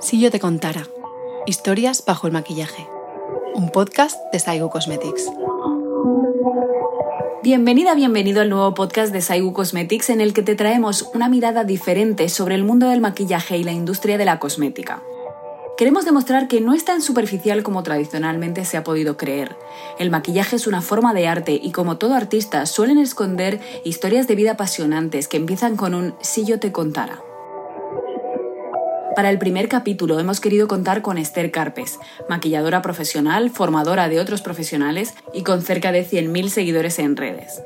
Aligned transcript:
Si 0.00 0.20
yo 0.20 0.30
te 0.30 0.38
contara. 0.38 0.86
Historias 1.44 2.04
bajo 2.06 2.28
el 2.28 2.32
maquillaje. 2.32 2.86
Un 3.54 3.70
podcast 3.70 4.16
de 4.32 4.38
Saigo 4.38 4.70
Cosmetics. 4.70 5.28
Bienvenida, 7.42 7.96
bienvenido 7.96 8.40
al 8.40 8.48
nuevo 8.48 8.74
podcast 8.74 9.12
de 9.12 9.20
Saigo 9.20 9.52
Cosmetics 9.52 10.10
en 10.10 10.20
el 10.20 10.34
que 10.34 10.42
te 10.42 10.54
traemos 10.54 11.10
una 11.14 11.28
mirada 11.28 11.64
diferente 11.64 12.28
sobre 12.28 12.54
el 12.54 12.62
mundo 12.62 12.88
del 12.88 13.00
maquillaje 13.00 13.58
y 13.58 13.64
la 13.64 13.72
industria 13.72 14.18
de 14.18 14.24
la 14.24 14.38
cosmética. 14.38 15.02
Queremos 15.76 16.04
demostrar 16.04 16.46
que 16.46 16.60
no 16.60 16.74
es 16.74 16.84
tan 16.84 17.02
superficial 17.02 17.64
como 17.64 17.82
tradicionalmente 17.82 18.64
se 18.64 18.76
ha 18.76 18.84
podido 18.84 19.16
creer. 19.16 19.56
El 19.98 20.10
maquillaje 20.10 20.54
es 20.54 20.68
una 20.68 20.80
forma 20.80 21.12
de 21.12 21.26
arte 21.26 21.58
y 21.60 21.72
como 21.72 21.98
todo 21.98 22.14
artista 22.14 22.66
suelen 22.66 22.98
esconder 22.98 23.60
historias 23.82 24.28
de 24.28 24.36
vida 24.36 24.52
apasionantes 24.52 25.26
que 25.26 25.38
empiezan 25.38 25.76
con 25.76 25.96
un 25.96 26.14
si 26.20 26.44
yo 26.44 26.60
te 26.60 26.70
contara. 26.70 27.24
Para 29.18 29.30
el 29.30 29.38
primer 29.40 29.68
capítulo 29.68 30.20
hemos 30.20 30.38
querido 30.38 30.68
contar 30.68 31.02
con 31.02 31.18
Esther 31.18 31.50
Carpes, 31.50 31.98
maquilladora 32.28 32.82
profesional, 32.82 33.50
formadora 33.50 34.08
de 34.08 34.20
otros 34.20 34.42
profesionales 34.42 35.12
y 35.34 35.42
con 35.42 35.62
cerca 35.62 35.90
de 35.90 36.06
100.000 36.06 36.50
seguidores 36.50 37.00
en 37.00 37.16
redes. 37.16 37.60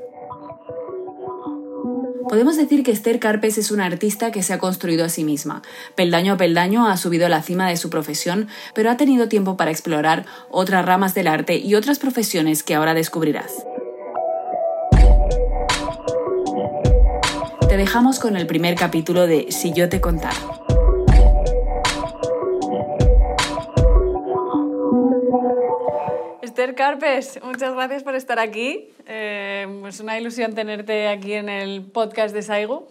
Podemos 2.27 2.57
decir 2.57 2.83
que 2.83 2.91
Esther 2.91 3.19
Carpes 3.19 3.59
es 3.59 3.71
una 3.71 3.85
artista 3.85 4.31
que 4.33 4.43
se 4.43 4.55
ha 4.55 4.59
construido 4.59 5.05
a 5.05 5.11
sí 5.11 5.25
misma. 5.25 5.61
Peldaño 5.95 6.33
a 6.33 6.37
peldaño 6.39 6.89
ha 6.89 6.97
subido 6.97 7.27
a 7.27 7.29
la 7.29 7.43
cima 7.43 7.69
de 7.69 7.77
su 7.77 7.91
profesión, 7.91 8.49
pero 8.75 8.91
ha 8.91 8.97
tenido 8.97 9.29
tiempo 9.29 9.59
para 9.59 9.71
explorar 9.71 10.25
otras 10.49 10.87
ramas 10.87 11.13
del 11.13 11.27
arte 11.27 11.59
y 11.59 11.75
otras 11.75 11.99
profesiones 11.99 12.63
que 12.63 12.75
ahora 12.75 12.95
descubrirás. 12.95 13.53
Te 17.69 17.77
dejamos 17.77 18.19
con 18.21 18.39
el 18.39 18.47
primer 18.47 18.75
capítulo 18.75 19.27
de 19.27 19.49
Si 19.51 19.75
yo 19.75 19.91
te 19.91 20.01
contara. 20.01 20.39
Carpes, 26.75 27.41
muchas 27.43 27.75
gracias 27.75 28.03
por 28.03 28.15
estar 28.15 28.39
aquí. 28.39 28.89
Eh, 29.07 29.67
es 29.89 30.01
una 30.01 30.19
ilusión 30.19 30.55
tenerte 30.55 31.09
aquí 31.09 31.35
en 31.35 31.49
el 31.49 31.83
podcast 31.83 32.35
de 32.35 32.43
Saigo. 32.43 32.89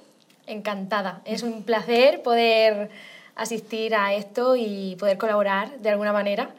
Encantada. 0.47 1.21
Es 1.25 1.43
un 1.43 1.63
placer 1.63 2.21
poder 2.21 2.89
asistir 3.35 3.95
a 3.95 4.13
esto 4.13 4.55
y 4.55 4.95
poder 4.99 5.17
colaborar 5.17 5.79
de 5.79 5.89
alguna 5.89 6.13
manera 6.13 6.49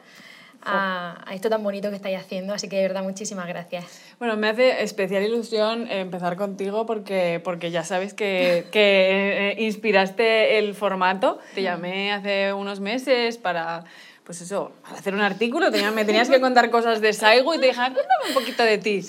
a, 0.61 1.23
a, 1.25 1.33
esto 1.33 1.49
tan 1.49 1.63
bonito 1.63 1.89
que 1.89 1.95
estáis 1.95 2.17
haciendo. 2.17 2.53
Así 2.53 2.67
que 2.67 2.77
de 2.77 2.83
verdad, 2.83 3.03
muchísimas 3.03 3.47
gracias. 3.47 4.01
Bueno, 4.19 4.37
me 4.37 4.49
hace 4.49 4.83
especial 4.83 5.23
ilusión 5.23 5.89
empezar 5.91 6.35
contigo 6.35 6.85
porque, 6.85 7.41
porque 7.43 7.71
ya 7.71 7.83
sabes 7.83 8.13
que, 8.13 8.65
que 8.71 9.51
eh, 9.51 9.63
inspiraste 9.63 10.57
el 10.57 10.73
formato. 10.73 11.39
Te 11.53 11.61
llamé 11.61 12.11
hace 12.11 12.53
unos 12.53 12.79
meses 12.79 13.37
para 13.37 13.83
pues 14.23 14.39
eso, 14.39 14.71
al 14.85 14.95
hacer 14.95 15.13
un 15.13 15.19
artículo 15.19 15.69
me 15.93 16.05
tenías 16.05 16.29
que 16.29 16.39
contar 16.39 16.69
cosas 16.69 17.01
de 17.01 17.11
Saigo 17.11 17.53
y 17.55 17.59
te 17.59 17.67
dije, 17.67 17.79
ah, 17.79 17.91
cuéntame 17.93 18.29
un 18.29 18.33
poquito 18.33 18.63
de 18.63 18.77
ti. 18.77 19.01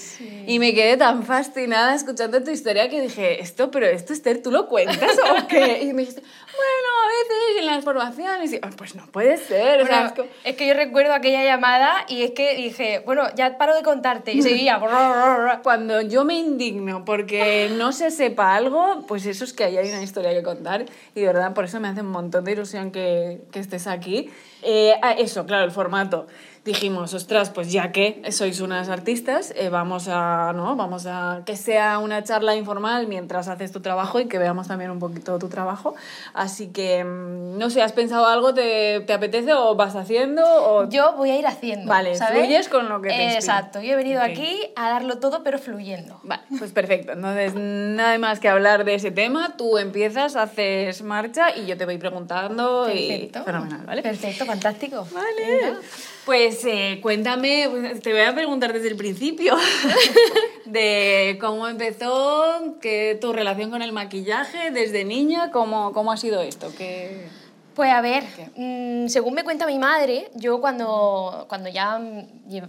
Y 0.48 0.58
me 0.58 0.74
quedé 0.74 0.96
tan 0.96 1.22
fascinada 1.22 1.94
escuchando 1.94 2.42
tu 2.42 2.50
historia 2.50 2.88
que 2.88 3.00
dije, 3.00 3.40
esto, 3.40 3.70
pero 3.70 3.86
esto, 3.86 4.12
Esther, 4.12 4.42
¿tú 4.42 4.50
lo 4.50 4.68
cuentas 4.68 5.16
o 5.30 5.46
qué? 5.46 5.82
Y 5.82 5.92
me 5.92 6.02
dijiste, 6.02 6.20
bueno, 6.20 6.88
a 7.02 7.08
veces 7.08 7.60
en 7.60 7.66
las 7.66 7.84
formaciones, 7.84 8.52
y 8.52 8.58
pues 8.76 8.96
no 8.96 9.06
puede 9.06 9.36
ser. 9.36 9.82
o 9.82 9.86
sea, 9.86 10.12
es, 10.42 10.56
que... 10.56 10.66
yo 10.66 10.74
recuerdo 10.74 11.14
aquella 11.14 11.44
llamada 11.44 12.04
y 12.08 12.22
es 12.22 12.32
que 12.32 12.56
dije, 12.56 13.02
bueno, 13.06 13.22
ya 13.36 13.56
paro 13.56 13.76
de 13.76 13.82
contarte 13.82 14.32
y 14.32 14.42
seguía. 14.42 14.80
Cuando 15.62 16.00
yo 16.00 16.24
me 16.24 16.34
indigno 16.34 17.04
porque 17.04 17.70
no 17.76 17.92
se 17.92 18.10
sepa 18.10 18.56
algo, 18.56 19.04
pues 19.06 19.26
eso 19.26 19.44
es 19.44 19.52
que 19.52 19.62
ahí 19.62 19.76
hay 19.76 19.90
una 19.90 20.02
historia 20.02 20.32
que 20.32 20.42
contar 20.42 20.86
y 21.14 21.20
de 21.20 21.26
verdad 21.28 21.54
por 21.54 21.66
eso 21.66 21.78
me 21.78 21.86
hace 21.86 22.00
un 22.00 22.10
montón 22.10 22.44
de 22.44 22.52
ilusión 22.52 22.90
que, 22.90 23.42
que 23.52 23.60
estés 23.60 23.86
aquí. 23.86 24.30
Eh, 24.66 24.94
ah, 25.02 25.03
eso, 25.12 25.46
claro, 25.46 25.64
el 25.64 25.70
formato 25.70 26.26
dijimos, 26.64 27.12
ostras, 27.12 27.50
pues 27.50 27.70
ya 27.70 27.92
que 27.92 28.22
sois 28.30 28.60
unas 28.60 28.88
artistas, 28.88 29.52
eh, 29.56 29.68
vamos 29.68 30.08
a, 30.08 30.52
¿no? 30.54 30.76
Vamos 30.76 31.06
a 31.06 31.42
que 31.44 31.56
sea 31.56 31.98
una 31.98 32.24
charla 32.24 32.56
informal 32.56 33.06
mientras 33.06 33.48
haces 33.48 33.70
tu 33.70 33.80
trabajo 33.80 34.18
y 34.18 34.26
que 34.26 34.38
veamos 34.38 34.68
también 34.68 34.90
un 34.90 34.98
poquito 34.98 35.38
tu 35.38 35.48
trabajo. 35.48 35.94
Así 36.32 36.68
que, 36.68 37.04
mm, 37.04 37.58
no 37.58 37.68
sé, 37.68 37.82
¿has 37.82 37.92
pensado 37.92 38.26
algo? 38.26 38.54
¿Te, 38.54 39.00
te 39.00 39.12
apetece 39.12 39.52
o 39.52 39.74
vas 39.74 39.94
haciendo? 39.94 40.42
O... 40.44 40.88
Yo 40.88 41.12
voy 41.16 41.30
a 41.30 41.38
ir 41.38 41.46
haciendo. 41.46 41.86
Vale, 41.86 42.14
¿sabes? 42.14 42.44
fluyes 42.44 42.68
con 42.68 42.88
lo 42.88 43.02
que 43.02 43.08
te 43.10 43.34
Exacto, 43.34 43.80
yo 43.80 43.92
he 43.92 43.96
venido 43.96 44.22
aquí 44.22 44.58
a 44.76 44.88
darlo 44.88 45.18
todo, 45.18 45.42
pero 45.42 45.58
fluyendo. 45.58 46.18
Vale, 46.22 46.42
pues 46.58 46.72
perfecto. 46.72 47.12
Entonces, 47.12 47.54
nada 47.54 48.16
más 48.18 48.40
que 48.40 48.48
hablar 48.48 48.84
de 48.84 48.94
ese 48.94 49.10
tema, 49.10 49.56
tú 49.56 49.76
empiezas, 49.76 50.34
haces 50.36 51.02
marcha 51.02 51.54
y 51.54 51.66
yo 51.66 51.76
te 51.76 51.84
voy 51.84 51.98
preguntando. 51.98 52.84
Perfecto. 52.86 53.40
Y... 53.40 53.44
Fenomenal, 53.44 53.86
¿vale? 53.86 54.02
Perfecto, 54.02 54.46
fantástico. 54.46 55.06
Vale. 55.12 55.76
Pues 56.24 56.64
eh, 56.64 57.00
cuéntame, 57.02 57.68
te 58.02 58.12
voy 58.12 58.22
a 58.22 58.34
preguntar 58.34 58.72
desde 58.72 58.88
el 58.88 58.96
principio 58.96 59.54
de 60.64 61.36
cómo 61.38 61.68
empezó, 61.68 62.76
que 62.80 63.18
tu 63.20 63.34
relación 63.34 63.70
con 63.70 63.82
el 63.82 63.92
maquillaje 63.92 64.70
desde 64.70 65.04
niña, 65.04 65.50
cómo, 65.50 65.92
cómo 65.92 66.12
ha 66.12 66.16
sido 66.16 66.40
esto. 66.40 66.72
¿Qué... 66.78 67.26
Pues 67.74 67.90
a 67.90 68.00
ver, 68.00 68.24
mmm, 68.56 69.08
según 69.08 69.34
me 69.34 69.44
cuenta 69.44 69.66
mi 69.66 69.78
madre, 69.78 70.30
yo 70.34 70.60
cuando, 70.60 71.44
cuando 71.48 71.68
ya 71.68 72.00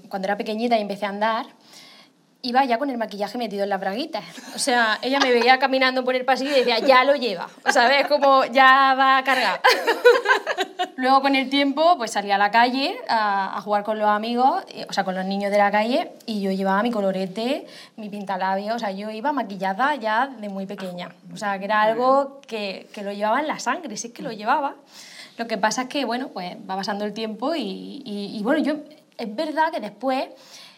cuando 0.09 0.27
era 0.27 0.35
pequeñita 0.35 0.77
y 0.77 0.81
empecé 0.81 1.05
a 1.05 1.09
andar, 1.09 1.45
iba 2.45 2.63
ya 2.63 2.77
con 2.77 2.89
el 2.89 2.97
maquillaje 2.97 3.37
metido 3.37 3.63
en 3.63 3.69
las 3.69 3.79
braguitas. 3.79 4.23
O 4.55 4.59
sea, 4.59 4.99
ella 5.01 5.19
me 5.19 5.31
veía 5.31 5.57
caminando 5.57 6.03
por 6.03 6.15
el 6.15 6.25
pasillo 6.25 6.51
y 6.51 6.59
decía, 6.59 6.79
ya 6.79 7.03
lo 7.03 7.15
lleva. 7.15 7.49
O 7.65 7.71
sea, 7.71 7.87
¿ves? 7.87 8.07
Como 8.07 8.45
ya 8.45 8.95
va 8.97 9.17
a 9.17 9.23
cargar. 9.23 9.61
Luego 10.95 11.21
con 11.21 11.35
el 11.35 11.49
tiempo, 11.49 11.97
pues 11.97 12.11
salía 12.11 12.35
a 12.35 12.37
la 12.37 12.51
calle 12.51 12.95
a, 13.09 13.57
a, 13.57 13.61
jugar 13.61 13.83
con 13.83 13.97
los 13.97 14.07
amigos, 14.07 14.63
o 14.87 14.93
sea, 14.93 15.03
con 15.03 15.15
los 15.15 15.25
niños 15.25 15.51
de 15.51 15.57
la 15.57 15.71
calle, 15.71 16.11
y 16.25 16.41
yo 16.41 16.51
llevaba 16.51 16.83
mi 16.83 16.91
colorete, 16.91 17.65
mi 17.97 18.09
pintalabios, 18.09 18.75
o 18.75 18.79
sea, 18.79 18.91
yo 18.91 19.09
iba 19.09 19.31
maquillada 19.31 19.95
ya 19.95 20.27
de 20.27 20.47
muy 20.49 20.67
pequeña. 20.67 21.09
O 21.33 21.37
sea, 21.37 21.57
que 21.57 21.65
era 21.65 21.81
algo 21.81 22.39
que, 22.47 22.87
que 22.93 23.01
lo 23.01 23.11
llevaba 23.11 23.39
en 23.39 23.47
la 23.47 23.59
sangre, 23.59 23.97
sí 23.97 24.07
es 24.07 24.13
que 24.13 24.21
lo 24.21 24.31
llevaba. 24.31 24.75
Lo 25.37 25.47
que 25.47 25.57
pasa 25.57 25.83
es 25.83 25.87
que, 25.89 26.05
bueno, 26.05 26.29
pues 26.29 26.55
va 26.69 26.75
pasando 26.75 27.05
el 27.05 27.13
tiempo 27.13 27.55
y, 27.55 28.03
y, 28.05 28.37
y 28.37 28.43
bueno, 28.43 28.63
yo, 28.63 28.75
es 29.17 29.35
verdad 29.35 29.71
que 29.71 29.79
después 29.79 30.27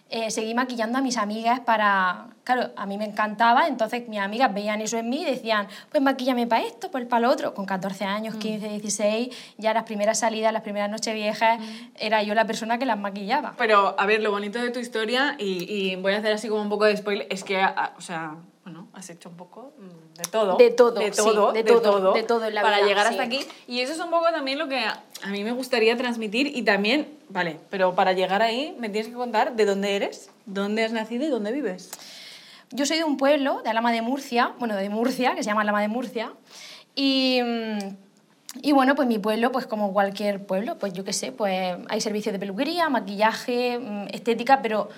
eh, 0.09 0.31
seguí 0.31 0.53
maquillando 0.53 0.97
a 0.97 1.01
mis 1.01 1.18
amigas 1.18 1.59
para... 1.59 2.28
Claro, 2.44 2.72
a 2.78 2.85
mí 2.85 2.97
me 2.97 3.03
encantaba, 3.03 3.68
entonces 3.68 4.07
mis 4.07 4.19
amigas 4.19 4.53
veían 4.53 4.79
eso 4.81 4.97
en 4.97 5.09
mí 5.09 5.23
y 5.23 5.25
decían, 5.25 5.68
pues 5.91 6.01
maquillame 6.01 6.47
para 6.47 6.66
esto, 6.66 6.90
pues 6.90 7.06
para 7.06 7.22
lo 7.22 7.29
otro. 7.29 7.53
Con 7.53 7.66
14 7.66 8.06
años, 8.06 8.35
15, 8.35 8.69
16, 8.69 9.56
ya 9.57 9.73
las 9.73 9.84
primeras 9.84 10.19
salidas, 10.19 10.53
las 10.53 10.62
primeras 10.62 10.90
noches 10.90 11.13
viejas, 11.13 11.59
mm. 11.59 11.63
era 12.00 12.23
yo 12.23 12.34
la 12.35 12.45
persona 12.45 12.78
que 12.78 12.85
las 12.85 12.97
maquillaba. 12.97 13.56
Pero, 13.57 14.00
a 14.00 14.06
ver, 14.06 14.22
lo 14.22 14.31
bonito 14.31 14.59
de 14.59 14.69
tu 14.69 14.79
historia, 14.79 15.35
y, 15.38 15.66
y 15.69 15.95
voy 15.97 16.13
a 16.13 16.19
hacer 16.19 16.31
así 16.31 16.47
como 16.47 16.62
un 16.62 16.69
poco 16.69 16.85
de 16.85 16.95
spoiler, 16.95 17.28
es 17.29 17.44
que, 17.44 17.62
o 17.97 18.01
sea, 18.01 18.35
bueno, 18.68 18.90
has 18.92 19.10
hecho 19.10 19.30
un 19.30 19.38
poco 19.38 19.72
de 20.18 20.24
todo. 20.30 20.58
De 20.58 20.72
todo, 20.72 21.00
de 21.00 21.12
todo, 21.12 21.52
sí, 21.52 21.58
de, 21.58 21.64
de, 21.64 21.70
todo, 21.70 21.82
todo, 21.82 22.14
de 22.14 22.24
todo 22.24 22.46
en 22.46 22.54
la 22.54 22.62
para 22.62 22.80
vida, 22.80 22.88
llegar 22.88 23.08
sí. 23.08 23.12
hasta 23.12 23.24
aquí. 23.24 23.40
Y 23.66 23.80
eso 23.80 23.94
es 23.94 24.00
un 24.00 24.10
poco 24.10 24.26
también 24.26 24.60
lo 24.60 24.68
que 24.68 24.80
a, 24.80 25.02
mí 25.30 25.46
me 25.46 25.54
gustaría 25.54 25.96
transmitir 25.96 26.48
y 26.48 26.64
también, 26.64 27.08
vale, 27.30 27.62
pero 27.70 27.96
para 27.96 28.12
llegar 28.12 28.42
ahí 28.42 28.76
me 28.78 28.90
tienes 28.90 29.08
que 29.08 29.14
contar 29.14 29.56
de 29.56 29.64
dónde 29.64 29.96
eres, 29.96 30.30
dónde 30.46 30.84
has 30.84 30.92
nacido 30.92 31.26
y 31.26 31.30
dónde 31.30 31.54
vives. 31.54 31.92
Yo 32.72 32.86
soy 32.86 32.98
de 32.98 33.06
un 33.06 33.16
pueblo, 33.16 33.62
de 33.64 33.70
Alama 33.70 33.94
de 33.94 34.02
Murcia, 34.02 34.52
bueno, 34.60 34.76
de 34.76 34.90
Murcia, 34.90 35.34
que 35.34 35.44
se 35.44 35.50
llama 35.50 35.62
Alama 35.62 35.80
de 35.82 35.88
Murcia, 35.88 36.34
y... 36.94 37.40
Y 38.64 38.72
bueno, 38.72 38.96
pues 38.96 39.08
mi 39.08 39.20
pueblo, 39.20 39.52
pues 39.52 39.68
como 39.68 39.94
cualquier 39.94 40.44
pueblo, 40.44 40.80
pues 40.80 40.92
yo 40.94 41.04
qué 41.04 41.14
sé, 41.14 41.32
pues 41.32 41.78
hay 41.90 42.02
servicios 42.02 42.34
de 42.34 42.40
peluquería, 42.40 42.90
maquillaje, 42.90 43.78
mm, 43.78 44.08
estética, 44.12 44.64
pero 44.64 44.90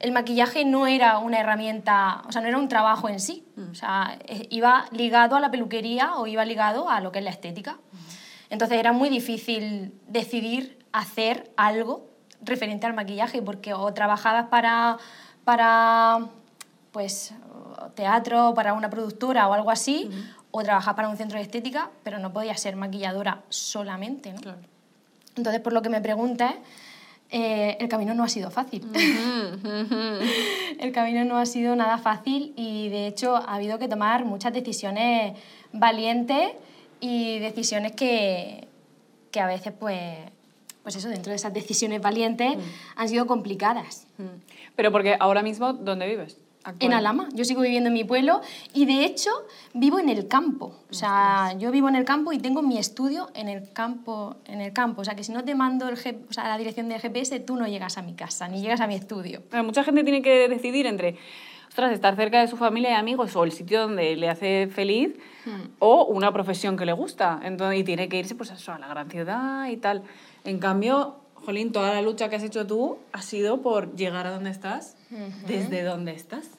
el 0.00 0.12
maquillaje 0.12 0.64
no 0.64 0.86
era 0.86 1.18
una 1.18 1.40
herramienta, 1.40 2.22
o 2.28 2.32
sea, 2.32 2.40
no 2.40 2.48
era 2.48 2.58
un 2.58 2.68
trabajo 2.68 3.08
en 3.08 3.20
sí. 3.20 3.44
O 3.70 3.74
sea, 3.74 4.18
iba 4.50 4.86
ligado 4.92 5.34
a 5.34 5.40
la 5.40 5.50
peluquería 5.50 6.14
o 6.14 6.26
iba 6.26 6.44
ligado 6.44 6.88
a 6.88 7.00
lo 7.00 7.10
que 7.10 7.18
es 7.18 7.24
la 7.24 7.30
estética. 7.30 7.78
Entonces 8.50 8.78
era 8.78 8.92
muy 8.92 9.08
difícil 9.08 9.92
decidir 10.06 10.78
hacer 10.92 11.50
algo 11.56 12.08
referente 12.40 12.86
al 12.86 12.94
maquillaje 12.94 13.42
porque 13.42 13.74
o 13.74 13.92
trabajabas 13.92 14.46
para, 14.46 14.98
para 15.44 16.28
pues, 16.92 17.34
teatro, 17.94 18.54
para 18.54 18.74
una 18.74 18.88
productora 18.90 19.48
o 19.48 19.52
algo 19.52 19.70
así, 19.70 20.08
uh 20.08 20.14
-huh. 20.14 20.34
o 20.52 20.62
trabajabas 20.62 20.96
para 20.96 21.08
un 21.08 21.16
centro 21.16 21.38
de 21.38 21.42
estética, 21.42 21.90
pero 22.04 22.18
no 22.18 22.32
podías 22.32 22.60
ser 22.60 22.76
maquilladora 22.76 23.42
solamente. 23.48 24.32
¿no? 24.32 24.40
Claro. 24.40 24.58
Entonces, 25.36 25.60
por 25.60 25.72
lo 25.72 25.82
que 25.82 25.88
me 25.88 26.00
preguntas, 26.00 26.54
eh, 27.30 27.76
el 27.80 27.88
camino 27.88 28.14
no 28.14 28.24
ha 28.24 28.28
sido 28.28 28.50
fácil. 28.50 28.84
Uh 28.84 28.92
-huh, 28.94 29.54
uh 29.64 29.88
-huh. 29.90 30.30
el 30.80 30.92
camino 30.92 31.24
no 31.24 31.36
ha 31.38 31.46
sido 31.46 31.76
nada 31.76 31.98
fácil 31.98 32.52
y 32.56 32.88
de 32.88 33.06
hecho 33.06 33.36
ha 33.36 33.54
habido 33.56 33.78
que 33.78 33.88
tomar 33.88 34.24
muchas 34.24 34.52
decisiones 34.52 35.36
valientes 35.72 36.52
y 37.00 37.38
decisiones 37.38 37.92
que, 37.92 38.66
que 39.30 39.40
a 39.40 39.46
veces 39.46 39.72
pues, 39.78 40.00
pues 40.82 40.96
eso, 40.96 41.08
dentro 41.08 41.30
de 41.30 41.36
esas 41.36 41.52
decisiones 41.52 42.00
valientes 42.00 42.56
Mm. 42.56 42.60
han 42.96 43.08
sido 43.08 43.26
complicadas. 43.26 44.06
Pero 44.74 44.90
porque 44.90 45.16
ahora 45.20 45.42
mismo, 45.42 45.74
¿dónde 45.74 46.06
vives? 46.06 46.38
En 46.80 46.92
Alama, 46.92 47.28
yo 47.34 47.44
sigo 47.44 47.60
viviendo 47.62 47.88
en 47.88 47.94
mi 47.94 48.04
pueblo 48.04 48.40
y 48.74 48.86
de 48.86 49.04
hecho 49.04 49.30
vivo 49.74 49.98
en 49.98 50.08
el 50.08 50.28
campo. 50.28 50.74
O 50.90 50.94
sea, 50.94 51.54
yo 51.58 51.70
vivo 51.70 51.88
en 51.88 51.94
el 51.96 52.04
campo 52.04 52.32
y 52.32 52.38
tengo 52.38 52.62
mi 52.62 52.78
estudio 52.78 53.28
en 53.34 53.48
el 53.48 53.72
campo, 53.72 54.36
en 54.46 54.60
el 54.60 54.72
campo. 54.72 55.02
O 55.02 55.04
sea, 55.04 55.14
que 55.14 55.24
si 55.24 55.32
no 55.32 55.44
te 55.44 55.54
mando 55.54 55.88
el 55.88 55.96
G- 55.96 56.18
o 56.28 56.32
sea, 56.32 56.48
la 56.48 56.58
dirección 56.58 56.88
del 56.88 57.00
GPS, 57.00 57.40
tú 57.40 57.56
no 57.56 57.66
llegas 57.66 57.98
a 57.98 58.02
mi 58.02 58.14
casa, 58.14 58.48
ni 58.48 58.60
llegas 58.60 58.80
a 58.80 58.86
mi 58.86 58.94
estudio. 58.94 59.42
Pero 59.50 59.64
mucha 59.64 59.84
gente 59.84 60.02
tiene 60.04 60.22
que 60.22 60.48
decidir 60.48 60.86
entre, 60.86 61.16
ostras, 61.68 61.92
estar 61.92 62.16
cerca 62.16 62.40
de 62.40 62.48
su 62.48 62.56
familia 62.56 62.90
y 62.90 62.94
amigos 62.94 63.34
o 63.36 63.44
el 63.44 63.52
sitio 63.52 63.80
donde 63.82 64.16
le 64.16 64.28
hace 64.28 64.68
feliz 64.72 65.14
o 65.78 66.04
una 66.04 66.32
profesión 66.32 66.76
que 66.76 66.84
le 66.84 66.92
gusta. 66.92 67.40
Entonces, 67.42 67.80
y 67.80 67.84
tiene 67.84 68.08
que 68.08 68.18
irse 68.18 68.34
pues, 68.34 68.50
eso, 68.50 68.72
a 68.72 68.78
la 68.78 68.88
gran 68.88 69.10
ciudad 69.10 69.66
y 69.68 69.76
tal. 69.78 70.02
En 70.44 70.58
cambio, 70.58 71.16
Jolín, 71.34 71.72
toda 71.72 71.94
la 71.94 72.02
lucha 72.02 72.28
que 72.28 72.36
has 72.36 72.42
hecho 72.42 72.66
tú 72.66 72.98
ha 73.12 73.22
sido 73.22 73.62
por 73.62 73.94
llegar 73.96 74.26
a 74.26 74.30
donde 74.30 74.50
estás, 74.50 74.96
desde 75.46 75.82
donde 75.84 76.12
estás. 76.12 76.50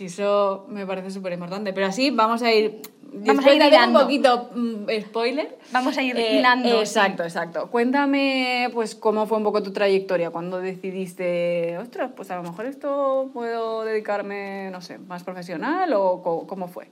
Que 0.00 0.06
eso 0.06 0.64
me 0.70 0.86
parece 0.86 1.10
súper 1.10 1.34
importante. 1.34 1.74
Pero 1.74 1.86
así 1.86 2.10
vamos 2.10 2.42
a 2.42 2.50
ir... 2.50 2.80
Vamos 3.12 3.44
a 3.44 3.52
ir 3.52 3.60
hacer 3.60 3.72
un 3.74 3.74
hilando. 3.74 4.00
poquito 4.00 4.50
mm, 4.54 4.86
spoiler. 5.02 5.58
Vamos 5.72 5.98
a 5.98 6.02
ir 6.02 6.16
Eh, 6.16 6.38
hilando. 6.38 6.68
sí. 6.70 6.76
Exacto, 6.76 7.22
exacto. 7.24 7.68
Cuéntame, 7.70 8.70
pues, 8.72 8.94
cómo 8.94 9.26
fue 9.26 9.36
un 9.36 9.44
poco 9.44 9.62
tu 9.62 9.72
trayectoria 9.74 10.30
cuando 10.30 10.58
decidiste, 10.58 11.76
ostras, 11.78 12.12
pues 12.16 12.30
a 12.30 12.36
lo 12.36 12.44
mejor 12.44 12.64
esto 12.64 13.28
puedo 13.34 13.84
dedicarme, 13.84 14.70
no 14.70 14.80
sé, 14.80 14.96
más 14.98 15.22
profesional 15.22 15.92
o 15.92 16.22
cómo 16.48 16.68
fue. 16.68 16.88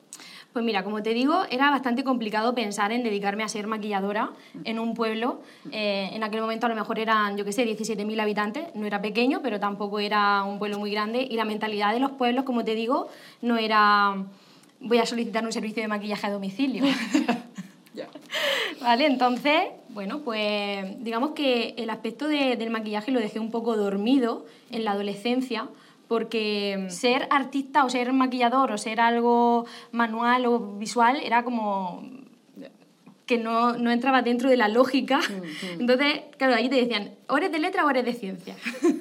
Pues 0.53 0.65
mira, 0.65 0.83
como 0.83 1.03
te 1.03 1.15
digo, 1.15 1.43
era 1.51 1.71
bastante 1.71 2.03
complicado 2.05 2.55
pensar 2.55 2.91
en 2.91 3.03
dedicarme 3.05 3.45
a 3.45 3.49
ser 3.49 3.67
maquilladora 3.67 4.31
en 4.65 4.79
un 4.79 4.95
pueblo. 4.95 5.41
Eh, 5.71 6.11
en 6.13 6.23
aquel 6.25 6.41
momento 6.41 6.67
a 6.67 6.69
lo 6.71 6.75
mejor 6.75 6.99
eran, 6.99 7.37
yo 7.37 7.45
qué 7.45 7.53
sé, 7.53 7.65
17.000 7.67 8.19
habitantes. 8.19 8.65
No 8.75 8.87
era 8.87 9.01
pequeño, 9.01 9.41
pero 9.43 9.61
tampoco 9.61 10.01
era 10.01 10.43
un 10.45 10.59
pueblo 10.59 10.79
muy 10.79 10.91
grande. 10.91 11.21
Y 11.31 11.37
la 11.37 11.45
mentalidad 11.45 11.93
de 11.93 12.01
los 12.01 12.13
pueblos, 12.13 12.45
como 12.45 12.65
te 12.65 12.75
digo, 12.75 13.09
no 13.43 13.57
era 13.59 14.17
voy 14.81 14.99
a 14.99 15.07
solicitar 15.07 15.45
un 15.45 15.53
servicio 15.53 15.83
de 15.83 15.89
maquillaje 15.89 16.27
a 16.27 16.31
domicilio. 16.31 16.85
¿Vale? 18.81 19.07
Entonces, 19.07 19.63
bueno, 19.91 20.21
pues 20.21 20.85
digamos 21.03 21.31
que 21.33 21.75
el 21.77 21.91
aspecto 21.91 22.29
de- 22.29 22.57
del 22.57 22.71
maquillaje 22.71 23.11
lo 23.11 23.19
dejé 23.21 23.41
un 23.41 23.51
poco 23.51 23.77
dormido 23.77 24.47
en 24.71 24.85
la 24.85 24.93
adolescencia, 24.93 25.69
porque 26.09 26.87
ser 26.89 27.29
artista 27.31 27.85
o 27.85 27.91
ser 27.91 28.13
maquillador 28.13 28.73
o 28.73 28.79
ser 28.79 29.01
algo 29.01 29.67
manual 29.93 30.47
o 30.47 30.79
visual 30.79 31.21
era 31.23 31.45
como 31.45 32.03
que 33.27 33.37
no, 33.39 33.77
no 33.77 33.91
entraba 33.93 34.23
dentro 34.23 34.49
de 34.49 34.57
la 34.57 34.69
lógica. 34.69 35.21
Entonces, 35.79 36.23
claro, 36.39 36.55
ahí 36.55 36.69
te 36.69 36.77
decían, 36.77 37.13
o 37.29 37.37
eres 37.37 37.53
de 37.53 37.59
letra 37.61 37.85
o 37.85 37.91
eres 37.91 38.05
de 38.05 38.15
ciencia. 38.15 38.57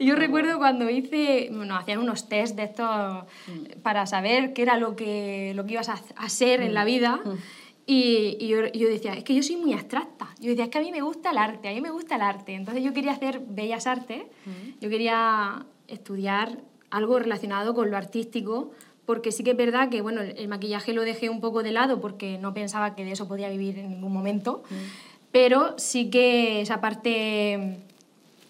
Yo 0.00 0.16
recuerdo 0.16 0.58
cuando 0.58 0.90
hice, 0.90 1.48
bueno, 1.52 1.76
hacían 1.76 1.98
unos 1.98 2.28
test 2.28 2.56
de 2.56 2.64
estos 2.64 3.24
para 3.82 4.06
saber 4.06 4.52
qué 4.52 4.62
era 4.62 4.76
lo 4.78 4.96
que, 4.96 5.52
lo 5.54 5.64
que 5.66 5.74
ibas 5.74 5.88
a, 5.88 6.28
ser 6.28 6.62
en 6.62 6.74
la 6.74 6.84
vida. 6.84 7.20
Y, 7.86 8.36
y 8.40 8.48
yo, 8.48 8.66
yo 8.72 8.88
decía, 8.88 9.12
es 9.14 9.24
que 9.24 9.34
yo 9.34 9.42
soy 9.42 9.56
muy 9.56 9.72
abstracta. 9.74 10.28
Yo 10.40 10.48
decía, 10.50 10.64
es 10.64 10.70
que 10.70 10.78
a 10.78 10.80
mí 10.80 10.90
me 10.90 11.02
gusta 11.02 11.30
el 11.30 11.38
arte, 11.38 11.68
a 11.68 11.72
mí 11.72 11.80
me 11.80 11.90
gusta 11.90 12.16
el 12.16 12.22
arte. 12.22 12.54
Entonces 12.54 12.82
yo 12.82 12.92
quería 12.94 13.12
hacer 13.12 13.40
bellas 13.46 13.86
artes, 13.86 14.22
yo 14.80 14.88
quería 14.88 15.66
estudiar 15.88 16.58
algo 16.90 17.18
relacionado 17.18 17.74
con 17.74 17.90
lo 17.90 17.96
artístico, 17.96 18.70
porque 19.04 19.32
sí 19.32 19.44
que 19.44 19.50
es 19.50 19.56
verdad 19.56 19.90
que, 19.90 20.00
bueno, 20.00 20.22
el, 20.22 20.30
el 20.38 20.48
maquillaje 20.48 20.94
lo 20.94 21.02
dejé 21.02 21.28
un 21.28 21.40
poco 21.42 21.62
de 21.62 21.72
lado 21.72 22.00
porque 22.00 22.38
no 22.38 22.54
pensaba 22.54 22.94
que 22.94 23.04
de 23.04 23.12
eso 23.12 23.28
podía 23.28 23.50
vivir 23.50 23.78
en 23.78 23.90
ningún 23.90 24.12
momento. 24.12 24.62
Pero 25.30 25.74
sí 25.78 26.08
que 26.10 26.60
esa 26.62 26.80
parte 26.80 27.78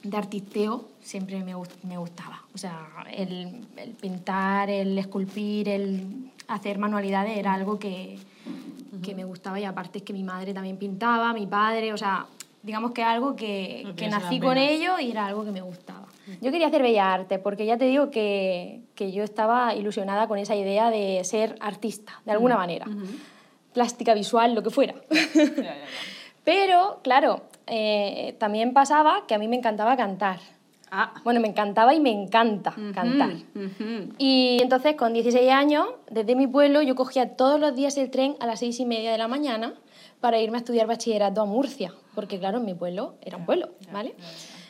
de 0.03 0.17
artisteo 0.17 0.85
siempre 1.03 1.43
me, 1.43 1.55
gust- 1.57 1.83
me 1.83 1.97
gustaba. 1.99 2.43
O 2.55 2.59
sea, 2.59 2.87
el, 3.13 3.67
el 3.79 3.91
pintar, 4.01 4.71
el 4.71 4.97
esculpir, 4.99 5.69
el 5.69 6.31
hacer 6.47 6.79
manualidades 6.79 7.37
era 7.39 7.55
algo 7.55 7.79
que, 7.79 8.19
que 9.03 9.15
me 9.15 9.25
gustaba 9.25 9.59
y 9.61 9.65
aparte 9.65 9.99
es 9.99 10.05
que 10.05 10.13
mi 10.13 10.23
madre 10.23 10.53
también 10.55 10.77
pintaba, 10.77 11.33
mi 11.33 11.47
padre, 11.47 11.93
o 11.93 11.97
sea, 11.97 12.27
digamos 12.63 12.93
que 12.93 13.03
algo 13.03 13.37
que, 13.37 13.83
Lo 13.85 13.95
que 13.95 14.09
nací 14.09 14.41
con 14.41 14.57
ello 14.57 14.99
y 14.99 15.11
era 15.11 15.27
algo 15.27 15.45
que 15.45 15.51
me 15.51 15.61
gustaba. 15.61 16.07
Yo 16.41 16.51
quería 16.51 16.69
hacer 16.69 16.83
bellas 16.83 17.07
artes 17.07 17.39
porque 17.39 17.67
ya 17.67 17.77
te 17.77 17.85
digo 17.85 18.11
que, 18.11 18.81
que 18.95 19.13
yo 19.13 19.23
estaba 19.23 19.75
ilusionada 19.75 20.27
con 20.27 20.39
esa 20.39 20.57
idea 20.57 20.91
de 20.91 21.23
ser 21.25 21.57
artista, 21.61 22.23
de 22.25 22.33
alguna 22.33 22.57
manera. 22.57 22.87
Plástica 23.75 24.15
visual, 24.15 24.55
lo 24.55 24.63
que 24.63 24.71
fuera. 24.71 24.95
Pero, 26.45 27.01
claro, 27.03 27.43
eh, 27.67 28.37
también 28.39 28.73
pasaba 28.73 29.27
que 29.27 29.35
a 29.35 29.39
mí 29.39 29.49
me 29.49 29.57
encantaba 29.57 29.97
cantar. 29.97 30.39
Ah. 30.97 31.13
Bueno, 31.25 31.41
me 31.41 31.49
encantaba 31.49 31.93
y 31.95 31.99
me 32.01 32.11
encanta 32.11 32.73
cantar. 32.95 33.31
Ujú. 33.55 34.15
Y 34.19 34.59
entonces, 34.63 34.95
con 34.95 35.13
16 35.13 35.51
años, 35.51 35.89
desde 36.09 36.37
mi 36.37 36.47
pueblo, 36.47 36.83
yo 36.83 36.95
cogía 36.95 37.37
todos 37.37 37.59
los 37.59 37.75
días 37.75 37.97
el 37.97 38.11
tren 38.11 38.37
a 38.39 38.47
las 38.47 38.61
seis 38.61 38.79
y 38.79 38.87
media 38.87 39.11
de 39.11 39.19
la 39.19 39.27
mañana 39.27 39.75
para 40.21 40.39
irme 40.39 40.57
a 40.59 40.61
estudiar 40.61 40.87
bachillerato 40.87 41.41
a 41.43 41.45
Murcia, 41.47 41.93
porque 42.15 42.39
claro, 42.39 42.59
en 42.59 42.65
mi 42.65 42.75
pueblo 42.75 43.15
era 43.23 43.37
un 43.37 43.45
pueblo, 43.45 43.71
¿vale? 43.93 44.15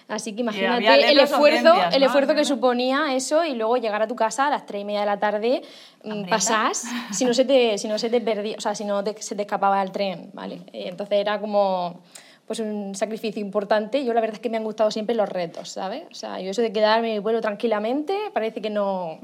Así 0.09 0.35
que 0.35 0.41
imagínate 0.43 1.11
el 1.11 1.19
esfuerzo, 1.19 1.73
el 1.93 2.01
¿no? 2.01 2.07
esfuerzo 2.07 2.35
que 2.35 2.45
suponía 2.45 3.15
eso 3.15 3.45
y 3.45 3.55
luego 3.55 3.77
llegar 3.77 4.03
a 4.03 4.07
tu 4.07 4.15
casa 4.17 4.49
a 4.49 4.51
las 4.51 4.67
tres 4.67 4.83
y 4.83 4.85
media 4.85 5.01
de 5.01 5.07
la 5.07 5.19
tarde, 5.19 5.63
mm, 6.05 6.29
pasás, 6.29 6.85
si 7.13 7.25
no 7.25 7.33
se 7.35 7.45
te, 7.45 7.79
si 7.79 7.89
no 7.89 7.99
se 7.99 8.11
te 8.11 8.21
perdía, 8.21 8.57
o 8.59 8.61
sea, 8.61 8.75
si 8.75 8.85
no 8.85 9.03
te- 9.05 9.21
se 9.23 9.35
te 9.35 9.43
escapaba 9.43 9.83
el 9.83 9.93
tren, 9.93 10.31
¿vale? 10.35 10.61
Entonces 10.73 11.19
era 11.19 11.41
como 11.41 12.03
pues 12.47 12.61
un 12.61 12.95
sacrificio 12.95 13.41
importante. 13.41 14.05
Yo 14.05 14.13
la 14.13 14.21
verdad 14.21 14.37
es 14.37 14.41
que 14.41 14.51
me 14.51 14.57
han 14.57 14.65
gustado 14.65 14.91
siempre 14.91 15.15
los 15.15 15.29
retos, 15.29 15.71
¿sabes? 15.71 16.05
O 16.11 16.15
sea, 16.15 16.41
yo 16.41 16.51
eso 16.51 16.63
de 16.63 16.73
quedarme 16.73 17.15
mi 17.15 17.21
pueblo 17.21 17.41
tranquilamente 17.41 18.17
parece 18.33 18.61
que 18.61 18.71
no... 18.71 19.19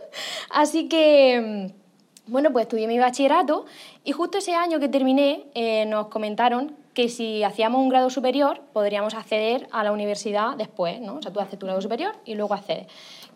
Así 0.50 0.88
que, 0.88 1.70
mm, 1.70 2.32
bueno, 2.32 2.52
pues 2.52 2.64
estudié 2.64 2.86
mi 2.86 2.98
bachillerato 2.98 3.66
y 4.02 4.12
justo 4.12 4.38
ese 4.38 4.54
año 4.54 4.80
que 4.80 4.88
terminé 4.88 5.44
eh, 5.54 5.86
nos 5.86 6.08
comentaron 6.08 6.76
que 6.94 7.08
si 7.08 7.42
hacíamos 7.42 7.80
un 7.80 7.88
grado 7.88 8.08
superior 8.08 8.60
podríamos 8.72 9.14
acceder 9.14 9.68
a 9.72 9.82
la 9.82 9.92
universidad 9.92 10.56
después, 10.56 11.00
¿no? 11.00 11.16
O 11.16 11.22
sea, 11.22 11.32
tú 11.32 11.40
haces 11.40 11.58
tu 11.58 11.66
grado 11.66 11.80
superior 11.80 12.14
y 12.24 12.34
luego 12.34 12.54
accedes. 12.54 12.86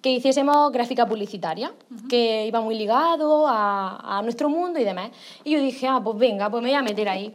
Que 0.00 0.12
hiciésemos 0.12 0.70
gráfica 0.70 1.06
publicitaria, 1.06 1.72
que 2.08 2.46
iba 2.46 2.60
muy 2.60 2.76
ligado 2.76 3.48
a, 3.48 4.18
a 4.18 4.22
nuestro 4.22 4.48
mundo 4.48 4.78
y 4.78 4.84
demás. 4.84 5.10
Y 5.42 5.50
yo 5.50 5.60
dije, 5.60 5.88
ah, 5.88 6.00
pues 6.02 6.16
venga, 6.16 6.48
pues 6.48 6.62
me 6.62 6.68
voy 6.68 6.78
a 6.78 6.82
meter 6.82 7.08
ahí. 7.08 7.34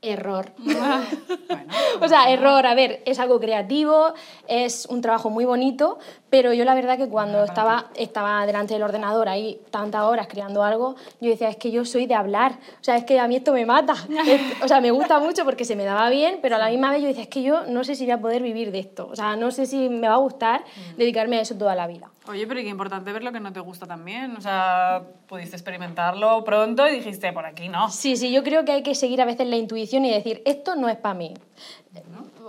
Error. 0.00 0.52
o 2.00 2.08
sea, 2.08 2.30
error, 2.30 2.64
a 2.66 2.74
ver, 2.74 3.02
es 3.04 3.18
algo 3.18 3.40
creativo, 3.40 4.14
es 4.46 4.86
un 4.86 5.00
trabajo 5.00 5.28
muy 5.28 5.44
bonito, 5.44 5.98
pero 6.30 6.52
yo 6.52 6.64
la 6.64 6.74
verdad 6.74 6.96
que 6.96 7.08
cuando 7.08 7.42
estaba, 7.42 7.86
estaba 7.96 8.46
delante 8.46 8.74
del 8.74 8.84
ordenador 8.84 9.28
ahí 9.28 9.60
tantas 9.72 10.02
horas 10.02 10.28
creando 10.28 10.62
algo, 10.62 10.94
yo 11.20 11.30
decía, 11.30 11.48
es 11.48 11.56
que 11.56 11.72
yo 11.72 11.84
soy 11.84 12.06
de 12.06 12.14
hablar, 12.14 12.52
o 12.80 12.84
sea, 12.84 12.96
es 12.96 13.04
que 13.04 13.18
a 13.18 13.26
mí 13.26 13.36
esto 13.36 13.52
me 13.52 13.66
mata. 13.66 13.94
O 14.62 14.68
sea, 14.68 14.80
me 14.80 14.90
gusta 14.90 15.18
mucho 15.18 15.44
porque 15.44 15.64
se 15.64 15.76
me 15.76 15.84
daba 15.84 16.10
bien, 16.10 16.38
pero 16.42 16.56
a 16.56 16.58
la 16.58 16.68
misma 16.68 16.90
vez 16.90 17.00
yo 17.02 17.08
decía, 17.08 17.22
es 17.22 17.28
que 17.28 17.42
yo 17.42 17.66
no 17.66 17.84
sé 17.84 17.94
si 17.94 18.04
voy 18.04 18.12
a 18.12 18.20
poder 18.20 18.42
vivir 18.42 18.70
de 18.70 18.80
esto, 18.80 19.08
o 19.10 19.16
sea, 19.16 19.36
no 19.36 19.50
sé 19.50 19.66
si 19.66 19.88
me 19.88 20.08
va 20.08 20.14
a 20.14 20.18
gustar 20.18 20.64
dedicarme 20.96 21.38
a 21.38 21.40
eso 21.40 21.56
toda 21.56 21.74
la 21.74 21.86
vida. 21.86 22.10
Oye, 22.28 22.46
pero 22.46 22.60
qué 22.60 22.68
importante 22.68 23.10
ver 23.12 23.22
lo 23.24 23.32
que 23.32 23.40
no 23.40 23.52
te 23.52 23.60
gusta 23.60 23.86
también. 23.86 24.36
O 24.36 24.40
sea, 24.40 25.02
pudiste 25.26 25.56
experimentarlo 25.56 26.44
pronto 26.44 26.86
y 26.86 26.96
dijiste, 26.96 27.32
por 27.32 27.46
aquí 27.46 27.68
no. 27.68 27.90
Sí, 27.90 28.16
sí, 28.16 28.30
yo 28.30 28.42
creo 28.44 28.64
que 28.64 28.72
hay 28.72 28.82
que 28.82 28.94
seguir 28.94 29.20
a 29.22 29.24
veces 29.24 29.46
la 29.46 29.56
intuición 29.56 30.04
y 30.04 30.10
decir, 30.10 30.42
esto 30.44 30.76
no 30.76 30.88
es 30.88 30.96
para 30.96 31.14
mí. 31.14 31.34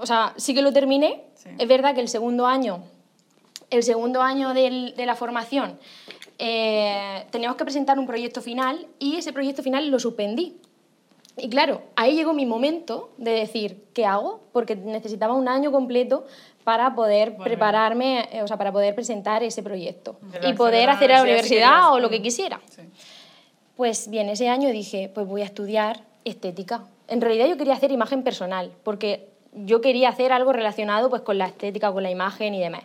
O 0.01 0.05
sea, 0.05 0.33
sí 0.37 0.53
que 0.53 0.61
lo 0.61 0.73
terminé. 0.73 1.23
Sí. 1.35 1.49
Es 1.57 1.67
verdad 1.67 1.95
que 1.95 2.01
el 2.01 2.09
segundo 2.09 2.45
año, 2.45 2.83
el 3.69 3.83
segundo 3.83 4.21
año 4.21 4.53
del- 4.53 4.93
de 4.95 5.05
la 5.05 5.15
formación, 5.15 5.79
eh, 6.39 7.25
teníamos 7.31 7.57
que 7.57 7.63
presentar 7.63 7.99
un 7.99 8.07
proyecto 8.07 8.41
final 8.41 8.87
y 8.99 9.15
ese 9.15 9.31
proyecto 9.33 9.63
final 9.63 9.89
lo 9.89 9.99
suspendí. 9.99 10.57
Y 11.37 11.49
claro, 11.49 11.83
ahí 11.95 12.15
llegó 12.15 12.33
mi 12.33 12.45
momento 12.45 13.11
de 13.17 13.31
decir, 13.31 13.85
¿qué 13.93 14.05
hago? 14.05 14.41
Porque 14.51 14.75
necesitaba 14.75 15.33
un 15.35 15.47
año 15.47 15.71
completo 15.71 16.25
para 16.63 16.95
poder 16.95 17.35
prepararme, 17.37 18.27
eh, 18.31 18.43
o 18.43 18.47
sea, 18.47 18.57
para 18.57 18.71
poder 18.71 18.95
presentar 18.95 19.43
ese 19.43 19.63
proyecto 19.63 20.19
y 20.47 20.53
poder 20.53 20.89
hacer 20.89 21.11
a 21.11 21.15
la 21.15 21.21
si 21.21 21.29
universidad 21.29 21.93
o 21.93 21.99
lo 21.99 22.09
que 22.09 22.21
quisiera. 22.21 22.59
Sí. 22.69 22.83
Pues 23.75 24.09
bien, 24.09 24.29
ese 24.29 24.49
año 24.49 24.69
dije, 24.69 25.09
pues 25.13 25.25
voy 25.25 25.41
a 25.41 25.45
estudiar 25.45 26.01
estética. 26.25 26.83
En 27.07 27.21
realidad 27.21 27.47
yo 27.47 27.57
quería 27.57 27.73
hacer 27.73 27.91
imagen 27.91 28.23
personal, 28.23 28.71
porque 28.83 29.29
yo 29.53 29.81
quería 29.81 30.09
hacer 30.09 30.31
algo 30.31 30.53
relacionado 30.53 31.09
pues, 31.09 31.21
con 31.21 31.37
la 31.37 31.47
estética, 31.47 31.91
con 31.91 32.03
la 32.03 32.11
imagen 32.11 32.53
y 32.53 32.59
demás. 32.59 32.83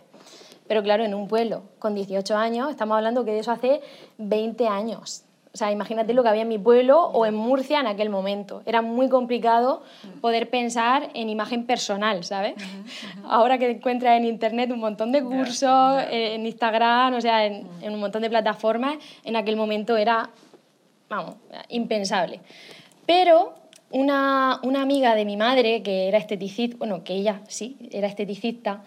Pero 0.67 0.81
claro, 0.81 1.03
en 1.03 1.13
un 1.13 1.27
pueblo 1.27 1.63
con 1.79 1.93
18 1.93 2.35
años, 2.35 2.71
estamos 2.71 2.97
hablando 2.97 3.23
que 3.23 3.31
de 3.31 3.39
eso 3.39 3.51
hace 3.51 3.81
20 4.17 4.67
años. 4.67 5.25
O 5.55 5.57
sea, 5.57 5.71
imagínate 5.71 6.13
lo 6.13 6.21
que 6.21 6.27
había 6.27 6.41
en 6.41 6.49
mi 6.49 6.57
pueblo 6.57 6.99
o 7.01 7.25
en 7.25 7.33
Murcia 7.33 7.79
en 7.79 7.87
aquel 7.87 8.09
momento. 8.09 8.61
Era 8.65 8.81
muy 8.81 9.07
complicado 9.07 9.83
poder 10.19 10.49
pensar 10.49 11.11
en 11.13 11.29
imagen 11.29 11.65
personal, 11.65 12.25
¿sabes? 12.25 12.55
Ahora 13.23 13.57
que 13.57 13.71
encuentras 13.71 14.17
en 14.17 14.25
internet 14.25 14.69
un 14.71 14.81
montón 14.81 15.13
de 15.13 15.23
cursos, 15.23 16.03
eh, 16.11 16.35
en 16.35 16.45
Instagram, 16.45 17.13
o 17.13 17.21
sea, 17.21 17.45
en, 17.45 17.65
en 17.81 17.93
un 17.93 18.01
montón 18.01 18.21
de 18.21 18.29
plataformas, 18.29 18.97
en 19.23 19.37
aquel 19.37 19.55
momento 19.55 19.95
era 19.95 20.29
vamos, 21.07 21.35
impensable. 21.69 22.41
Pero 23.05 23.53
una, 23.91 24.59
una 24.61 24.81
amiga 24.81 25.15
de 25.15 25.23
mi 25.23 25.37
madre, 25.37 25.83
que 25.83 26.09
era 26.09 26.17
esteticista, 26.17 26.75
bueno, 26.77 27.05
que 27.05 27.13
ella 27.13 27.43
sí, 27.47 27.77
era 27.91 28.07
esteticista, 28.07 28.83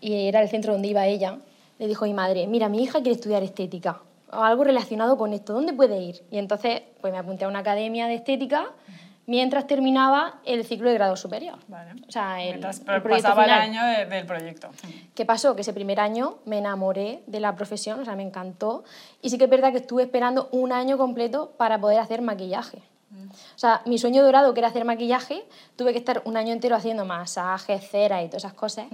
y 0.00 0.28
era 0.28 0.40
el 0.40 0.48
centro 0.48 0.72
donde 0.72 0.86
iba 0.86 1.04
ella, 1.08 1.38
le 1.80 1.88
dijo 1.88 2.04
mi 2.04 2.14
madre, 2.14 2.46
mira, 2.46 2.68
mi 2.68 2.80
hija 2.80 3.00
quiere 3.00 3.12
estudiar 3.16 3.42
estética, 3.42 4.02
algo 4.32 4.64
relacionado 4.64 5.16
con 5.16 5.32
esto, 5.32 5.52
¿dónde 5.52 5.72
puede 5.72 5.98
ir? 6.00 6.22
Y 6.30 6.38
entonces, 6.38 6.82
pues 7.00 7.12
me 7.12 7.18
apunté 7.18 7.44
a 7.44 7.48
una 7.48 7.60
academia 7.60 8.06
de 8.06 8.14
estética 8.14 8.70
mientras 9.26 9.66
terminaba 9.68 10.40
el 10.44 10.64
ciclo 10.64 10.88
de 10.88 10.94
grado 10.94 11.16
superior. 11.16 11.56
Vale. 11.68 11.92
O 12.08 12.10
sea, 12.10 12.42
el, 12.42 12.48
Mientras 12.58 12.80
el 12.80 13.02
pasaba 13.02 13.44
final. 13.44 13.62
el 13.62 13.70
año 13.76 13.84
de- 13.86 14.06
del 14.06 14.26
proyecto. 14.26 14.70
¿Qué 15.14 15.24
pasó? 15.24 15.54
Que 15.54 15.60
ese 15.62 15.72
primer 15.72 16.00
año 16.00 16.38
me 16.44 16.58
enamoré 16.58 17.22
de 17.26 17.38
la 17.40 17.54
profesión, 17.54 18.00
o 18.00 18.04
sea, 18.04 18.16
me 18.16 18.22
encantó. 18.24 18.82
Y 19.20 19.30
sí 19.30 19.38
que 19.38 19.44
es 19.44 19.50
verdad 19.50 19.70
que 19.70 19.78
estuve 19.78 20.02
esperando 20.02 20.48
un 20.50 20.72
año 20.72 20.98
completo 20.98 21.52
para 21.56 21.78
poder 21.80 22.00
hacer 22.00 22.20
maquillaje. 22.20 22.82
O 23.54 23.58
sea, 23.58 23.82
mi 23.86 23.98
sueño 23.98 24.22
dorado, 24.22 24.52
que 24.54 24.60
era 24.60 24.68
hacer 24.68 24.84
maquillaje, 24.84 25.44
tuve 25.76 25.92
que 25.92 25.98
estar 25.98 26.22
un 26.24 26.36
año 26.36 26.52
entero 26.52 26.74
haciendo 26.76 27.04
masajes, 27.04 27.88
cera 27.90 28.22
y 28.22 28.26
todas 28.26 28.44
esas 28.44 28.54
cosas, 28.54 28.86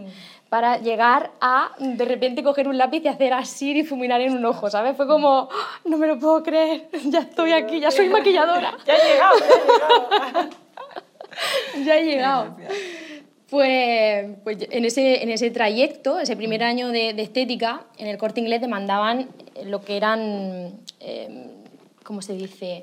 para 0.48 0.78
llegar 0.78 1.30
a, 1.40 1.70
de 1.78 2.04
repente, 2.04 2.42
coger 2.42 2.68
un 2.68 2.76
lápiz 2.78 3.02
y 3.04 3.08
hacer 3.08 3.32
así 3.32 3.70
y 3.70 3.74
difuminar 3.74 4.20
en 4.20 4.36
un 4.36 4.44
ojo, 4.44 4.68
¿sabes? 4.70 4.96
Fue 4.96 5.06
como, 5.06 5.48
"Ah, 5.50 5.80
no 5.84 5.96
me 5.98 6.06
lo 6.06 6.18
puedo 6.18 6.42
creer, 6.42 6.88
ya 7.06 7.20
estoy 7.20 7.52
aquí, 7.52 7.80
ya 7.80 7.90
soy 7.90 8.08
maquilladora. 8.08 8.76
Ya 8.86 8.94
he 8.94 9.12
llegado, 9.12 9.38
ya 9.38 9.46
he 9.46 9.64
llegado. 9.64 10.50
ya 11.84 11.96
he 11.98 12.04
llegado. 12.04 12.56
Pues, 13.50 14.26
pues 14.44 14.58
en, 14.70 14.84
ese, 14.84 15.22
en 15.22 15.30
ese 15.30 15.50
trayecto, 15.50 16.18
ese 16.18 16.36
primer 16.36 16.62
año 16.62 16.88
de, 16.88 17.14
de 17.14 17.22
estética, 17.22 17.82
en 17.96 18.08
el 18.08 18.18
corte 18.18 18.40
inglés 18.40 18.60
te 18.60 18.68
mandaban 18.68 19.28
lo 19.64 19.80
que 19.82 19.96
eran, 19.96 20.72
eh, 21.00 21.50
¿cómo 22.04 22.20
se 22.20 22.34
dice? 22.34 22.82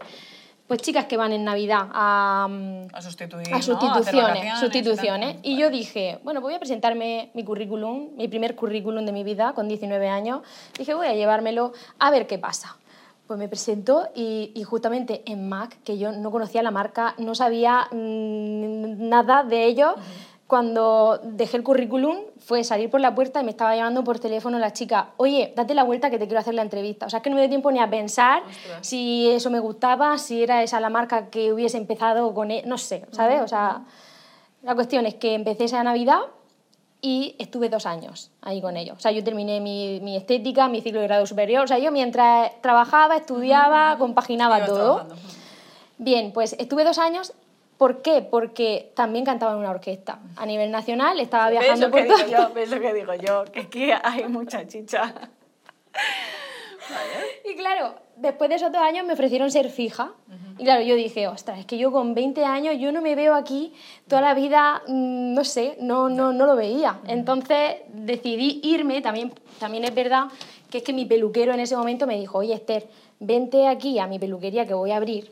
Pues 0.68 0.82
chicas 0.82 1.06
que 1.06 1.16
van 1.16 1.32
en 1.32 1.44
Navidad 1.44 1.90
a, 1.94 2.48
A 2.92 3.02
sustituir, 3.02 3.48
a 3.48 3.50
¿no? 3.50 3.56
A 3.56 3.60
hacer 3.60 3.76
sustituciones, 3.76 4.60
sustituciones. 4.60 5.38
Y 5.44 5.58
yo 5.58 5.70
dije, 5.70 6.20
bueno, 6.24 6.42
pues 6.42 6.52
voy 6.52 6.56
a 6.56 6.60
presentarme 6.60 7.30
mi 7.36 7.44
currículum, 7.44 8.10
mi 8.18 8.28
primer 8.28 8.56
currículum 8.56 9.06
de 9.06 9.12
mi 9.12 9.24
vida, 9.24 9.54
con 9.54 9.68
19 9.68 10.10
años. 10.10 10.42
Dije, 10.76 10.96
voy 10.96 11.06
a 11.06 11.14
llevármelo 11.14 11.74
a 12.00 12.10
ver 12.10 12.26
qué 12.26 12.40
pasa. 12.40 12.78
Pues 13.28 13.38
me 13.38 13.48
presentó 13.48 14.10
y, 14.16 14.52
y 14.56 14.64
justamente 14.64 15.22
en 15.28 15.48
MAC, 15.50 15.84
que 15.84 16.00
yo 16.00 16.12
no 16.12 16.32
conocía 16.32 16.64
la 16.64 16.72
marca, 16.72 17.14
no 17.20 17.36
sabía 17.36 17.88
mm, 17.92 19.08
nada 19.08 19.44
de 19.44 19.66
ellos, 19.66 19.94
cuando 20.48 21.20
dejé 21.24 21.58
el 21.58 21.64
currículum 21.64 22.18
fue 22.40 22.64
salir 22.64 22.90
por 22.92 23.02
la 23.02 23.16
puerta 23.16 23.42
y 23.42 23.44
me 23.44 23.50
estaba 23.50 23.76
llamando 23.76 24.04
por 24.04 24.20
teléfono 24.20 24.60
la 24.60 24.72
chica, 24.74 25.10
oye, 25.18 25.54
date 25.56 25.74
la 25.74 25.84
vuelta 25.84 26.10
que 26.12 26.20
te 26.20 26.26
quiero 26.28 26.40
hacer 26.40 26.54
la 26.54 26.62
entrevista. 26.62 27.08
O 27.08 27.10
sea, 27.10 27.18
es 27.18 27.24
que 27.24 27.30
no 27.32 27.36
me 27.36 27.42
dio 27.42 27.50
tiempo 27.50 27.72
ni 27.72 27.80
a 27.80 27.90
pensar 27.90 28.44
si 28.82 29.28
eso 29.32 29.50
me 29.50 29.60
gustaba, 29.60 30.18
si 30.20 30.44
era 30.44 30.62
esa 30.62 30.80
la 30.80 30.90
marca 30.90 31.30
que 31.32 31.52
hubiese 31.52 31.78
empezado 31.78 32.32
con, 32.36 32.52
e- 32.52 32.64
no 32.66 32.78
sé, 32.78 33.06
¿sabes? 33.12 33.42
O 33.42 33.48
sea, 33.48 33.82
la 34.62 34.76
cuestión 34.76 35.08
es 35.08 35.16
que 35.16 35.34
empecé 35.34 35.64
esa 35.64 35.84
Navidad 35.84 36.20
y 37.02 37.36
estuve 37.40 37.70
dos 37.70 37.86
años 37.88 38.32
ahí 38.42 38.62
con 38.62 38.78
ellos. 38.78 38.98
O 38.98 39.00
sea, 39.00 39.12
yo 39.12 39.24
terminé 39.24 39.60
mi, 39.62 40.00
mi 40.02 40.16
estética, 40.16 40.68
mi 40.68 40.82
ciclo 40.82 41.02
de 41.02 41.08
grado 41.08 41.26
superior. 41.26 41.64
O 41.64 41.68
sea, 41.68 41.80
yo 41.80 41.92
mientras 41.92 42.52
trabajaba, 42.62 43.16
estudiaba, 43.16 43.96
compaginaba 43.98 44.64
todo. 44.66 44.96
trabajando. 44.96 45.16
Bien, 45.98 46.32
pues 46.34 46.56
estuve 46.60 46.84
dos 46.84 46.98
años. 47.00 47.34
¿Por 47.78 48.02
qué? 48.02 48.22
Porque 48.22 48.92
también 48.96 49.26
cantaba 49.26 49.54
en 49.54 49.60
una 49.60 49.72
orquesta. 49.72 50.20
A 50.38 50.46
nivel 50.46 50.72
nacional 50.72 51.20
estaba 51.20 51.50
¿Ves 51.50 51.60
viajando 51.60 51.88
lo, 51.88 51.92
por 51.92 52.06
todo. 52.06 52.54
¿Ves 52.54 52.70
lo 52.70 52.80
que 52.80 52.94
digo 52.94 53.14
yo? 53.16 53.44
Que 53.46 53.62
aquí 53.62 53.92
hay 53.92 54.28
mucha 54.28 54.66
chicha. 54.68 55.14
Y 57.44 57.56
claro, 57.56 57.96
después 58.16 58.50
de 58.50 58.56
esos 58.58 58.72
dos 58.72 58.82
años 58.82 59.06
me 59.06 59.14
ofrecieron 59.14 59.52
ser 59.52 59.70
fija. 59.70 60.12
Y 60.58 60.64
claro, 60.64 60.84
yo 60.84 60.96
dije, 60.96 61.28
ostras, 61.28 61.60
es 61.60 61.66
que 61.66 61.78
yo 61.78 61.92
con 61.92 62.14
20 62.14 62.46
años 62.46 62.76
yo 62.80 62.92
no 62.92 63.02
me 63.02 63.16
veo 63.16 63.36
aquí 63.36 63.74
toda 64.08 64.22
la 64.22 64.34
vida, 64.34 64.82
mm, 64.88 65.34
no 65.34 65.44
sé, 65.44 65.76
no, 65.82 66.10
no, 66.10 66.32
no 66.32 66.46
lo 66.46 66.56
veía. 66.56 67.00
Entonces 67.08 67.78
decidí 67.90 68.62
irme, 68.64 69.02
también, 69.02 69.34
también 69.60 69.84
es 69.84 69.94
verdad 69.94 70.28
que 70.70 70.80
es 70.80 70.84
que 70.84 70.94
mi 70.94 71.06
peluquero 71.06 71.54
en 71.54 71.60
ese 71.60 71.76
momento 71.76 72.08
me 72.08 72.18
dijo, 72.18 72.38
oye 72.38 72.54
Esther, 72.54 72.88
vente 73.20 73.68
aquí 73.68 74.00
a 74.00 74.08
mi 74.08 74.20
peluquería 74.20 74.66
que 74.66 74.74
voy 74.74 74.92
a 74.92 74.98
abrir, 74.98 75.32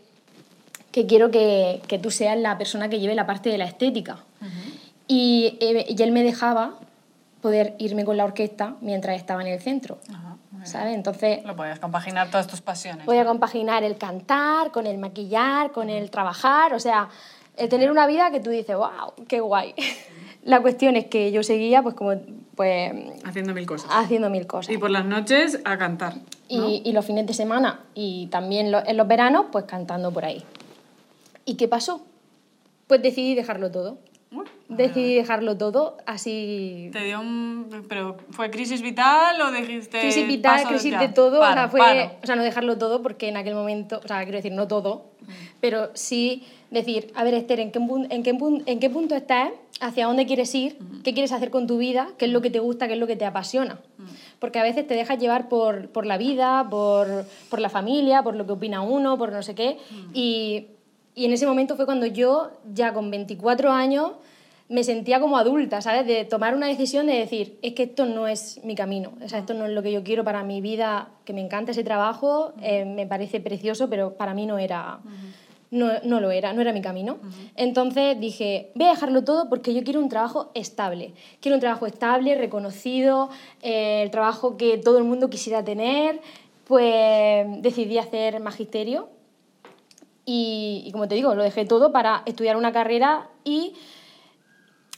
que 0.94 1.06
quiero 1.08 1.30
que, 1.32 1.82
que 1.88 2.00
tú 2.00 2.10
seas 2.12 2.38
la 2.38 2.58
persona 2.58 2.88
que 2.88 3.00
lleve 3.02 3.16
la 3.16 3.26
parte 3.28 3.50
de 3.50 3.58
la 3.58 3.66
estética. 3.66 4.20
y, 5.08 5.58
eh, 5.60 5.86
y 5.90 6.02
él 6.02 6.12
me 6.14 6.24
dejaba 6.24 6.76
poder 7.42 7.76
irme 7.78 8.06
con 8.06 8.16
la 8.16 8.24
orquesta 8.24 8.76
mientras 8.80 9.18
estaba 9.18 9.42
en 9.42 9.48
el 9.50 9.60
centro. 9.60 9.98
Muy 10.08 10.62
bien. 10.62 10.66
¿Sabes? 10.72 10.96
Entonces 10.96 11.44
Lo 11.44 11.56
podías 11.58 11.80
compaginar 11.80 12.30
todas 12.30 12.48
tus 12.48 12.62
pasiones. 12.62 13.06
voy 13.06 13.18
a 13.18 13.26
compaginar 13.26 13.84
el 13.84 13.98
cantar 13.98 14.72
con 14.72 14.88
el 14.88 14.98
maquillar, 14.98 15.72
con 15.74 15.90
el 15.90 16.10
trabajar, 16.10 16.74
o 16.74 16.80
sea, 16.80 17.10
el 17.58 17.68
tener 17.68 17.92
una 17.92 18.08
vida 18.08 18.32
que 18.32 18.40
tú 18.40 18.50
dices, 18.50 18.76
wow, 18.78 19.14
qué 19.28 19.42
guay. 19.42 19.74
La 20.44 20.62
cuestión 20.62 20.96
es 20.98 21.06
que 21.06 21.32
yo 21.32 21.42
seguía 21.42 21.82
pues 21.84 21.96
como 21.96 22.14
pues 22.56 22.94
Haciendo 23.26 23.54
mil 23.54 23.66
cosas. 23.66 23.90
haciendo 23.92 24.30
mil 24.30 24.46
cosas. 24.46 24.74
Y 24.74 24.78
por 24.78 24.90
las 24.92 25.06
noches 25.06 25.60
a 25.66 25.78
cantar. 25.78 26.16
Y, 26.50 26.82
y 26.86 26.92
los 26.92 27.06
fines 27.06 27.26
de 27.26 27.34
semana 27.34 27.80
y 27.96 28.28
también 28.28 28.72
lo- 28.72 28.86
en 28.86 28.96
los 28.98 29.08
veranos 29.08 29.46
pues 29.52 29.66
cantando 29.66 30.12
por 30.12 30.24
ahí. 30.26 30.44
¿Y 31.46 31.56
qué 31.56 31.68
pasó? 31.68 32.06
Pues 32.88 33.02
decidí 33.02 33.36
dejarlo 33.36 33.72
todo. 33.72 33.98
Decidí 34.68 35.16
dejarlo 35.16 35.58
todo 35.58 35.98
así 36.08 36.90
¿Te 36.92 37.04
dio 37.04 37.20
un... 37.20 37.68
¿Pero 37.88 38.18
fue 38.32 38.50
crisis 38.50 38.82
vital 38.82 39.40
o 39.42 39.52
dijiste... 39.52 40.00
crisis 40.00 40.26
vital, 40.26 40.64
crisis 40.68 40.92
ya? 40.92 41.00
de 41.00 41.10
todo, 41.10 41.38
o 41.38 41.42
Paro, 41.42 41.54
sea, 41.54 41.68
fue, 41.70 42.18
o 42.24 42.26
sea, 42.26 42.36
no 42.36 42.44
dejarlo 42.44 42.78
todo 42.78 43.04
porque 43.04 43.28
en 43.28 43.38
aquel 43.38 43.54
momento, 43.54 44.02
o 44.04 44.08
sea, 44.08 44.24
quiero 44.24 44.38
decir, 44.38 44.52
no 44.52 44.68
todo, 44.68 45.12
pero 45.62 45.92
sí 45.94 46.44
decir, 46.72 47.12
a 47.14 47.24
ver, 47.24 47.36
Esther, 47.36 47.60
¿en 47.60 47.72
qué, 47.72 47.80
en 48.10 48.24
qué, 48.24 48.38
en 48.66 48.80
qué 48.80 48.90
punto 48.90 49.16
estás? 49.16 49.52
¿Hacia 49.80 50.08
dónde 50.08 50.26
quieres 50.26 50.54
ir? 50.56 50.78
¿Qué 51.04 51.14
quieres 51.14 51.32
hacer 51.32 51.52
con 51.52 51.68
tu 51.68 51.78
vida? 51.78 52.10
¿Qué 52.18 52.26
es 52.26 52.32
lo 52.32 52.42
que 52.42 52.50
te 52.50 52.60
gusta? 52.60 52.88
¿Qué 52.88 52.94
es 52.94 53.00
lo 53.00 53.08
que 53.08 53.16
te 53.16 53.26
apasiona? 53.26 53.80
Porque 54.40 54.60
a 54.60 54.64
veces 54.64 54.88
te 54.88 54.96
dejas 54.96 55.20
llevar 55.20 55.50
por, 55.50 55.90
por 55.90 56.06
la 56.06 56.18
vida, 56.18 56.68
por, 56.70 57.26
por 57.50 57.60
la 57.60 57.70
familia, 57.70 58.24
por 58.24 58.36
lo 58.36 58.46
que 58.46 58.54
opina 58.54 58.82
uno, 58.82 59.18
por 59.18 59.32
no 59.32 59.44
sé 59.44 59.56
qué, 59.56 59.78
y, 60.14 60.68
y 61.16 61.26
en 61.26 61.34
ese 61.34 61.46
momento 61.46 61.76
fue 61.76 61.86
cuando 61.86 62.06
yo, 62.06 62.52
ya 62.74 62.94
con 62.94 63.12
24 63.12 63.72
años, 63.72 64.12
me 64.70 64.84
sentía 64.84 65.20
como 65.20 65.38
adulta, 65.38 65.82
¿sabes? 65.82 66.08
De 66.08 66.26
tomar 66.26 66.56
una 66.56 66.68
decisión 66.68 67.06
de 67.06 67.14
decir, 67.14 67.60
es 67.62 67.74
que 67.74 67.84
esto 67.84 68.06
no 68.06 68.28
es 68.28 68.60
mi 68.64 68.76
camino, 68.76 69.14
o 69.24 69.30
sea, 69.30 69.40
esto 69.40 69.54
no 69.54 69.66
es 69.66 69.72
lo 69.72 69.84
que 69.84 69.92
yo 69.92 70.04
quiero 70.04 70.24
para 70.24 70.44
mi 70.44 70.62
vida, 70.62 71.10
que 71.26 71.34
me 71.34 71.42
encanta 71.42 71.72
ese 71.72 71.84
trabajo, 71.84 72.54
eh, 72.62 72.86
me 72.86 73.06
parece 73.06 73.40
precioso, 73.40 73.90
pero 73.90 74.14
para 74.14 74.34
mí 74.34 74.46
no 74.46 74.58
era, 74.58 75.00
no, 75.70 75.92
no 76.04 76.20
lo 76.20 76.32
era, 76.32 76.54
no 76.54 76.62
era 76.62 76.72
mi 76.72 76.82
camino. 76.82 77.18
Entonces 77.56 78.20
dije, 78.20 78.72
voy 78.74 78.88
a 78.88 78.92
dejarlo 78.92 79.24
todo 79.24 79.50
porque 79.50 79.74
yo 79.74 79.84
quiero 79.84 80.00
un 80.00 80.10
trabajo 80.10 80.50
estable, 80.56 81.14
quiero 81.40 81.58
un 81.58 81.62
trabajo 81.62 81.86
estable, 81.86 82.36
reconocido, 82.36 83.30
eh, 83.62 84.02
el 84.02 84.12
trabajo 84.12 84.58
que 84.58 84.78
todo 84.78 84.98
el 84.98 85.04
mundo 85.04 85.30
quisiera 85.30 85.64
tener, 85.64 86.22
pues 86.66 87.46
decidí 87.62 87.98
hacer 87.98 88.40
magisterio 88.40 89.10
y, 90.26 90.84
y 90.86 90.92
como 90.92 91.08
te 91.08 91.16
digo, 91.16 91.36
lo 91.36 91.44
dejé 91.44 91.66
todo 91.66 91.92
para 91.92 92.24
estudiar 92.26 92.56
una 92.58 92.72
carrera 92.72 93.30
y 93.44 93.74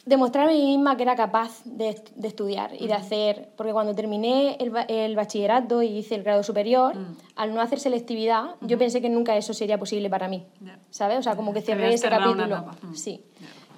demostrarme 0.06 0.52
a 0.52 0.56
mí 0.56 0.66
misma 0.68 0.98
que 0.98 1.04
era 1.04 1.16
capaz 1.16 1.64
de, 1.66 2.00
de 2.16 2.28
estudiar 2.28 2.72
y 2.80 2.86
de 2.86 2.94
hacer, 2.94 3.50
porque 3.56 3.74
cuando 3.74 3.96
terminé 3.96 4.56
el, 4.60 4.72
el 4.88 5.16
bachillerato 5.16 5.82
y 5.82 5.88
hice 5.98 6.14
el 6.14 6.22
grado 6.24 6.44
superior, 6.44 6.94
al 7.36 7.56
no 7.56 7.62
hacer 7.62 7.80
selectividad, 7.80 8.52
yo 8.62 8.78
pensé 8.78 9.02
que 9.02 9.10
nunca 9.10 9.36
eso 9.36 9.54
sería 9.56 9.80
posible 9.80 10.08
para 10.10 10.28
mí, 10.28 10.46
Ya. 10.62 10.78
¿sabes? 10.92 11.18
O 11.20 11.24
sea, 11.24 11.36
como 11.36 11.54
que 11.54 11.62
cerré 11.62 11.92
ese 11.94 12.08
capítulo. 12.08 12.66
Mm. 12.84 12.94
Sí. 12.94 13.24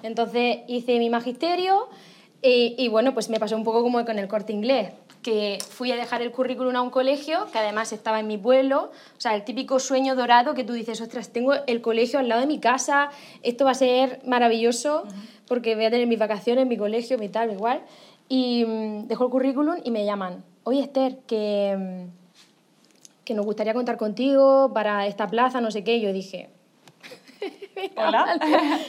Entonces 0.02 0.58
hice 0.68 0.98
mi 0.98 1.08
magisterio 1.08 1.88
y, 2.42 2.74
y 2.76 2.88
bueno, 2.88 3.14
pues 3.14 3.30
me 3.30 3.40
pasó 3.40 3.56
un 3.56 3.64
poco 3.64 3.82
como 3.82 4.04
con 4.04 4.18
el 4.18 4.28
corte 4.28 4.52
inglés, 4.52 4.90
que 5.22 5.58
fui 5.68 5.90
a 5.92 5.96
dejar 5.96 6.22
el 6.22 6.30
currículum 6.30 6.74
a 6.76 6.82
un 6.82 6.90
colegio 6.90 7.46
que 7.52 7.58
además 7.58 7.92
estaba 7.92 8.20
en 8.20 8.26
mi 8.26 8.38
pueblo, 8.38 8.90
o 9.16 9.20
sea, 9.20 9.34
el 9.34 9.44
típico 9.44 9.78
sueño 9.80 10.14
dorado 10.14 10.54
que 10.54 10.64
tú 10.64 10.72
dices, 10.72 11.00
ostras, 11.00 11.30
tengo 11.30 11.54
el 11.66 11.80
colegio 11.80 12.18
al 12.18 12.28
lado 12.28 12.40
de 12.40 12.46
mi 12.46 12.58
casa, 12.58 13.10
esto 13.42 13.64
va 13.64 13.72
a 13.72 13.74
ser 13.74 14.20
maravilloso 14.24 15.04
porque 15.48 15.74
voy 15.74 15.86
a 15.86 15.90
tener 15.90 16.06
mis 16.06 16.18
vacaciones, 16.18 16.66
mi 16.66 16.76
colegio, 16.76 17.18
mi 17.18 17.28
tal, 17.28 17.52
igual. 17.52 17.82
Y 18.28 18.64
mm, 18.64 19.06
dejo 19.08 19.24
el 19.24 19.30
currículum 19.30 19.76
y 19.82 19.90
me 19.90 20.04
llaman, 20.04 20.44
oye 20.64 20.80
Esther, 20.80 21.18
que, 21.26 21.76
mm, 21.78 23.24
que 23.24 23.34
nos 23.34 23.46
gustaría 23.46 23.74
contar 23.74 23.96
contigo 23.96 24.70
para 24.72 25.06
esta 25.06 25.26
plaza, 25.26 25.60
no 25.60 25.70
sé 25.70 25.82
qué. 25.82 25.96
Y 25.96 26.02
yo 26.02 26.12
dije, 26.12 26.50
Hola. 27.96 28.38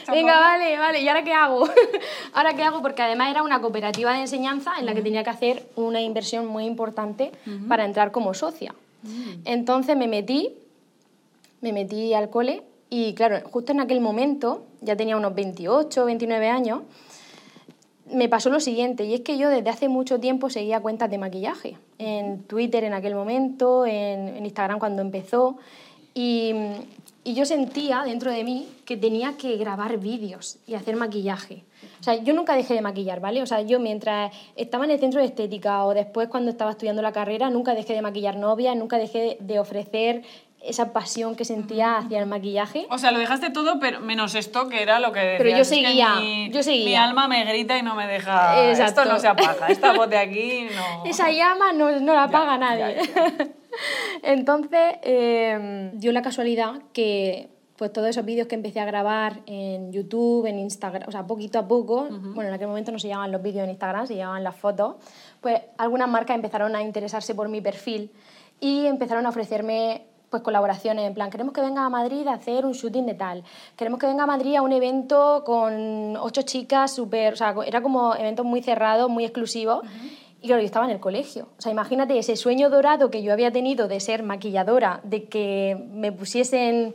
Venga, 0.08 0.38
vale, 0.38 0.78
vale. 0.78 1.00
¿Y 1.00 1.08
ahora 1.08 1.24
qué 1.24 1.32
hago? 1.32 1.68
¿Ahora 2.32 2.54
qué 2.54 2.62
hago? 2.62 2.82
Porque 2.82 3.02
además 3.02 3.30
era 3.30 3.42
una 3.42 3.60
cooperativa 3.60 4.12
de 4.12 4.20
enseñanza 4.20 4.72
en 4.78 4.86
la 4.86 4.94
que 4.94 5.02
tenía 5.02 5.24
que 5.24 5.30
hacer 5.30 5.66
una 5.76 6.00
inversión 6.00 6.46
muy 6.46 6.64
importante 6.64 7.32
para 7.68 7.84
entrar 7.84 8.12
como 8.12 8.34
socia. 8.34 8.74
Entonces 9.44 9.96
me 9.96 10.08
metí, 10.08 10.54
me 11.60 11.72
metí 11.72 12.12
al 12.12 12.28
cole 12.28 12.62
y 12.90 13.14
claro, 13.14 13.40
justo 13.50 13.72
en 13.72 13.80
aquel 13.80 14.00
momento, 14.00 14.64
ya 14.80 14.96
tenía 14.96 15.16
unos 15.16 15.34
28, 15.34 16.04
29 16.04 16.48
años, 16.48 16.80
me 18.12 18.28
pasó 18.28 18.50
lo 18.50 18.58
siguiente, 18.58 19.04
y 19.04 19.14
es 19.14 19.20
que 19.20 19.38
yo 19.38 19.48
desde 19.48 19.70
hace 19.70 19.88
mucho 19.88 20.18
tiempo 20.18 20.50
seguía 20.50 20.80
cuentas 20.80 21.08
de 21.08 21.16
maquillaje, 21.16 21.76
en 21.98 22.42
Twitter 22.42 22.82
en 22.82 22.92
aquel 22.92 23.14
momento, 23.14 23.86
en, 23.86 24.28
en 24.28 24.44
Instagram 24.44 24.80
cuando 24.80 25.02
empezó, 25.02 25.56
Y, 26.12 26.52
y 27.24 27.34
yo 27.34 27.44
sentía 27.44 28.02
dentro 28.04 28.30
de 28.32 28.44
mí 28.44 28.68
que 28.84 28.96
tenía 28.96 29.36
que 29.36 29.56
grabar 29.56 29.98
vídeos 29.98 30.58
y 30.66 30.74
hacer 30.74 30.96
maquillaje. 30.96 31.64
O 32.00 32.02
sea, 32.02 32.14
yo 32.14 32.32
nunca 32.32 32.54
dejé 32.56 32.74
de 32.74 32.80
maquillar, 32.80 33.20
¿vale? 33.20 33.42
O 33.42 33.46
sea, 33.46 33.60
yo 33.60 33.78
mientras 33.78 34.32
estaba 34.56 34.84
en 34.86 34.90
el 34.92 34.98
centro 35.00 35.20
de 35.20 35.26
estética 35.26 35.84
o 35.84 35.92
después 35.94 36.28
cuando 36.28 36.50
estaba 36.50 36.70
estudiando 36.70 37.02
la 37.02 37.12
carrera, 37.12 37.50
nunca 37.50 37.74
dejé 37.74 37.92
de 37.94 38.02
maquillar 38.02 38.36
novias, 38.36 38.74
nunca 38.76 38.96
dejé 38.96 39.36
de 39.40 39.58
ofrecer 39.58 40.22
esa 40.62 40.92
pasión 40.92 41.36
que 41.36 41.46
sentía 41.46 41.96
hacia 41.98 42.18
el 42.18 42.26
maquillaje. 42.26 42.86
O 42.90 42.98
sea, 42.98 43.12
lo 43.12 43.18
dejaste 43.18 43.50
todo, 43.50 43.78
pero 43.80 44.00
menos 44.00 44.34
esto, 44.34 44.68
que 44.68 44.82
era 44.82 45.00
lo 45.00 45.12
que 45.12 45.20
decías. 45.20 45.38
Pero 45.38 45.50
yo 45.50 45.56
"Es 45.62 45.68
que 45.70 45.74
seguía, 45.76 46.14
mi, 46.16 46.50
yo 46.50 46.62
seguía. 46.62 46.84
Mi 46.86 46.96
alma 46.96 47.28
me 47.28 47.44
grita 47.46 47.78
y 47.78 47.82
no 47.82 47.94
me 47.94 48.06
deja... 48.06 48.68
Exacto. 48.70 49.00
Esto 49.02 49.12
no 49.14 49.18
se 49.18 49.28
apaga, 49.28 49.68
esta 49.68 49.92
voz 49.94 50.10
de 50.10 50.18
aquí 50.18 50.66
no... 50.76 51.04
Esa 51.06 51.30
llama 51.30 51.72
no, 51.72 51.90
no 52.00 52.12
la 52.14 52.24
apaga 52.24 52.52
ya, 52.52 52.58
nadie. 52.58 52.96
ya, 53.14 53.48
Entonces, 54.22 54.96
eh, 55.02 55.90
dio 55.94 56.12
la 56.12 56.22
casualidad 56.22 56.82
que 56.92 57.50
pues 57.80 57.94
todos 57.94 58.08
esos 58.08 58.26
vídeos 58.26 58.46
que 58.46 58.56
empecé 58.56 58.78
a 58.78 58.84
grabar 58.84 59.40
en 59.46 59.90
YouTube, 59.90 60.44
en 60.44 60.58
Instagram, 60.58 61.08
o 61.08 61.10
sea, 61.10 61.26
poquito 61.26 61.58
a 61.58 61.66
poco, 61.66 62.08
bueno, 62.10 62.48
en 62.48 62.52
aquel 62.52 62.68
momento 62.68 62.92
no 62.92 62.98
se 62.98 63.08
llamaban 63.08 63.32
los 63.32 63.40
vídeos 63.40 63.64
en 63.64 63.70
Instagram, 63.70 64.06
se 64.06 64.16
llamaban 64.16 64.44
las 64.44 64.54
fotos, 64.54 64.96
pues 65.40 65.62
algunas 65.78 66.06
marcas 66.06 66.34
empezaron 66.36 66.76
a 66.76 66.82
interesarse 66.82 67.34
por 67.34 67.48
mi 67.48 67.62
perfil 67.62 68.10
y 68.60 68.84
empezaron 68.84 69.24
a 69.24 69.30
ofrecerme 69.30 70.02
pues 70.28 70.42
colaboraciones 70.42 71.06
en 71.06 71.14
plan, 71.14 71.30
queremos 71.30 71.54
que 71.54 71.62
venga 71.62 71.86
a 71.86 71.88
Madrid 71.88 72.26
a 72.26 72.34
hacer 72.34 72.66
un 72.66 72.72
shooting 72.72 73.06
de 73.06 73.14
tal, 73.14 73.44
queremos 73.76 73.98
que 73.98 74.04
venga 74.04 74.24
a 74.24 74.26
Madrid 74.26 74.56
a 74.56 74.60
un 74.60 74.72
evento 74.72 75.42
con 75.46 76.18
ocho 76.18 76.42
chicas, 76.42 76.94
súper, 76.94 77.32
o 77.32 77.36
sea, 77.36 77.54
era 77.64 77.80
como 77.80 78.14
eventos 78.14 78.44
muy 78.44 78.62
cerrados, 78.62 79.08
muy 79.08 79.24
exclusivos. 79.24 79.86
Y 80.42 80.46
claro, 80.46 80.62
yo 80.62 80.66
estaba 80.66 80.86
en 80.86 80.92
el 80.92 81.00
colegio. 81.00 81.48
O 81.58 81.60
sea, 81.60 81.70
imagínate 81.70 82.18
ese 82.18 82.34
sueño 82.36 82.70
dorado 82.70 83.10
que 83.10 83.22
yo 83.22 83.32
había 83.32 83.50
tenido 83.52 83.88
de 83.88 84.00
ser 84.00 84.22
maquilladora, 84.22 85.00
de 85.02 85.24
que 85.24 85.76
me 85.92 86.12
pusiesen 86.12 86.94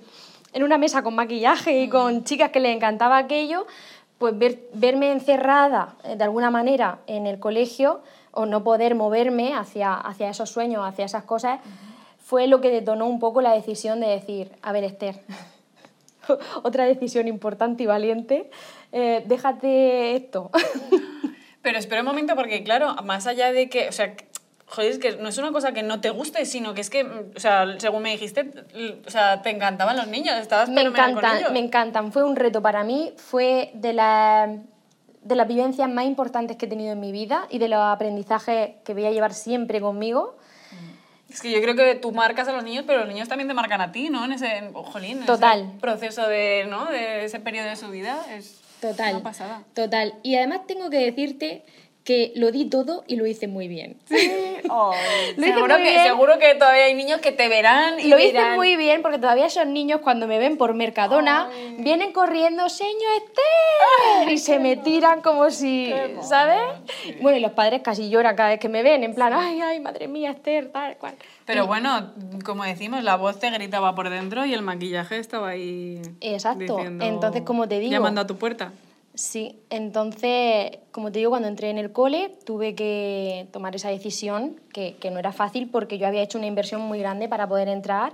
en 0.53 0.63
una 0.63 0.77
mesa 0.77 1.03
con 1.03 1.15
maquillaje 1.15 1.81
y 1.83 1.89
con 1.89 2.23
chicas 2.23 2.49
que 2.51 2.59
les 2.59 2.75
encantaba 2.75 3.17
aquello, 3.17 3.67
pues 4.17 4.37
ver- 4.37 4.61
verme 4.73 5.11
encerrada 5.11 5.95
eh, 6.03 6.15
de 6.15 6.23
alguna 6.23 6.49
manera 6.49 6.99
en 7.07 7.27
el 7.27 7.37
colegio 7.39 8.01
o 8.31 8.45
no 8.45 8.63
poder 8.63 8.95
moverme 8.95 9.53
hacia, 9.53 9.93
hacia 9.93 10.29
esos 10.29 10.49
sueños, 10.49 10.83
hacia 10.85 11.05
esas 11.05 11.23
cosas, 11.23 11.59
fue 12.17 12.47
lo 12.47 12.61
que 12.61 12.69
detonó 12.71 13.05
un 13.07 13.19
poco 13.19 13.41
la 13.41 13.51
decisión 13.53 13.99
de 13.99 14.07
decir, 14.07 14.51
a 14.61 14.71
ver, 14.71 14.83
Esther, 14.85 15.19
otra 16.63 16.85
decisión 16.85 17.27
importante 17.27 17.83
y 17.83 17.85
valiente, 17.85 18.49
eh, 18.91 19.23
déjate 19.27 20.15
esto. 20.15 20.49
Pero 21.65 21.79
espera 21.79 22.01
un 22.01 22.07
momento, 22.07 22.35
porque 22.35 22.63
claro, 22.63 22.93
más 23.03 23.25
allá 23.25 23.51
de 23.51 23.69
que, 23.69 23.89
o 23.89 23.91
sea, 23.91 24.13
joder, 24.67 24.91
es 24.91 24.99
que 24.99 25.17
no 25.17 25.29
es 25.29 25.37
una 25.39 25.51
cosa 25.51 25.71
que 25.73 25.81
no 25.81 25.99
te 25.99 26.11
guste, 26.11 26.45
sino 26.45 26.75
que 26.75 26.81
es 26.81 26.91
que, 26.91 27.03
mm, 27.03 27.31
o 27.35 27.39
sea, 27.39 27.65
según 27.79 28.03
me 28.03 28.11
dijiste, 28.11 28.51
o 29.05 29.09
sea, 29.09 29.41
te 29.41 29.49
encantaban 29.49 29.97
los 29.97 30.05
niños, 30.07 30.35
estabas 30.39 30.69
me 30.69 30.81
fenomenal 30.81 31.09
con 31.13 31.17
encantan, 31.17 31.39
ellos. 31.39 31.51
me 31.51 31.59
encantan. 31.59 32.11
Fue 32.11 32.23
un 32.23 32.35
reto 32.35 32.61
para 32.61 32.83
mí, 32.83 33.13
fue 33.17 33.71
de, 33.73 33.93
la- 33.93 34.57
de 35.23 35.35
las 35.35 35.47
vivencias 35.47 35.89
más 35.89 36.05
importantes 36.05 36.55
que 36.55 36.67
he 36.67 36.69
tenido 36.69 36.91
en 36.93 36.99
mi 36.99 37.11
vida 37.11 37.47
y 37.49 37.57
de 37.57 37.67
los 37.67 37.79
aprendizajes 37.81 38.75
que 38.85 38.93
voy 38.93 39.05
a 39.07 39.11
llevar 39.11 39.33
siempre 39.33 39.81
conmigo. 39.81 40.37
Es 41.31 41.41
que 41.41 41.49
yo 41.49 41.59
creo 41.63 41.75
que 41.75 41.95
tú 41.95 42.11
marcas 42.11 42.47
a 42.47 42.51
los 42.53 42.63
niños, 42.63 42.83
pero 42.85 42.99
los 42.99 43.07
niños 43.07 43.27
también 43.27 43.47
te 43.47 43.55
marcan 43.55 43.81
a 43.81 43.91
ti, 43.91 44.09
¿no? 44.09 44.23
En 44.23 44.33
ese, 44.33 44.57
en- 44.57 44.71
jolín, 44.73 45.25
Total. 45.25 45.61
ese 45.71 45.79
proceso 45.81 46.27
de, 46.27 46.67
¿no? 46.69 46.85
De 46.85 47.25
ese 47.25 47.39
periodo 47.39 47.67
de 47.69 47.75
su 47.75 47.89
vida. 47.89 48.23
Es 48.31 48.61
Total. 48.89 49.23
Total. 49.73 50.13
Y 50.23 50.35
además 50.35 50.67
tengo 50.67 50.89
que 50.89 50.99
decirte 50.99 51.63
que 52.05 52.31
lo 52.35 52.51
di 52.51 52.65
todo 52.69 53.03
y 53.07 53.15
lo 53.15 53.25
hice 53.25 53.47
muy 53.47 53.67
bien. 53.67 53.97
Lo 54.65 54.93
hice 55.37 55.53
seguro, 55.53 55.75
muy 55.75 55.83
que, 55.83 55.91
bien. 55.91 56.03
seguro 56.05 56.39
que 56.39 56.55
todavía 56.55 56.85
hay 56.85 56.95
niños 56.95 57.19
que 57.21 57.31
te 57.31 57.47
verán 57.49 57.99
y 57.99 58.07
Lo 58.07 58.17
hice 58.19 58.55
muy 58.55 58.75
bien 58.77 59.01
porque 59.03 59.17
todavía 59.19 59.45
esos 59.45 59.67
niños 59.67 60.01
cuando 60.01 60.27
me 60.27 60.39
ven 60.39 60.57
por 60.57 60.73
Mercadona 60.73 61.49
vienen 61.77 62.11
corriendo, 62.13 62.67
señor 62.69 63.11
Esther, 63.17 64.31
y 64.33 64.37
se 64.39 64.59
me 64.59 64.75
tiran 64.77 65.21
como 65.21 65.49
si, 65.51 65.93
¿sabes? 66.21 66.59
Bueno, 67.21 67.37
y 67.37 67.41
los 67.41 67.51
padres 67.51 67.81
casi 67.83 68.09
lloran 68.09 68.35
cada 68.35 68.49
vez 68.49 68.59
que 68.59 68.69
me 68.69 68.81
ven, 68.83 69.03
en 69.03 69.13
plan, 69.13 69.33
ay, 69.33 69.61
ay, 69.61 69.79
madre 69.79 70.07
mía, 70.07 70.31
Esther, 70.31 70.71
tal 70.71 70.97
cual. 70.97 71.15
Pero 71.45 71.67
bueno, 71.67 72.11
como 72.43 72.63
decimos, 72.63 73.03
la 73.03 73.15
voz 73.17 73.39
te 73.39 73.49
gritaba 73.51 73.93
por 73.95 74.09
dentro 74.09 74.45
y 74.45 74.53
el 74.53 74.61
maquillaje 74.63 75.17
estaba 75.19 75.49
ahí. 75.49 76.01
Exacto. 76.21 76.75
diciendo- 76.77 77.05
Entonces, 77.05 77.43
como 77.43 77.67
te 77.67 77.79
digo- 77.79 77.91
Llamando 77.91 78.21
a 78.21 78.27
tu 78.27 78.35
puerta. 78.37 78.71
Sí, 79.15 79.57
entonces, 79.69 80.77
como 80.91 81.11
te 81.11 81.19
digo, 81.19 81.31
cuando 81.31 81.47
entré 81.47 81.69
en 81.69 81.77
el 81.77 81.91
cole 81.91 82.31
tuve 82.45 82.75
que 82.75 83.47
tomar 83.51 83.73
esa 83.73 83.89
decisión, 83.89 84.59
que, 84.73 84.97
que 84.97 85.09
no 85.09 85.19
era 85.19 85.31
fácil 85.31 85.69
porque 85.69 85.97
yo 85.97 86.05
había 86.05 86.21
hecho 86.21 86.37
una 86.37 86.47
inversión 86.47 86.81
muy 86.81 86.99
grande 86.99 87.29
para 87.29 87.47
poder 87.47 87.69
entrar 87.69 88.13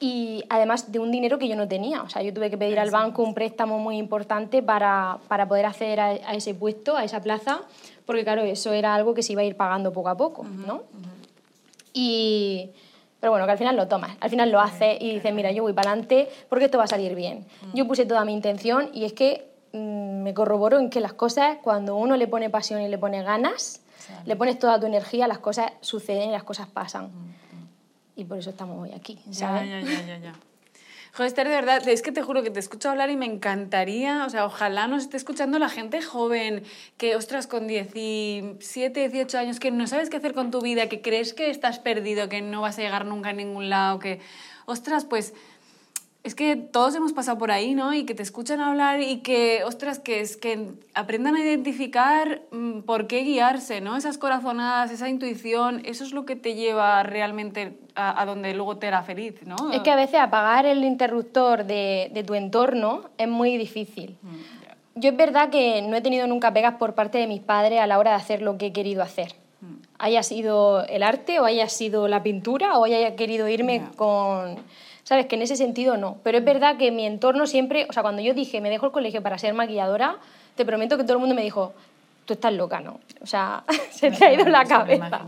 y 0.00 0.42
además 0.48 0.90
de 0.90 0.98
un 0.98 1.12
dinero 1.12 1.38
que 1.38 1.46
yo 1.46 1.54
no 1.54 1.68
tenía. 1.68 2.02
O 2.02 2.10
sea, 2.10 2.20
yo 2.22 2.34
tuve 2.34 2.50
que 2.50 2.58
pedir 2.58 2.80
al 2.80 2.90
banco 2.90 3.22
un 3.22 3.32
préstamo 3.32 3.78
muy 3.78 3.96
importante 3.96 4.62
para, 4.62 5.18
para 5.28 5.46
poder 5.48 5.66
acceder 5.66 6.00
a, 6.00 6.06
a 6.08 6.34
ese 6.34 6.52
puesto, 6.52 6.96
a 6.96 7.04
esa 7.04 7.22
plaza, 7.22 7.62
porque 8.04 8.24
claro, 8.24 8.42
eso 8.42 8.72
era 8.72 8.94
algo 8.94 9.14
que 9.14 9.22
se 9.22 9.32
iba 9.32 9.42
a 9.42 9.44
ir 9.44 9.56
pagando 9.56 9.92
poco 9.92 10.08
a 10.08 10.16
poco, 10.16 10.44
¿no? 10.44 10.82
Y... 11.92 12.70
Pero 13.20 13.30
bueno, 13.30 13.46
que 13.46 13.52
al 13.52 13.58
final 13.58 13.74
lo 13.74 13.88
tomas, 13.88 14.18
al 14.20 14.28
final 14.28 14.50
lo 14.50 14.60
haces 14.60 14.98
y 15.00 15.14
dices, 15.14 15.32
mira, 15.32 15.50
yo 15.50 15.62
voy 15.62 15.72
para 15.72 15.92
adelante 15.92 16.28
porque 16.50 16.66
esto 16.66 16.76
va 16.76 16.84
a 16.84 16.88
salir 16.88 17.14
bien. 17.14 17.46
Yo 17.72 17.86
puse 17.88 18.04
toda 18.04 18.22
mi 18.26 18.34
intención 18.34 18.90
y 18.92 19.06
es 19.06 19.14
que 19.14 19.53
me 19.78 20.32
corroboro 20.34 20.78
en 20.78 20.88
que 20.90 21.00
las 21.00 21.12
cosas, 21.14 21.58
cuando 21.62 21.96
uno 21.96 22.16
le 22.16 22.28
pone 22.28 22.48
pasión 22.50 22.80
y 22.80 22.88
le 22.88 22.98
pone 22.98 23.22
ganas, 23.22 23.82
le 24.24 24.36
pones 24.36 24.58
toda 24.58 24.78
tu 24.78 24.86
energía, 24.86 25.26
las 25.26 25.38
cosas 25.38 25.72
suceden 25.80 26.28
y 26.28 26.32
las 26.32 26.44
cosas 26.44 26.68
pasan. 26.68 27.10
Y 28.16 28.24
por 28.24 28.38
eso 28.38 28.50
estamos 28.50 28.80
hoy 28.80 28.92
aquí, 28.92 29.18
Ya, 29.26 29.32
¿sabes? 29.48 29.68
ya, 29.68 29.80
ya, 29.80 30.06
ya, 30.06 30.18
ya. 30.18 30.32
Joder, 31.14 31.28
Esther, 31.28 31.48
de 31.48 31.54
verdad, 31.54 31.88
es 31.88 32.02
que 32.02 32.10
te 32.10 32.22
juro 32.22 32.42
que 32.42 32.50
te 32.50 32.58
escucho 32.58 32.90
hablar 32.90 33.08
y 33.08 33.16
me 33.16 33.26
encantaría, 33.26 34.24
o 34.26 34.30
sea, 34.30 34.44
ojalá 34.46 34.88
nos 34.88 35.04
esté 35.04 35.16
escuchando 35.16 35.60
la 35.60 35.68
gente 35.68 36.02
joven, 36.02 36.64
que, 36.96 37.14
ostras, 37.14 37.46
con 37.46 37.68
17, 37.68 39.08
18 39.08 39.38
años, 39.38 39.60
que 39.60 39.70
no 39.70 39.86
sabes 39.86 40.10
qué 40.10 40.16
hacer 40.16 40.34
con 40.34 40.50
tu 40.50 40.60
vida, 40.60 40.88
que 40.88 41.02
crees 41.02 41.32
que 41.32 41.50
estás 41.50 41.78
perdido, 41.78 42.28
que 42.28 42.42
no 42.42 42.62
vas 42.62 42.78
a 42.78 42.82
llegar 42.82 43.04
nunca 43.06 43.28
a 43.30 43.32
ningún 43.32 43.70
lado, 43.70 44.00
que, 44.00 44.20
ostras, 44.66 45.04
pues 45.04 45.34
es 46.24 46.34
que 46.34 46.56
todos 46.56 46.94
hemos 46.94 47.12
pasado 47.12 47.36
por 47.36 47.50
ahí, 47.50 47.74
¿no? 47.74 47.92
Y 47.92 48.06
que 48.06 48.14
te 48.14 48.22
escuchan 48.22 48.58
hablar 48.60 49.02
y 49.02 49.18
que, 49.18 49.62
ostras, 49.64 49.98
que 49.98 50.20
es 50.20 50.38
que 50.38 50.70
aprendan 50.94 51.36
a 51.36 51.40
identificar 51.40 52.40
mm, 52.50 52.80
por 52.80 53.06
qué 53.06 53.20
guiarse, 53.20 53.82
¿no? 53.82 53.94
Esas 53.94 54.16
corazonadas, 54.16 54.90
esa 54.90 55.10
intuición, 55.10 55.82
eso 55.84 56.02
es 56.02 56.12
lo 56.12 56.24
que 56.24 56.34
te 56.34 56.54
lleva 56.54 57.02
realmente 57.02 57.76
a, 57.94 58.22
a 58.22 58.24
donde 58.24 58.54
luego 58.54 58.78
te 58.78 58.86
hará 58.86 59.02
feliz, 59.02 59.34
¿no? 59.44 59.70
Es 59.70 59.82
que 59.82 59.90
a 59.90 59.96
veces 59.96 60.18
apagar 60.18 60.64
el 60.64 60.82
interruptor 60.82 61.66
de, 61.66 62.10
de 62.14 62.24
tu 62.24 62.32
entorno 62.32 63.02
es 63.18 63.28
muy 63.28 63.58
difícil. 63.58 64.16
Yo 64.94 65.10
es 65.10 65.16
verdad 65.16 65.50
que 65.50 65.82
no 65.82 65.94
he 65.94 66.00
tenido 66.00 66.26
nunca 66.26 66.54
pegas 66.54 66.76
por 66.76 66.94
parte 66.94 67.18
de 67.18 67.26
mis 67.26 67.40
padres 67.40 67.80
a 67.80 67.86
la 67.86 67.98
hora 67.98 68.12
de 68.12 68.16
hacer 68.16 68.40
lo 68.40 68.56
que 68.56 68.66
he 68.66 68.72
querido 68.72 69.02
hacer. 69.02 69.34
Haya 69.98 70.22
sido 70.22 70.86
el 70.86 71.02
arte 71.02 71.38
o 71.38 71.44
haya 71.44 71.68
sido 71.68 72.08
la 72.08 72.22
pintura 72.22 72.78
o 72.78 72.84
haya 72.84 73.14
querido 73.14 73.46
irme 73.46 73.82
con... 73.96 74.56
Sabes 75.04 75.26
que 75.26 75.36
en 75.36 75.42
ese 75.42 75.56
sentido 75.56 75.96
no. 75.96 76.16
Pero 76.24 76.38
es 76.38 76.44
verdad 76.44 76.76
que 76.76 76.90
mi 76.90 77.06
entorno 77.06 77.46
siempre... 77.46 77.86
O 77.88 77.92
sea, 77.92 78.02
cuando 78.02 78.22
yo 78.22 78.34
dije 78.34 78.60
me 78.60 78.70
dejo 78.70 78.86
el 78.86 78.92
colegio 78.92 79.22
para 79.22 79.38
ser 79.38 79.54
maquilladora, 79.54 80.16
te 80.56 80.64
prometo 80.64 80.96
que 80.96 81.04
todo 81.04 81.14
el 81.14 81.18
mundo 81.20 81.34
me 81.34 81.42
dijo, 81.42 81.72
tú 82.24 82.32
estás 82.34 82.52
loca, 82.52 82.80
¿no? 82.80 83.00
O 83.20 83.26
sea, 83.26 83.64
se 83.90 84.10
te 84.10 84.24
ha 84.24 84.32
ido 84.32 84.46
la 84.48 84.64
cabeza. 84.64 85.20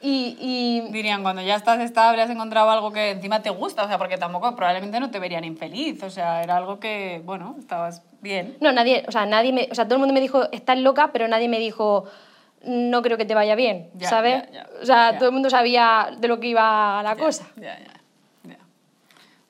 Y, 0.00 0.36
y 0.40 0.92
Dirían, 0.92 1.22
cuando 1.22 1.42
ya 1.42 1.56
estás 1.56 1.80
estable, 1.80 2.22
has 2.22 2.30
encontrado 2.30 2.70
algo 2.70 2.92
que 2.92 3.10
encima 3.12 3.42
te 3.42 3.50
gusta, 3.50 3.84
o 3.84 3.88
sea, 3.88 3.98
porque 3.98 4.18
tampoco 4.18 4.54
probablemente 4.54 5.00
no 5.00 5.10
te 5.10 5.18
verían 5.18 5.44
infeliz, 5.44 6.02
o 6.02 6.10
sea, 6.10 6.42
era 6.42 6.56
algo 6.56 6.78
que, 6.78 7.22
bueno, 7.24 7.56
estabas 7.58 8.02
bien. 8.20 8.56
No, 8.60 8.72
nadie, 8.72 9.04
o 9.08 9.12
sea, 9.12 9.26
nadie 9.26 9.52
me, 9.52 9.68
o 9.70 9.74
sea, 9.74 9.84
todo 9.86 9.94
el 9.94 10.00
mundo 10.00 10.14
me 10.14 10.20
dijo, 10.20 10.50
estás 10.52 10.78
loca, 10.78 11.10
pero 11.12 11.26
nadie 11.28 11.48
me 11.48 11.58
dijo, 11.58 12.04
no 12.64 13.02
creo 13.02 13.16
que 13.16 13.24
te 13.24 13.34
vaya 13.34 13.54
bien, 13.54 13.90
Ya, 13.94 14.08
¿sabes? 14.10 14.44
ya, 14.52 14.52
ya, 14.52 14.66
o 14.82 14.86
sea, 14.86 15.16
todo 15.18 15.28
el 15.30 15.32
mundo 15.32 15.50
sabía 15.50 16.10
de 16.18 16.28
lo 16.28 16.38
que 16.40 16.48
iba 16.48 17.02
la 17.02 17.14
Ya, 17.14 17.22
cosa. 17.24 17.46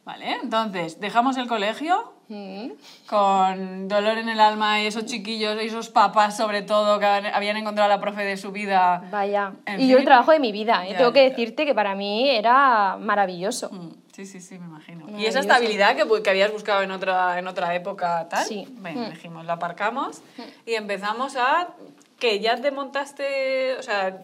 Vale, 0.06 0.36
entonces, 0.40 1.00
dejamos 1.00 1.36
el 1.36 1.48
colegio 1.48 2.12
Mm. 2.28 2.70
con 3.08 3.86
dolor 3.88 4.18
en 4.18 4.28
el 4.28 4.40
alma 4.40 4.80
y 4.80 4.86
esos 4.86 5.04
chiquillos 5.06 5.60
y 5.62 5.66
esos 5.66 5.88
papás, 5.90 6.36
sobre 6.36 6.62
todo, 6.62 6.98
que 7.00 7.06
habían 7.06 7.56
encontrado 7.56 7.90
a 7.92 7.96
la 7.96 8.00
profe 8.00 8.22
de 8.24 8.36
su 8.36 8.50
vida. 8.52 9.02
Vaya. 9.10 9.52
En 9.64 9.80
y 9.80 9.88
yo 9.88 9.98
el 9.98 10.04
trabajo 10.04 10.30
de 10.32 10.38
mi 10.40 10.50
vida, 10.52 10.86
¿eh? 10.86 10.92
Ya, 10.92 10.98
tengo 10.98 11.12
que 11.12 11.22
ya, 11.24 11.28
decirte 11.30 11.64
que 11.66 11.74
para 11.74 11.94
mí 11.96 12.28
era 12.30 12.96
maravilloso. 12.98 13.70
Mm, 13.72 13.90
Sí, 14.12 14.24
sí, 14.24 14.40
sí, 14.40 14.58
me 14.58 14.64
imagino. 14.66 15.06
Y 15.18 15.26
esa 15.26 15.40
estabilidad 15.40 15.94
que, 15.94 16.22
que 16.22 16.30
habías 16.30 16.50
buscado 16.50 16.80
en 16.82 16.90
otra, 16.90 17.38
en 17.38 17.46
otra 17.48 17.74
época, 17.74 18.26
tal. 18.30 18.44
Sí. 18.46 18.66
Bueno, 18.80 19.02
Mm. 19.02 19.10
dijimos, 19.10 19.44
la 19.44 19.52
aparcamos 19.54 20.22
y 20.64 20.72
empezamos 20.74 21.36
a. 21.36 21.68
que 22.18 22.40
ya 22.40 22.56
te 22.56 22.70
montaste. 22.70 23.76
O 23.78 23.82
sea, 23.82 24.18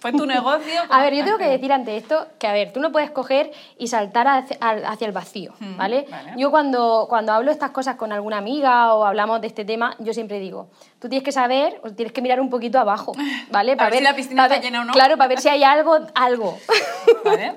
fue 0.00 0.12
tu 0.12 0.26
negocio. 0.26 0.80
A 0.90 1.02
ver, 1.02 1.14
yo 1.14 1.24
tengo 1.24 1.38
que 1.38 1.48
decir 1.48 1.72
ante 1.72 1.96
esto 1.96 2.26
que, 2.38 2.46
a 2.46 2.52
ver, 2.52 2.72
tú 2.72 2.80
no 2.80 2.90
puedes 2.92 3.10
coger 3.10 3.52
y 3.78 3.86
saltar 3.88 4.26
hacia, 4.26 5.06
el 5.06 5.12
vacío, 5.12 5.52
Mm, 5.60 5.76
¿vale? 5.76 6.06
vale. 6.10 6.32
Yo 6.36 6.50
cuando, 6.50 7.06
cuando 7.08 7.32
hablo 7.32 7.50
estas 7.50 7.70
cosas 7.70 7.96
con 7.96 8.12
alguna 8.12 8.38
amiga 8.38 8.94
o 8.94 9.04
hablamos 9.04 9.40
de 9.40 9.46
este 9.46 9.64
tema, 9.64 9.94
yo 9.98 10.12
siempre 10.12 10.38
digo, 10.40 10.68
tú 11.00 11.08
tienes 11.08 11.24
que 11.24 11.32
saber, 11.32 11.80
o 11.84 11.90
tienes 11.90 12.12
que 12.12 12.22
mirar 12.22 12.40
un 12.40 12.50
poquito 12.50 12.78
abajo, 12.78 13.12
¿vale? 13.50 13.76
A 13.78 13.84
ver 13.84 13.94
si 13.98 14.02
la 14.02 14.14
piscina 14.16 14.42
para 14.44 14.56
está 14.56 14.66
llena 14.66 14.82
o 14.82 14.84
no. 14.84 14.92
Claro, 14.92 15.16
para 15.16 15.28
ver 15.28 15.40
si 15.40 15.48
hay 15.48 15.62
algo, 15.64 15.98
algo. 16.14 16.58
¿Vale? 17.24 17.56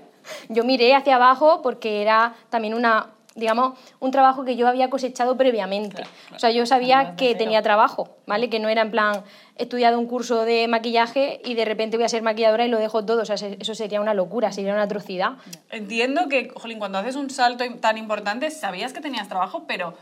yo 0.50 0.64
miré 0.64 0.96
hacia 0.96 1.16
abajo 1.16 1.62
porque 1.62 2.02
era 2.02 2.34
también 2.50 2.74
una, 2.76 3.08
digamos, 3.36 3.80
un 4.00 4.12
trabajo 4.12 4.44
que 4.44 4.56
yo 4.56 4.68
había 4.68 4.90
cosechado 4.90 5.38
previamente. 5.38 6.04
O 6.36 6.40
sea, 6.40 6.52
yo 6.52 6.66
sabía 6.66 7.16
que 7.16 7.34
tenía 7.36 7.62
trabajo, 7.62 8.18
¿vale? 8.28 8.50
Que 8.50 8.60
no 8.60 8.68
era 8.70 8.82
en 8.82 8.92
plan, 8.92 9.24
he 9.58 9.64
estudiado 9.64 9.98
un 10.00 10.06
curso 10.08 10.44
de 10.44 10.68
maquillaje 10.68 11.40
y 11.46 11.54
de 11.56 11.64
repente 11.66 11.98
voy 11.98 12.06
a 12.06 12.10
ser 12.10 12.24
maquilladora 12.24 12.66
y 12.66 12.70
lo 12.70 12.78
dejo 12.78 13.06
todo. 13.06 13.22
O 13.22 13.26
sea, 13.26 13.38
se- 13.38 13.58
eso 13.60 13.74
sería 13.76 14.02
una 14.02 14.14
locura, 14.14 14.52
sería 14.52 14.74
una 14.74 14.84
atrocidad. 14.84 15.34
Entiendo 15.70 16.28
que, 16.28 16.50
jolín, 16.56 16.80
cuando 16.80 16.98
haces 16.98 17.16
un 17.16 17.30
salto 17.30 17.64
tan 17.80 17.98
importante, 17.98 18.52
sabías 18.52 18.92
que 18.92 19.00
tenías 19.02 19.30
trabajo, 19.30 19.64
pero 19.68 19.94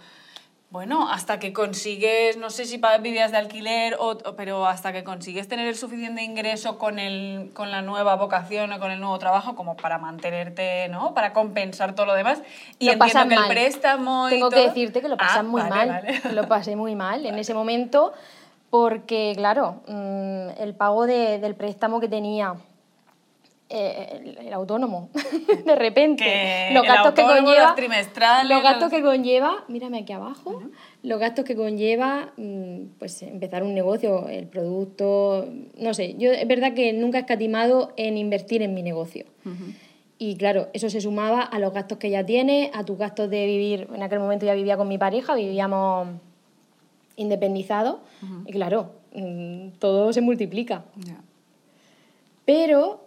bueno, 0.72 1.10
hasta 1.10 1.40
que 1.40 1.52
consigues, 1.52 2.38
no 2.38 2.52
sé 2.52 2.66
si 2.66 2.80
vivías 3.02 3.32
de 3.32 3.38
alquiler, 3.38 3.96
o, 4.00 4.18
pero 4.38 4.68
hasta 4.68 4.94
que 4.94 5.04
consigues 5.04 5.48
tener 5.48 5.68
el 5.68 5.76
suficiente 5.76 6.22
ingreso 6.22 6.78
con, 6.78 7.00
el, 7.00 7.50
con 7.56 7.72
la 7.72 7.82
nueva 7.82 8.16
vocación 8.16 8.72
o 8.72 8.80
con 8.80 8.92
el 8.92 9.00
nuevo 9.00 9.18
trabajo 9.18 9.56
como 9.56 9.76
para 9.76 9.98
mantenerte, 9.98 10.88
¿no? 10.90 11.16
Para 11.16 11.34
compensar 11.34 11.96
todo 11.96 12.06
lo 12.06 12.14
demás. 12.14 12.44
Y 12.78 12.86
lo 12.86 12.92
entiendo 12.94 13.30
que 13.30 13.36
mal. 13.36 13.46
el 13.46 13.50
préstamo 13.52 14.28
y 14.28 14.32
Tengo 14.32 14.50
que 14.52 14.60
decirte 14.68 15.02
que 15.02 15.08
lo 15.10 15.16
Ah, 15.16 15.18
pasan 15.18 15.48
muy 15.48 15.62
vale, 15.64 15.76
mal. 15.76 15.88
vale. 15.90 16.22
Lo 16.36 16.48
pasé 16.48 16.76
muy 16.76 16.94
mal 16.96 17.26
en 17.26 17.40
ese 17.40 17.56
momento 17.56 18.14
porque, 18.70 19.34
claro, 19.36 19.82
mm, 19.88 20.62
el 20.62 20.76
pago 20.76 21.08
de- 21.08 21.40
del 21.40 21.56
préstamo 21.56 22.00
que 22.00 22.08
tenía 22.08 22.54
eh, 23.72 24.22
el, 24.40 24.48
el 24.48 24.54
autónomo, 24.54 25.10
de 25.66 25.76
repente, 25.76 26.24
Que 26.24 26.70
los 26.74 26.84
el 26.84 26.90
gastos 26.90 27.14
que 27.14 27.22
conlleva, 27.22 27.64
los 27.68 27.76
trimestrales, 27.76 28.50
los 28.50 28.64
gastos 28.64 28.82
los- 28.84 28.92
que 28.92 29.02
conlleva, 29.04 29.64
mírame 29.68 30.00
aquí 30.00 30.12
abajo, 30.14 30.64
los 31.04 31.20
gastos 31.20 31.46
que 31.46 31.56
conlleva, 31.56 32.34
mm, 32.38 32.78
pues 32.98 33.22
empezar 33.22 33.62
un 33.64 33.76
negocio, 33.76 34.28
el 34.28 34.48
producto, 34.48 35.48
no 35.78 35.94
sé, 35.94 36.16
yo 36.18 36.32
es 36.32 36.48
verdad 36.48 36.74
que 36.74 36.94
nunca 36.94 37.20
he 37.20 37.22
escatimado 37.22 37.94
en 37.96 38.18
invertir 38.18 38.62
en 38.64 38.74
mi 38.74 38.82
negocio. 38.82 39.26
Y 40.22 40.36
claro, 40.36 40.68
eso 40.74 40.90
se 40.90 41.00
sumaba 41.00 41.42
a 41.44 41.60
los 41.60 41.72
gastos 41.72 41.98
que 41.98 42.10
ya 42.10 42.26
tiene, 42.26 42.72
a 42.74 42.84
tus 42.84 42.98
gastos 42.98 43.30
de 43.30 43.46
vivir, 43.46 43.88
en 43.94 44.02
aquel 44.04 44.20
momento 44.20 44.46
ya 44.46 44.54
vivía 44.54 44.76
con 44.78 44.88
mi 44.88 44.98
pareja, 44.98 45.34
vivíamos 45.36 46.08
independizados, 47.16 47.98
y 48.46 48.52
claro, 48.52 48.92
mm, 49.14 49.70
todo 49.80 50.12
se 50.12 50.22
multiplica. 50.22 50.84
Pero, 52.46 53.02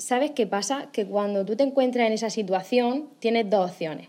¿sabes 0.00 0.32
qué 0.32 0.46
pasa? 0.46 0.90
Que 0.92 1.06
cuando 1.06 1.44
tú 1.44 1.54
te 1.56 1.62
encuentras 1.62 2.06
en 2.06 2.12
esa 2.12 2.30
situación, 2.30 3.08
tienes 3.20 3.48
dos 3.48 3.70
opciones. 3.70 4.08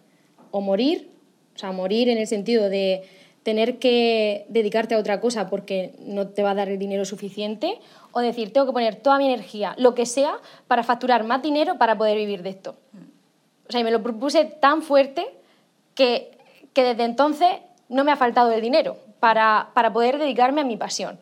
O 0.50 0.62
morir, 0.62 1.12
o 1.56 1.60
sea, 1.60 1.72
morir 1.72 2.10
en 2.10 2.18
el 2.18 2.28
sentido 2.28 2.70
de 2.70 3.04
tener 3.44 3.80
que 3.80 4.46
dedicarte 4.50 4.96
a 4.96 5.00
otra 5.00 5.20
cosa 5.20 5.50
porque 5.50 5.96
no 6.00 6.28
te 6.30 6.44
va 6.44 6.52
a 6.52 6.56
dar 6.56 6.70
el 6.70 6.78
dinero 6.78 7.06
suficiente, 7.06 7.80
o 8.12 8.20
decir, 8.20 8.54
tengo 8.54 8.68
que 8.68 8.74
poner 8.74 8.96
toda 8.96 9.18
mi 9.18 9.26
energía, 9.26 9.74
lo 9.78 9.96
que 9.96 10.06
sea, 10.06 10.38
para 10.68 10.84
facturar 10.84 11.24
más 11.24 11.42
dinero 11.42 11.78
para 11.78 11.98
poder 11.98 12.18
vivir 12.18 12.44
de 12.44 12.50
esto. 12.50 12.76
O 13.68 13.72
sea, 13.72 13.82
y 13.82 13.84
me 13.84 13.92
lo 13.92 14.04
propuse 14.04 14.46
tan 14.46 14.82
fuerte 14.82 15.26
que, 15.96 16.38
que 16.74 16.84
desde 16.84 17.04
entonces 17.04 17.50
no 17.90 18.04
me 18.04 18.12
ha 18.12 18.16
faltado 18.16 18.52
el 18.52 18.62
dinero 18.62 18.98
para, 19.20 19.70
para 19.74 19.92
poder 19.92 20.18
dedicarme 20.18 20.62
a 20.62 20.66
mi 20.66 20.78
pasión. 20.78 21.20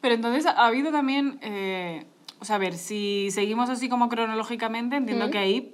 Pero 0.00 0.14
entonces 0.14 0.46
ha 0.46 0.66
habido 0.66 0.92
también, 0.92 1.38
eh, 1.42 2.04
o 2.40 2.44
sea, 2.44 2.56
a 2.56 2.58
ver, 2.58 2.74
si 2.74 3.28
seguimos 3.30 3.70
así 3.70 3.88
como 3.88 4.08
cronológicamente, 4.08 4.96
entiendo 4.96 5.30
que 5.30 5.38
ahí 5.38 5.72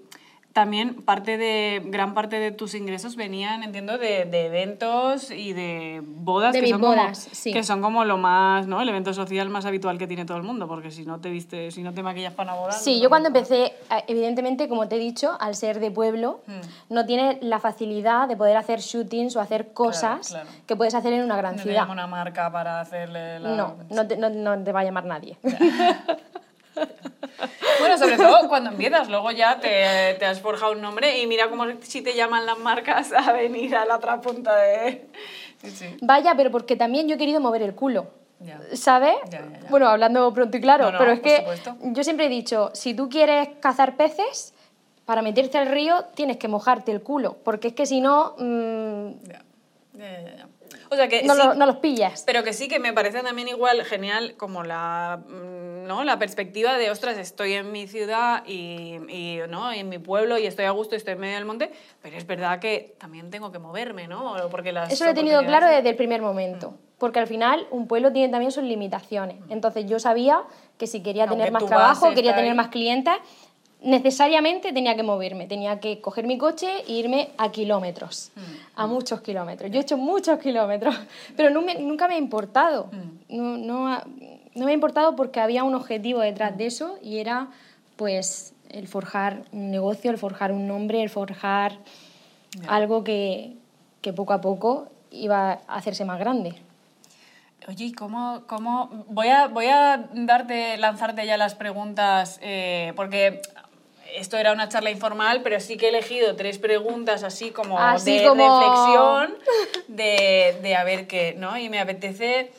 también 0.52 0.96
parte 0.96 1.38
de, 1.38 1.80
gran 1.86 2.12
parte 2.12 2.38
de 2.38 2.50
tus 2.52 2.74
ingresos 2.74 3.16
venían, 3.16 3.62
entiendo, 3.62 3.96
de, 3.96 4.26
de 4.26 4.46
eventos 4.48 5.30
y 5.30 5.54
de 5.54 6.02
bodas, 6.04 6.52
De 6.52 6.58
que, 6.58 6.62
mis 6.64 6.72
son 6.72 6.80
bodas, 6.82 7.24
como, 7.24 7.34
sí. 7.34 7.52
que 7.54 7.62
son 7.64 7.80
como 7.80 8.04
lo 8.04 8.18
más, 8.18 8.66
¿no? 8.66 8.82
El 8.82 8.88
evento 8.90 9.14
social 9.14 9.48
más 9.48 9.64
habitual 9.64 9.96
que 9.96 10.06
tiene 10.06 10.26
todo 10.26 10.36
el 10.36 10.42
mundo, 10.42 10.68
porque 10.68 10.90
si 10.90 11.06
no 11.06 11.20
te 11.22 11.30
viste, 11.30 11.70
si 11.70 11.82
no 11.82 11.94
te 11.94 12.02
maquillas 12.02 12.34
para 12.34 12.52
una 12.52 12.60
boda... 12.60 12.72
Sí, 12.72 12.96
no 12.98 13.02
yo 13.04 13.08
cuando 13.08 13.28
empecé, 13.28 13.64
eh, 13.64 13.72
evidentemente, 14.08 14.68
como 14.68 14.88
te 14.88 14.96
he 14.96 14.98
dicho, 14.98 15.38
al 15.40 15.54
ser 15.56 15.80
de 15.80 15.90
pueblo, 15.90 16.42
Mm. 16.46 16.92
no 16.94 17.06
tienes 17.06 17.38
la 17.42 17.58
facilidad 17.58 18.28
de 18.28 18.36
poder 18.36 18.58
hacer 18.58 18.80
shootings 18.80 19.34
o 19.36 19.40
hacer 19.40 19.72
cosas 19.72 20.28
claro. 20.28 20.48
que 20.66 20.76
puedes 20.76 20.94
hacer 20.94 21.14
en 21.14 21.22
una 21.24 21.36
gran 21.38 21.56
No 21.56 21.62
ciudad. 21.62 21.88
una 21.88 22.06
marca 22.06 22.52
para 22.52 22.78
hacerle 22.80 23.40
la... 23.40 23.56
No, 23.56 23.76
no 23.88 24.06
te, 24.06 24.18
no, 24.18 24.28
no 24.28 24.62
te 24.62 24.70
va 24.70 24.80
a 24.80 24.84
llamar 24.84 25.06
nadie. 25.06 25.38
Bueno, 27.80 27.98
sobre 27.98 28.16
todo 28.16 28.48
cuando 28.48 28.70
empiezas, 28.70 29.08
luego 29.08 29.30
ya 29.32 29.58
te, 29.58 30.14
te 30.18 30.24
has 30.26 30.40
forjado 30.40 30.72
un 30.72 30.80
nombre 30.80 31.18
y 31.18 31.26
mira 31.26 31.48
cómo 31.50 31.64
si 31.80 32.00
te 32.02 32.14
llaman 32.14 32.46
las 32.46 32.58
marcas 32.58 33.12
a 33.12 33.32
venir 33.32 33.74
a 33.74 33.84
la 33.84 33.96
otra 33.96 34.20
punta 34.20 34.54
de... 34.56 35.06
Sí, 35.62 35.70
sí. 35.70 35.96
Vaya, 36.00 36.34
pero 36.36 36.50
porque 36.50 36.76
también 36.76 37.08
yo 37.08 37.16
he 37.16 37.18
querido 37.18 37.40
mover 37.40 37.62
el 37.62 37.74
culo. 37.74 38.06
Ya. 38.40 38.60
¿Sabes? 38.74 39.14
Ya, 39.30 39.40
ya, 39.40 39.60
ya. 39.62 39.68
Bueno, 39.70 39.88
hablando 39.88 40.32
pronto 40.32 40.56
y 40.56 40.60
claro, 40.60 40.84
No, 40.86 40.92
no, 40.92 40.98
pero 40.98 41.12
es 41.12 41.20
que 41.20 41.38
supuesto. 41.38 41.76
yo 41.80 42.04
siempre 42.04 42.26
he 42.26 42.28
dicho, 42.28 42.70
si 42.74 42.94
tú 42.94 43.08
quieres 43.08 43.48
cazar 43.60 43.96
peces, 43.96 44.54
para 45.04 45.22
meterte 45.22 45.58
al 45.58 45.66
río 45.68 46.04
tienes 46.14 46.36
que 46.36 46.46
mojarte 46.48 46.92
el 46.92 47.02
culo, 47.02 47.36
porque 47.44 47.68
es 47.68 47.74
que 47.74 47.86
si 47.86 48.00
no, 48.00 48.34
mm, 48.38 49.08
ya. 49.28 49.42
O 50.90 50.94
sea 50.96 51.08
que 51.08 51.22
no, 51.22 51.34
sí, 51.34 51.40
lo- 51.42 51.54
no 51.54 51.66
los 51.66 51.76
pillas. 51.76 52.22
pero 52.26 52.42
que 52.44 52.52
sí 52.52 52.68
que 52.68 52.78
me 52.78 52.92
parece 52.92 53.22
también 53.22 53.48
igual 53.48 53.82
genial 53.84 54.34
como 54.36 54.62
la, 54.62 55.20
mm, 55.26 55.71
¿no? 55.86 56.04
la 56.04 56.18
perspectiva 56.18 56.76
de, 56.78 56.90
ostras, 56.90 57.18
estoy 57.18 57.52
en 57.54 57.70
mi 57.72 57.86
ciudad 57.86 58.44
y, 58.46 58.96
y, 59.08 59.38
¿no? 59.48 59.72
y 59.74 59.78
en 59.80 59.88
mi 59.88 59.98
pueblo 59.98 60.38
y 60.38 60.46
estoy 60.46 60.64
a 60.66 60.70
gusto, 60.70 60.96
estoy 60.96 61.14
en 61.14 61.20
medio 61.20 61.34
del 61.36 61.44
monte, 61.44 61.70
pero 62.02 62.16
es 62.16 62.26
verdad 62.26 62.58
que 62.58 62.94
también 62.98 63.30
tengo 63.30 63.52
que 63.52 63.58
moverme, 63.58 64.08
¿no? 64.08 64.34
Porque 64.50 64.72
las 64.72 64.92
Eso 64.92 65.04
lo 65.04 65.10
he 65.10 65.14
tenido 65.14 65.44
claro 65.44 65.66
desde 65.66 65.88
el 65.90 65.96
primer 65.96 66.22
momento, 66.22 66.74
porque 66.98 67.18
al 67.18 67.26
final 67.26 67.66
un 67.70 67.86
pueblo 67.86 68.12
tiene 68.12 68.30
también 68.30 68.52
sus 68.52 68.64
limitaciones. 68.64 69.36
Entonces 69.48 69.86
yo 69.86 69.98
sabía 69.98 70.42
que 70.78 70.86
si 70.86 71.02
quería 71.02 71.24
Aunque 71.24 71.36
tener 71.36 71.52
más 71.52 71.64
trabajo, 71.66 72.14
quería 72.14 72.34
tener 72.34 72.50
ahí. 72.50 72.56
más 72.56 72.68
clientes, 72.68 73.14
necesariamente 73.80 74.72
tenía 74.72 74.94
que 74.94 75.02
moverme, 75.02 75.46
tenía 75.46 75.80
que 75.80 76.00
coger 76.00 76.24
mi 76.26 76.38
coche 76.38 76.68
e 76.86 76.92
irme 76.92 77.30
a 77.36 77.50
kilómetros, 77.50 78.30
Mm. 78.36 78.40
a 78.76 78.86
muchos 78.86 79.20
kilómetros. 79.22 79.70
Yo 79.72 79.78
he 79.78 79.82
hecho 79.82 79.96
muchos 79.96 80.38
kilómetros, 80.38 80.94
pero 81.36 81.50
no 81.50 81.62
me- 81.62 81.74
nunca 81.74 82.06
me 82.08 82.14
ha 82.14 82.18
importado. 82.18 82.88
Mm. 82.92 83.36
No, 83.36 83.56
no, 83.58 84.02
no 84.54 84.64
me 84.66 84.72
ha 84.72 84.74
importado 84.74 85.16
porque 85.16 85.40
había 85.40 85.64
un 85.64 85.74
objetivo 85.74 86.20
detrás 86.20 86.56
de 86.56 86.66
eso 86.66 86.98
y 87.02 87.18
era 87.18 87.48
pues 87.96 88.54
el 88.70 88.88
forjar 88.88 89.42
un 89.52 89.70
negocio, 89.70 90.10
el 90.10 90.18
forjar 90.18 90.52
un 90.52 90.66
nombre, 90.66 91.02
el 91.02 91.10
forjar 91.10 91.78
algo 92.68 93.04
que, 93.04 93.54
que 94.00 94.12
poco 94.12 94.32
a 94.32 94.40
poco 94.40 94.88
iba 95.10 95.52
a 95.66 95.74
hacerse 95.76 96.04
más 96.04 96.18
grande. 96.18 96.54
Oye, 97.68 97.84
¿y 97.86 97.92
cómo, 97.92 98.42
cómo... 98.46 99.04
Voy 99.08 99.28
a, 99.28 99.46
voy 99.46 99.66
a 99.66 100.08
darte, 100.14 100.76
lanzarte 100.78 101.24
ya 101.26 101.36
las 101.36 101.54
preguntas, 101.54 102.40
eh, 102.42 102.92
porque 102.96 103.40
esto 104.16 104.36
era 104.36 104.52
una 104.52 104.68
charla 104.68 104.90
informal, 104.90 105.42
pero 105.42 105.60
sí 105.60 105.76
que 105.76 105.86
he 105.86 105.88
elegido 105.90 106.34
tres 106.34 106.58
preguntas 106.58 107.22
así 107.22 107.50
como 107.50 107.78
Así 107.78 108.18
de 108.18 108.26
como- 108.26 108.58
reflexión, 108.60 109.34
de, 109.88 110.58
de 110.60 110.74
a 110.76 110.82
ver 110.84 111.06
qué, 111.06 111.34
¿no? 111.38 111.56
Y 111.56 111.68
me 111.68 111.78
apetece 111.78 112.52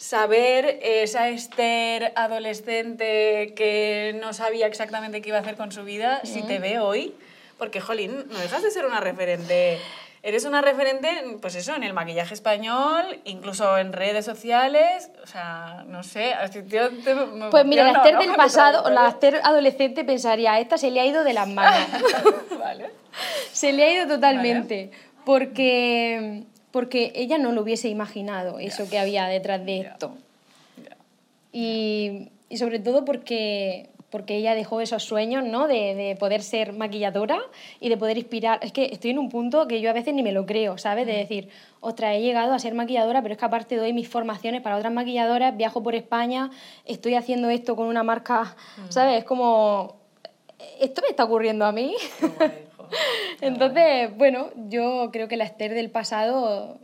saber 0.00 0.78
esa 0.82 1.28
Esther 1.28 2.14
adolescente 2.16 3.52
que 3.54 4.16
no 4.18 4.32
sabía 4.32 4.66
exactamente 4.66 5.20
qué 5.20 5.28
iba 5.28 5.36
a 5.36 5.42
hacer 5.42 5.56
con 5.56 5.72
su 5.72 5.84
vida, 5.84 6.22
si 6.24 6.42
te 6.42 6.58
ve 6.58 6.78
hoy, 6.78 7.14
porque, 7.58 7.82
jolín, 7.82 8.24
no 8.30 8.38
dejas 8.38 8.62
de 8.62 8.70
ser 8.70 8.86
una 8.86 9.00
referente... 9.00 9.78
Eres 10.22 10.44
una 10.44 10.60
referente, 10.60 11.08
pues 11.40 11.54
eso, 11.54 11.74
en 11.74 11.82
el 11.82 11.94
maquillaje 11.94 12.34
español, 12.34 13.20
incluso 13.24 13.78
en 13.78 13.94
redes 13.94 14.24
sociales, 14.26 15.10
o 15.22 15.26
sea, 15.26 15.84
no 15.86 16.02
sé, 16.02 16.34
yo 16.66 16.90
te- 16.90 17.14
Pues 17.50 17.64
mira, 17.64 17.84
la 17.84 17.92
Esther 17.98 18.14
¿no? 18.14 18.20
del 18.20 18.32
pasado, 18.36 18.82
o 18.84 18.90
la. 18.90 19.08
Esther 19.08 19.40
adolescente 19.42 20.04
pensaría, 20.04 20.60
esta 20.60 20.76
se 20.76 20.90
le 20.90 21.00
ha 21.00 21.06
ido 21.06 21.24
de 21.24 21.32
las 21.32 21.48
manos. 21.48 21.88
Vale. 22.58 22.90
se 23.50 23.72
le 23.72 23.82
ha 23.82 23.94
ido 23.94 24.08
totalmente. 24.14 24.90
Porque, 25.24 26.42
porque 26.70 27.12
ella 27.14 27.38
no 27.38 27.52
lo 27.52 27.62
hubiese 27.62 27.88
imaginado, 27.88 28.58
eso 28.58 28.88
que 28.88 28.98
había 28.98 29.26
detrás 29.26 29.64
de 29.64 29.80
esto. 29.80 30.12
Y, 31.52 32.28
y 32.48 32.58
sobre 32.58 32.78
todo 32.78 33.04
porque, 33.04 33.88
porque 34.10 34.36
ella 34.36 34.54
dejó 34.54 34.80
esos 34.80 35.02
sueños, 35.02 35.44
¿no? 35.44 35.66
De, 35.66 35.94
de 35.94 36.16
poder 36.16 36.42
ser 36.42 36.72
maquilladora 36.72 37.40
y 37.80 37.88
de 37.88 37.96
poder 37.96 38.18
inspirar. 38.18 38.60
Es 38.62 38.72
que 38.72 38.86
estoy 38.86 39.10
en 39.10 39.18
un 39.18 39.28
punto 39.28 39.66
que 39.66 39.80
yo 39.80 39.90
a 39.90 39.92
veces 39.92 40.14
ni 40.14 40.22
me 40.22 40.32
lo 40.32 40.46
creo, 40.46 40.78
¿sabes? 40.78 41.06
De 41.06 41.14
decir, 41.14 41.48
ostras, 41.80 42.16
he 42.16 42.20
llegado 42.20 42.52
a 42.52 42.58
ser 42.58 42.74
maquilladora, 42.74 43.20
pero 43.22 43.32
es 43.32 43.38
que 43.38 43.46
aparte 43.46 43.76
doy 43.76 43.92
mis 43.92 44.08
formaciones 44.08 44.62
para 44.62 44.76
otras 44.76 44.92
maquilladoras, 44.92 45.56
viajo 45.56 45.82
por 45.82 45.94
España, 45.94 46.50
estoy 46.84 47.14
haciendo 47.14 47.50
esto 47.50 47.74
con 47.74 47.86
una 47.86 48.04
marca, 48.04 48.54
¿sabes? 48.90 49.18
Es 49.18 49.24
como, 49.24 49.96
¿esto 50.80 51.02
me 51.02 51.08
está 51.08 51.24
ocurriendo 51.24 51.64
a 51.64 51.72
mí? 51.72 51.96
Entonces, 53.40 54.16
bueno, 54.16 54.50
yo 54.68 55.10
creo 55.12 55.28
que 55.28 55.36
la 55.36 55.44
Esther 55.44 55.74
del 55.74 55.90
pasado 55.90 56.78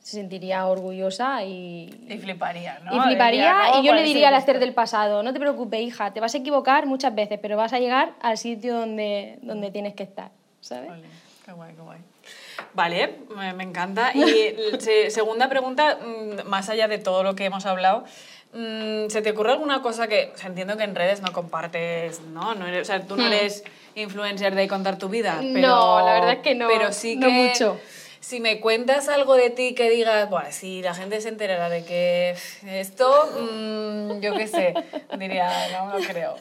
se 0.00 0.12
sentiría 0.18 0.66
orgullosa 0.66 1.42
y, 1.44 2.06
Y 2.08 2.18
fliparía, 2.18 2.78
¿no? 2.84 2.96
y 2.96 3.00
fliparía 3.00 3.30
Diría, 3.30 3.56
¿cómo 3.70 3.82
y 3.82 3.86
yo 3.86 3.92
le 3.92 3.98
puede 4.02 4.04
diría 4.04 4.28
a 4.28 4.30
la 4.30 4.38
Esther 4.38 4.60
del 4.60 4.72
pasado, 4.72 5.22
no 5.24 5.32
te 5.32 5.40
preocupes, 5.40 5.80
hija, 5.80 6.12
te 6.12 6.20
vas 6.20 6.34
a 6.34 6.38
equivocar 6.38 6.86
muchas 6.86 7.12
veces, 7.14 7.40
pero 7.42 7.56
vas 7.56 7.72
a 7.72 7.80
llegar 7.80 8.14
al 8.20 8.38
sitio 8.38 8.74
donde, 8.76 9.38
donde 9.42 9.70
tienes 9.72 9.94
que 9.94 10.04
estar, 10.04 10.30
¿sabes? 10.60 10.90
Jolín. 10.90 11.04
Qué 11.44 11.52
guay, 11.52 11.74
qué 11.74 11.80
guay. 11.80 11.98
Vale, 12.74 13.18
me, 13.54 13.64
encanta. 13.64 14.12
Y 14.14 14.54
se- 14.80 15.10
segunda 15.10 15.48
pregunta, 15.48 15.98
mm, 16.00 16.48
más 16.48 16.68
allá 16.68 16.88
de 16.88 16.98
todo 16.98 17.22
lo 17.22 17.34
que 17.34 17.44
hemos 17.44 17.66
hablado, 17.66 18.04
¿se 18.52 19.22
te 19.22 19.30
ocurre 19.30 19.52
alguna 19.52 19.82
cosa 19.82 20.08
que, 20.08 20.32
o 20.34 20.38
sea, 20.38 20.46
entiendo 20.48 20.76
que 20.76 20.84
en 20.84 20.94
redes 20.94 21.20
no 21.20 21.32
compartes, 21.32 22.20
¿no? 22.20 22.54
no 22.54 22.66
eres, 22.66 22.82
o 22.82 22.84
sea, 22.84 23.02
tú 23.02 23.16
no 23.16 23.24
Hmm. 23.24 23.32
eres 23.32 23.64
influencer 23.94 24.54
de 24.54 24.66
contar 24.68 24.98
tu 24.98 25.08
vida, 25.08 25.40
No, 25.42 25.52
pero... 25.54 26.00
la 26.06 26.12
verdad 26.14 26.32
es 26.32 26.38
que 26.40 26.54
no, 26.54 26.68
Pero 26.68 26.92
sí 26.92 27.16
no 27.16 27.26
que... 27.28 27.32
mucho. 27.32 27.80
Si 28.18 28.40
me 28.40 28.58
cuentas 28.60 29.08
algo 29.08 29.34
de 29.36 29.50
ti 29.50 29.74
que 29.74 29.88
digas, 29.88 30.28
bueno, 30.28 30.48
si 30.50 30.82
la 30.82 30.94
gente 30.94 31.20
se 31.20 31.28
enterara 31.28 31.68
de 31.68 31.84
que 31.84 32.34
esto, 32.66 33.30
mm, 33.38 34.20
yo 34.20 34.34
qué 34.34 34.48
sé, 34.48 34.74
diría, 35.18 35.48
no 35.72 35.96
lo 35.98 36.04
creo. 36.04 36.34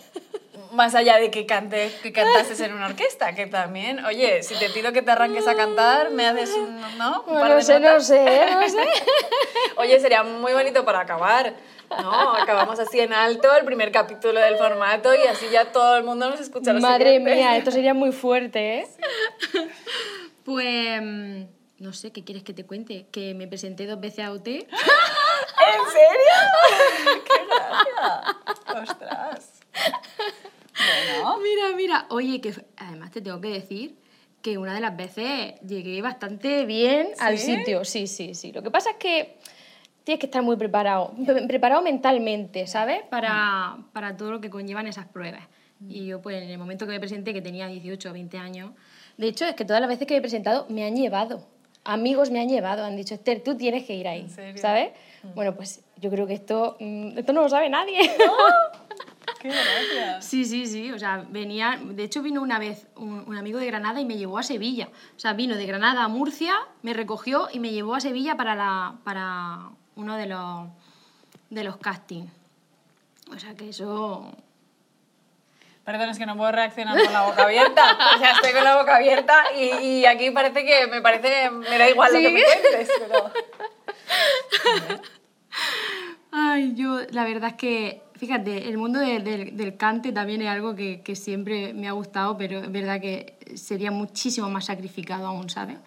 Más 0.71 0.95
allá 0.95 1.17
de 1.17 1.29
que, 1.29 1.45
cante, 1.45 1.91
que 2.01 2.11
cantases 2.11 2.59
en 2.61 2.73
una 2.73 2.87
orquesta, 2.87 3.35
que 3.35 3.45
también, 3.45 4.03
oye, 4.03 4.41
si 4.41 4.55
te 4.55 4.69
pido 4.71 4.93
que 4.93 5.03
te 5.03 5.11
arranques 5.11 5.47
a 5.47 5.55
cantar, 5.55 6.09
me 6.09 6.25
haces 6.25 6.49
un, 6.51 6.97
¿no? 6.97 7.23
un 7.27 7.39
par 7.39 7.49
No 7.49 7.55
de 7.57 7.61
sé, 7.61 7.79
no 7.79 7.87
notas. 7.89 8.07
sé, 8.07 8.25
no 8.51 8.67
sé. 8.67 8.77
Oye, 9.77 9.99
sería 9.99 10.23
muy 10.23 10.53
bonito 10.53 10.83
para 10.85 11.01
acabar, 11.01 11.53
¿no? 11.89 12.33
Acabamos 12.35 12.79
así 12.79 12.99
en 12.99 13.13
alto 13.13 13.53
el 13.55 13.65
primer 13.65 13.91
capítulo 13.91 14.39
del 14.39 14.57
formato 14.57 15.13
y 15.15 15.27
así 15.27 15.47
ya 15.51 15.71
todo 15.71 15.97
el 15.97 16.03
mundo 16.03 16.29
nos 16.29 16.39
escucha 16.39 16.73
lo 16.73 16.79
Madre 16.81 17.05
siguiente. 17.13 17.35
mía, 17.35 17.57
esto 17.57 17.71
sería 17.71 17.93
muy 17.93 18.11
fuerte, 18.11 18.79
¿eh? 18.79 18.87
Pues, 20.43 21.01
mm, 21.01 21.43
no 21.79 21.93
sé, 21.93 22.11
¿qué 22.11 22.23
quieres 22.23 22.43
que 22.43 22.53
te 22.53 22.65
cuente? 22.65 23.07
Que 23.11 23.33
me 23.33 23.47
presenté 23.47 23.85
dos 23.87 23.99
veces 23.99 24.25
a 24.25 24.31
UT. 24.31 24.47
¿En 24.47 24.65
serio? 25.91 27.23
¡Qué 27.25 27.33
gracia! 27.47 28.81
¡Ostras! 28.81 29.51
Bueno. 31.13 31.37
Mira, 31.39 31.75
mira. 31.75 32.05
Oye, 32.09 32.41
que 32.41 32.53
además 32.77 33.11
te 33.11 33.21
tengo 33.21 33.39
que 33.41 33.47
decir 33.47 33.95
que 34.41 34.57
una 34.57 34.73
de 34.75 34.81
las 34.81 34.95
veces 34.95 35.55
llegué 35.61 36.01
bastante 36.01 36.65
bien 36.65 37.09
al 37.19 37.37
sitio. 37.39 37.83
Sí, 37.85 38.05
sí, 38.07 38.35
sí. 38.35 38.51
Lo 38.51 38.61
que 38.61 38.69
pasa 38.69 38.91
es 38.91 38.97
que 38.97 39.37
tienes 40.05 40.19
que 40.21 40.27
estar 40.27 40.41
muy 40.41 40.55
preparado, 40.55 41.11
pre- 41.25 41.45
preparado 41.47 41.81
mentalmente, 41.81 42.65
¿sabes? 42.67 43.01
Para, 43.09 43.77
para 43.91 44.15
todo 44.15 44.31
lo 44.31 44.39
que 44.39 44.49
conllevan 44.49 44.87
esas 44.87 45.05
pruebas. 45.07 45.41
Y 45.89 46.05
yo, 46.05 46.21
pues, 46.21 46.41
en 46.41 46.49
el 46.49 46.57
momento 46.57 46.85
que 46.85 46.93
me 46.93 46.99
presenté, 47.01 47.33
que 47.33 47.41
tenía 47.41 47.67
18 47.67 48.09
o 48.09 48.13
20 48.13 48.37
años, 48.37 48.71
de 49.17 49.27
hecho, 49.27 49.43
es 49.45 49.55
que 49.55 49.65
todas 49.65 49.81
las 49.81 49.89
veces 49.89 50.07
que 50.07 50.13
me 50.13 50.19
he 50.19 50.21
presentado 50.21 50.65
me 50.69 50.85
han 50.85 50.95
llevado. 50.95 51.45
Amigos 51.83 52.31
me 52.31 52.39
han 52.39 52.47
llevado, 52.47 52.83
han 52.85 52.95
dicho, 52.95 53.13
Esther, 53.13 53.43
tú 53.43 53.55
tienes 53.57 53.83
que 53.85 53.93
ir 53.95 54.07
ahí. 54.07 54.27
¿sabes? 54.57 54.89
Bueno, 55.35 55.53
pues 55.55 55.83
yo 55.97 56.09
creo 56.09 56.25
que 56.25 56.33
esto, 56.33 56.77
mm, 56.79 57.17
esto 57.17 57.33
no 57.33 57.41
lo 57.41 57.49
sabe 57.49 57.69
nadie. 57.69 57.99
¡Qué 59.41 59.49
gracia! 59.49 60.21
Sí, 60.21 60.45
sí, 60.45 60.65
sí. 60.65 60.91
O 60.91 60.97
sea, 60.99 61.25
venía. 61.29 61.79
De 61.83 62.03
hecho, 62.03 62.21
vino 62.23 62.41
una 62.41 62.57
vez 62.57 62.87
un, 62.95 63.23
un 63.27 63.37
amigo 63.37 63.59
de 63.59 63.65
Granada 63.67 63.99
y 64.01 64.05
me 64.05 64.17
llevó 64.17 64.37
a 64.37 64.43
Sevilla. 64.43 64.89
O 65.15 65.19
sea, 65.19 65.33
vino 65.33 65.55
de 65.55 65.65
Granada 65.65 66.03
a 66.03 66.07
Murcia, 66.07 66.55
me 66.81 66.93
recogió 66.93 67.47
y 67.53 67.59
me 67.59 67.71
llevó 67.71 67.95
a 67.95 67.99
Sevilla 67.99 68.35
para, 68.37 68.55
la, 68.55 68.95
para 69.03 69.69
uno 69.95 70.15
de 70.17 70.25
los, 70.27 70.67
de 71.49 71.63
los 71.63 71.77
castings. 71.77 72.31
O 73.34 73.39
sea, 73.39 73.55
que 73.55 73.69
eso. 73.69 74.31
Perdón, 75.84 76.10
es 76.10 76.17
que 76.17 76.25
no 76.25 76.36
puedo 76.36 76.51
reaccionar 76.51 76.97
con 77.03 77.13
la 77.13 77.21
boca 77.27 77.43
abierta. 77.43 77.97
O 78.15 78.17
sea, 78.19 78.31
estoy 78.31 78.53
con 78.53 78.63
la 78.63 78.77
boca 78.77 78.95
abierta 78.95 79.43
y, 79.55 79.65
y 79.99 80.05
aquí 80.05 80.31
parece 80.31 80.65
que 80.65 80.88
me 80.88 81.01
parece, 81.01 81.49
me 81.51 81.77
da 81.77 81.89
igual 81.89 82.12
lo 82.13 82.19
que 82.19 82.29
me 82.31 82.43
cuentes, 82.43 82.89
pero... 82.99 83.31
Ay, 86.31 86.73
yo, 86.75 86.99
la 87.12 87.23
verdad 87.23 87.51
es 87.51 87.55
que, 87.55 88.01
fíjate, 88.15 88.67
el 88.67 88.77
mundo 88.77 88.99
de- 88.99 89.19
del- 89.19 89.55
del 89.55 89.77
cante 89.77 90.12
también 90.12 90.41
es 90.41 90.49
algo 90.49 90.75
que, 90.75 91.01
que 91.01 91.15
siempre 91.15 91.73
me 91.73 91.88
ha 91.88 91.93
gustado, 91.93 92.38
pero 92.38 92.60
es 92.60 92.71
verdad 92.71 92.99
que 92.99 93.38
sería 93.55 93.91
muchísimo 93.91 94.49
más 94.49 94.65
sacrificado 94.65 95.27
aún, 95.27 95.49
¿sabes? 95.49 95.77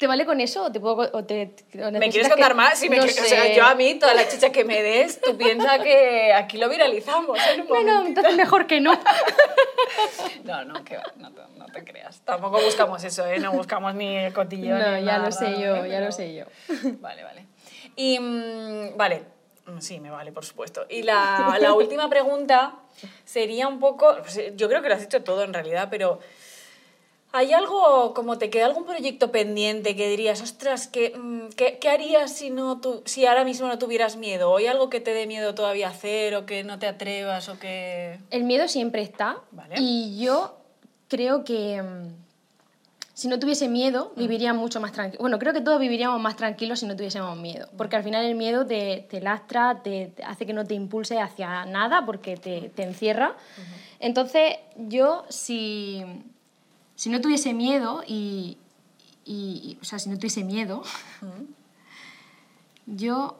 ¿Te 0.00 0.06
vale 0.06 0.24
con 0.24 0.40
eso 0.40 0.64
o 0.64 0.72
te 0.72 0.80
puedo 0.80 0.96
o 1.12 1.24
te, 1.26 1.54
o 1.74 1.90
¿Me 1.92 2.08
quieres 2.08 2.30
contar 2.30 2.52
que- 2.52 2.54
más? 2.56 2.78
Si 2.78 2.88
me 2.88 2.96
no 2.96 3.02
quieres- 3.04 3.20
o 3.20 3.24
sea, 3.26 3.54
yo 3.54 3.64
a 3.66 3.74
mí, 3.74 3.96
toda 3.96 4.14
la 4.14 4.26
chicha 4.26 4.50
que 4.50 4.64
me 4.64 4.82
des, 4.82 5.20
tú 5.20 5.36
piensas 5.36 5.78
que 5.80 6.32
aquí 6.32 6.56
lo 6.56 6.70
viralizamos 6.70 7.38
en 7.52 7.60
un 7.60 7.68
Bueno, 7.68 7.92
momentito. 7.96 8.20
entonces 8.20 8.36
mejor 8.38 8.66
que 8.66 8.80
no. 8.80 8.92
No, 10.44 10.64
no, 10.64 10.82
que 10.84 10.96
va, 10.96 11.04
no, 11.16 11.30
te, 11.32 11.40
no 11.58 11.66
te 11.66 11.84
creas. 11.84 12.20
Tampoco 12.22 12.60
buscamos 12.62 13.02
eso, 13.04 13.26
¿eh? 13.26 13.38
No 13.40 13.52
buscamos 13.52 13.94
ni 13.94 14.16
el 14.16 14.32
cotillón. 14.32 14.78
No, 14.78 14.96
ni 14.96 15.04
ya 15.04 15.18
nada 15.18 15.26
lo 15.26 15.32
sé 15.32 15.60
yo, 15.60 15.84
ya 15.84 16.00
lo 16.00 16.10
sé 16.12 16.34
yo. 16.34 16.44
Vale, 17.00 17.22
vale. 17.22 17.44
Y, 17.96 18.18
mm, 18.18 18.96
vale, 18.96 19.22
Mm, 19.66 19.78
sí, 19.80 20.00
me 20.00 20.10
vale, 20.10 20.32
por 20.32 20.44
supuesto. 20.44 20.86
Y 20.88 21.02
la, 21.02 21.56
la 21.60 21.74
última 21.74 22.08
pregunta 22.08 22.76
sería 23.24 23.68
un 23.68 23.78
poco, 23.78 24.16
pues, 24.20 24.40
yo 24.56 24.68
creo 24.68 24.80
que 24.82 24.88
lo 24.88 24.94
has 24.94 25.02
hecho 25.02 25.22
todo 25.22 25.44
en 25.44 25.52
realidad, 25.52 25.88
pero 25.90 26.18
¿hay 27.32 27.52
algo, 27.52 28.14
como 28.14 28.38
te 28.38 28.50
queda 28.50 28.66
algún 28.66 28.84
proyecto 28.84 29.30
pendiente 29.30 29.96
que 29.96 30.08
dirías, 30.08 30.40
ostras, 30.40 30.88
¿qué, 30.88 31.16
mm, 31.16 31.48
qué, 31.56 31.78
qué 31.78 31.88
harías 31.88 32.32
si, 32.32 32.50
no 32.50 32.80
tu, 32.80 33.02
si 33.04 33.26
ahora 33.26 33.44
mismo 33.44 33.68
no 33.68 33.78
tuvieras 33.78 34.16
miedo? 34.16 34.50
¿O 34.50 34.56
hay 34.56 34.66
algo 34.66 34.90
que 34.90 35.00
te 35.00 35.12
dé 35.12 35.26
miedo 35.26 35.54
todavía 35.54 35.88
hacer 35.88 36.34
o 36.34 36.46
que 36.46 36.64
no 36.64 36.78
te 36.78 36.86
atrevas 36.86 37.48
o 37.48 37.58
que... 37.58 38.18
El 38.30 38.44
miedo 38.44 38.68
siempre 38.68 39.02
está. 39.02 39.38
Vale. 39.52 39.76
Y 39.78 40.22
yo 40.22 40.56
creo 41.08 41.44
que 41.44 41.82
mm, 41.82 42.20
si 43.20 43.28
no 43.28 43.38
tuviese 43.38 43.68
miedo, 43.68 44.12
viviría 44.16 44.54
mucho 44.54 44.80
más 44.80 44.92
tranquilo. 44.92 45.20
Bueno, 45.20 45.38
creo 45.38 45.52
que 45.52 45.60
todos 45.60 45.78
viviríamos 45.78 46.18
más 46.22 46.36
tranquilos 46.36 46.80
si 46.80 46.86
no 46.86 46.96
tuviésemos 46.96 47.36
miedo. 47.36 47.68
Porque 47.76 47.96
al 47.96 48.02
final 48.02 48.24
el 48.24 48.34
miedo 48.34 48.64
te, 48.64 49.06
te 49.10 49.20
lastra, 49.20 49.82
te, 49.82 50.06
te 50.06 50.24
hace 50.24 50.46
que 50.46 50.54
no 50.54 50.64
te 50.64 50.72
impulse 50.72 51.20
hacia 51.20 51.66
nada 51.66 52.06
porque 52.06 52.38
te, 52.38 52.70
te 52.70 52.82
encierra. 52.82 53.36
Entonces, 53.98 54.54
yo 54.76 55.24
si, 55.28 56.02
si 57.00 57.08
no 57.08 57.18
tuviese 57.22 57.54
miedo 57.54 58.02
y, 58.06 58.58
y- 59.24 59.60
y- 59.64 59.78
O 59.80 59.84
sea, 59.84 59.98
si 59.98 60.10
no 60.10 60.16
tuviese 60.18 60.44
miedo, 60.44 60.82
yo 62.86 63.38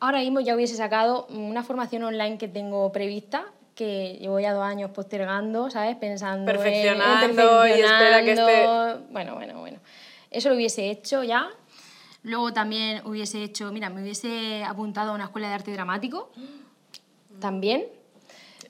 ahora 0.00 0.18
mismo 0.18 0.40
ya 0.40 0.54
hubiese 0.56 0.74
sacado 0.76 1.26
una 1.26 1.62
formación 1.62 2.02
online 2.04 2.36
que 2.38 2.48
tengo 2.48 2.90
prevista 2.90 3.44
que 3.76 4.18
llevo 4.20 4.38
ya 4.40 4.52
dos 4.52 4.64
años 4.64 4.90
postergando, 4.90 5.70
¿sabes? 5.70 5.96
Pensando 5.96 6.50
en- 6.50 6.56
en 6.56 6.62
Perfeccionando 6.62 7.66
y 7.66 7.70
espera 7.72 8.22
que 8.24 8.32
esté- 8.32 8.44
perfeccionando. 8.44 9.06
Bueno, 9.10 9.34
bueno, 9.34 9.58
bueno. 9.60 9.78
Eso 10.30 10.48
lo 10.48 10.56
hubiese 10.56 10.90
hecho 10.90 11.22
ya. 11.22 11.48
Luego 12.24 12.52
también 12.52 13.06
hubiese 13.06 13.42
hecho, 13.44 13.70
mira, 13.70 13.88
me 13.90 14.02
hubiese 14.02 14.64
apuntado 14.64 15.12
a 15.12 15.14
una 15.14 15.24
escuela 15.24 15.48
de 15.48 15.54
arte 15.54 15.72
dramático. 15.72 16.30
También. 17.40 17.86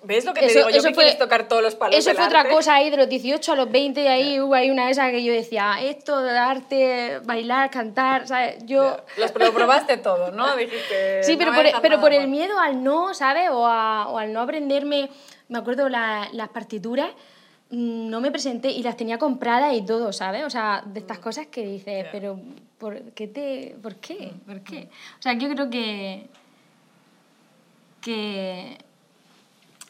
¿Ves 0.07 0.25
lo 0.25 0.35
que 0.35 0.41
te 0.41 0.47
Eso- 0.47 0.59
digo? 0.59 0.71
Yo 0.71 0.77
eso 0.77 0.89
que 0.89 0.95
fue- 0.95 1.05
quieres 1.05 1.19
tocar 1.19 1.49
todos 1.49 1.63
los 1.63 1.75
palos 1.75 1.97
Eso 1.97 2.11
del 2.11 2.17
fue 2.19 2.27
otra 2.27 2.49
cosa 2.49 2.75
ahí 2.75 2.91
de 2.91 2.97
los 2.99 3.09
18 3.09 3.53
a 3.53 3.57
los 3.57 3.71
20 3.71 4.03
y 4.03 4.07
ahí 4.07 4.41
hubo 4.41 4.55
ahí 4.55 4.71
una 4.71 4.85
de 4.87 4.93
esas 4.93 5.11
que 5.11 5.25
yo 5.25 5.33
decía, 5.33 5.77
esto 5.83 6.21
de 6.21 6.37
arte, 6.39 7.21
bailar, 7.25 7.71
cantar, 7.71 8.27
¿sabes? 8.29 8.65
Yo... 8.67 8.99
Los, 9.17 9.35
lo 9.35 9.53
probaste 9.53 9.97
todo, 9.97 10.31
¿no? 10.31 10.55
Dijiste. 10.57 11.23
Sí, 11.23 11.37
pero, 11.37 11.51
no 11.53 11.57
por, 11.57 11.65
dejas 11.65 11.81
pero 11.81 12.01
por 12.01 12.13
el 12.13 12.29
miedo 12.29 12.59
al 12.59 12.83
no, 12.85 13.15
¿sabes? 13.15 13.49
O, 13.51 13.67
a- 13.67 14.09
o 14.09 14.19
al 14.19 14.33
no 14.33 14.41
aprenderme, 14.43 15.09
me 15.49 15.59
acuerdo 15.59 15.89
la- 15.89 16.29
las 16.33 16.51
partituras, 16.51 17.09
mm, 17.71 18.09
no 18.11 18.21
me 18.21 18.31
presenté 18.31 18.69
y 18.71 18.83
las 18.83 18.97
tenía 18.97 19.19
compradas 19.19 19.75
y 19.75 19.83
todo, 19.87 20.13
¿sabes? 20.13 20.45
O 20.45 20.51
sea, 20.51 20.83
de 20.85 21.01
estas 21.01 21.19
cosas 21.19 21.47
que 21.47 21.67
dices, 21.67 22.07
pero 22.13 22.39
¿por 22.79 23.01
qué 23.13 23.27
te...? 23.29 23.75
¿Por 23.83 23.95
qué? 23.97 24.33
¿Por 24.47 24.61
qué? 24.61 24.89
O 25.19 25.23
sea, 25.23 25.33
yo 25.33 25.49
creo 25.49 25.71
que... 25.71 26.27
que 28.01 28.77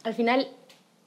al 0.05 0.15
final 0.15 0.49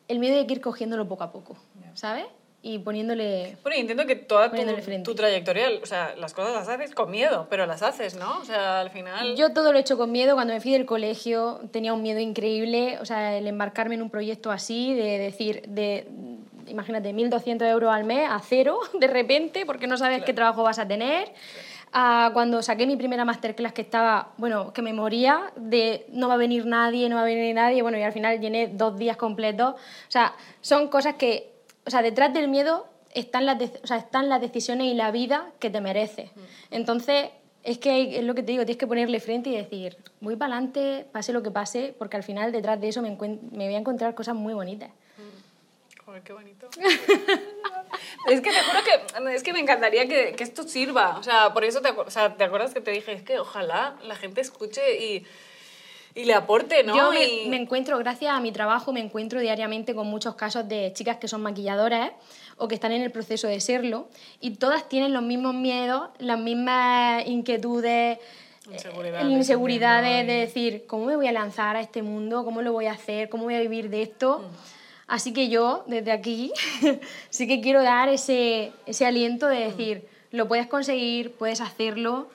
el 0.07 0.19
miedo 0.19 0.37
hay 0.37 0.47
que 0.47 0.53
ir 0.53 0.61
cogiéndolo 0.61 1.07
poco 1.07 1.23
a 1.23 1.31
poco, 1.31 1.55
¿sabes? 1.93 2.25
Y 2.63 2.79
poniéndole... 2.79 3.55
Bueno, 3.61 3.77
y 3.77 3.81
entiendo 3.81 4.05
que 4.05 4.15
toda 4.15 4.51
tu, 4.51 5.15
trayectoria, 5.15 5.69
o 5.81 5.85
sea, 5.85 6.15
las 6.17 6.33
cosas 6.33 6.53
las 6.53 6.67
haces 6.67 6.93
con 6.93 7.11
miedo, 7.11 7.47
pero 7.49 7.65
las 7.65 7.83
haces, 7.83 8.15
¿no? 8.15 8.39
O 8.39 8.45
sea, 8.45 8.79
al 8.79 8.89
final. 8.89 9.35
Yo 9.35 9.53
todo 9.53 9.71
lo 9.71 9.77
he 9.77 9.81
hecho 9.81 9.97
con 9.97 10.11
miedo. 10.11 10.33
Cuando 10.33 10.53
me 10.53 10.59
fui 10.59 10.73
del 10.73 10.85
colegio 10.85 11.61
tenía 11.71 11.93
un 11.93 12.01
miedo 12.01 12.19
increíble. 12.19 12.97
O 12.99 13.05
sea, 13.05 13.37
el 13.37 13.47
embarcarme 13.47 13.95
en 13.95 14.01
un 14.01 14.09
proyecto 14.09 14.51
así, 14.51 14.93
de 14.95 15.19
decir, 15.19 15.63
de, 15.67 16.07
imagínate, 16.65 17.13
1.200 17.13 17.63
euros 17.69 17.93
al 17.93 18.03
mes 18.05 18.27
a 18.29 18.39
cero, 18.39 18.79
de 18.99 19.07
repente, 19.07 19.65
porque 19.65 19.87
no 19.87 19.97
sabes 19.97 20.23
qué 20.23 20.33
trabajo 20.33 20.63
vas 20.63 20.79
a 20.79 20.87
tener. 20.87 21.31
A 21.99 22.29
cuando 22.31 22.61
saqué 22.61 22.85
mi 22.85 22.95
primera 22.95 23.25
masterclass 23.25 23.73
que 23.73 23.81
estaba, 23.81 24.33
bueno, 24.37 24.71
que 24.71 24.83
me 24.83 24.93
moría 24.93 25.51
de 25.55 26.05
no 26.09 26.27
va 26.27 26.35
a 26.35 26.37
venir 26.37 26.67
nadie, 26.67 27.09
no 27.09 27.15
va 27.15 27.23
a 27.23 27.25
venir 27.25 27.55
nadie, 27.55 27.81
bueno, 27.81 27.97
y 27.97 28.03
al 28.03 28.11
final 28.13 28.39
llené 28.39 28.67
dos 28.67 28.99
días 28.99 29.17
completos. 29.17 29.73
O 29.73 30.11
sea, 30.11 30.35
son 30.61 30.89
cosas 30.89 31.15
que, 31.15 31.51
o 31.87 31.89
sea, 31.89 32.03
detrás 32.03 32.31
del 32.35 32.49
miedo 32.49 32.85
están 33.15 33.47
las, 33.47 33.57
dec- 33.57 33.79
o 33.83 33.87
sea, 33.87 33.97
están 33.97 34.29
las 34.29 34.39
decisiones 34.41 34.85
y 34.85 34.93
la 34.93 35.09
vida 35.09 35.47
que 35.57 35.71
te 35.71 35.81
mereces. 35.81 36.29
Entonces, 36.69 37.29
es 37.63 37.79
que 37.79 38.19
es 38.19 38.23
lo 38.23 38.35
que 38.35 38.43
te 38.43 38.51
digo, 38.51 38.63
tienes 38.63 38.77
que 38.77 38.85
ponerle 38.85 39.19
frente 39.19 39.49
y 39.49 39.55
decir, 39.57 39.97
voy 40.21 40.35
para 40.35 40.53
adelante, 40.53 41.07
pase 41.11 41.33
lo 41.33 41.41
que 41.41 41.49
pase, 41.49 41.95
porque 41.97 42.15
al 42.15 42.21
final 42.21 42.51
detrás 42.51 42.79
de 42.79 42.89
eso 42.89 43.01
me, 43.01 43.09
me 43.09 43.65
voy 43.65 43.73
a 43.73 43.79
encontrar 43.79 44.13
cosas 44.13 44.35
muy 44.35 44.53
bonitas. 44.53 44.91
Joder, 46.07 46.23
qué 46.23 46.31
bonito. 46.31 46.69
es 48.29 48.39
que 48.39 48.49
te 48.49 48.55
juro 48.61 48.79
que, 48.85 49.35
es 49.35 49.43
que 49.43 49.51
me 49.51 49.59
encantaría 49.59 50.07
que, 50.07 50.31
que 50.37 50.43
esto 50.45 50.63
sirva. 50.63 51.17
O 51.19 51.23
sea, 51.23 51.53
por 51.53 51.65
eso 51.65 51.81
te, 51.81 51.89
o 51.89 52.09
sea, 52.09 52.33
te 52.37 52.45
acuerdas 52.45 52.73
que 52.73 52.79
te 52.79 52.91
dije, 52.91 53.11
es 53.11 53.23
que 53.23 53.39
ojalá 53.39 53.97
la 54.03 54.15
gente 54.15 54.39
escuche 54.39 55.03
y, 55.05 55.25
y 56.15 56.23
le 56.23 56.33
aporte, 56.33 56.85
¿no? 56.85 56.95
Yo 56.95 57.09
me, 57.11 57.25
Y- 57.25 57.49
me 57.49 57.57
encuentro, 57.57 57.97
gracias 57.97 58.31
a 58.31 58.39
mi 58.39 58.53
trabajo, 58.53 58.93
me 58.93 59.01
encuentro 59.01 59.41
diariamente 59.41 59.93
con 59.93 60.07
muchos 60.07 60.35
casos 60.35 60.65
de 60.69 60.93
chicas 60.93 61.17
que 61.17 61.27
son 61.27 61.41
maquilladoras 61.41 62.11
o 62.55 62.69
que 62.69 62.75
están 62.75 62.93
en 62.93 63.01
el 63.01 63.11
proceso 63.11 63.49
de 63.49 63.59
serlo 63.59 64.07
y 64.39 64.51
todas 64.51 64.87
tienen 64.87 65.11
los 65.13 65.23
mismos 65.23 65.55
miedos, 65.55 66.09
las 66.19 66.39
mismas 66.39 67.27
inquietudes, 67.27 68.17
Inseguridades, 68.71 69.25
eh, 69.25 69.29
inseguridades 69.29 70.27
de 70.27 70.33
decir, 70.33 70.85
¿cómo 70.87 71.05
me 71.05 71.17
voy 71.17 71.27
a 71.27 71.33
lanzar 71.33 71.75
a 71.75 71.81
este 71.81 72.01
mundo? 72.01 72.45
¿Cómo 72.45 72.61
lo 72.61 72.71
voy 72.71 72.85
a 72.85 72.93
hacer? 72.93 73.27
¿Cómo 73.27 73.43
voy 73.43 73.55
a 73.55 73.59
vivir 73.59 73.89
de 73.89 74.03
esto? 74.03 74.39
Mm. 74.39 74.76
Así 75.07 75.31
que 75.33 75.47
yo, 75.49 75.83
desde 75.87 76.11
aquí, 76.11 76.51
sí 77.29 77.47
que 77.47 77.61
quiero 77.61 77.81
dar 77.81 78.09
ese, 78.09 78.71
ese 78.85 79.05
aliento 79.05 79.47
de 79.47 79.59
decir, 79.59 80.05
lo 80.31 80.47
puedes 80.47 80.67
conseguir, 80.67 81.31
puedes 81.33 81.61
hacerlo, 81.61 82.27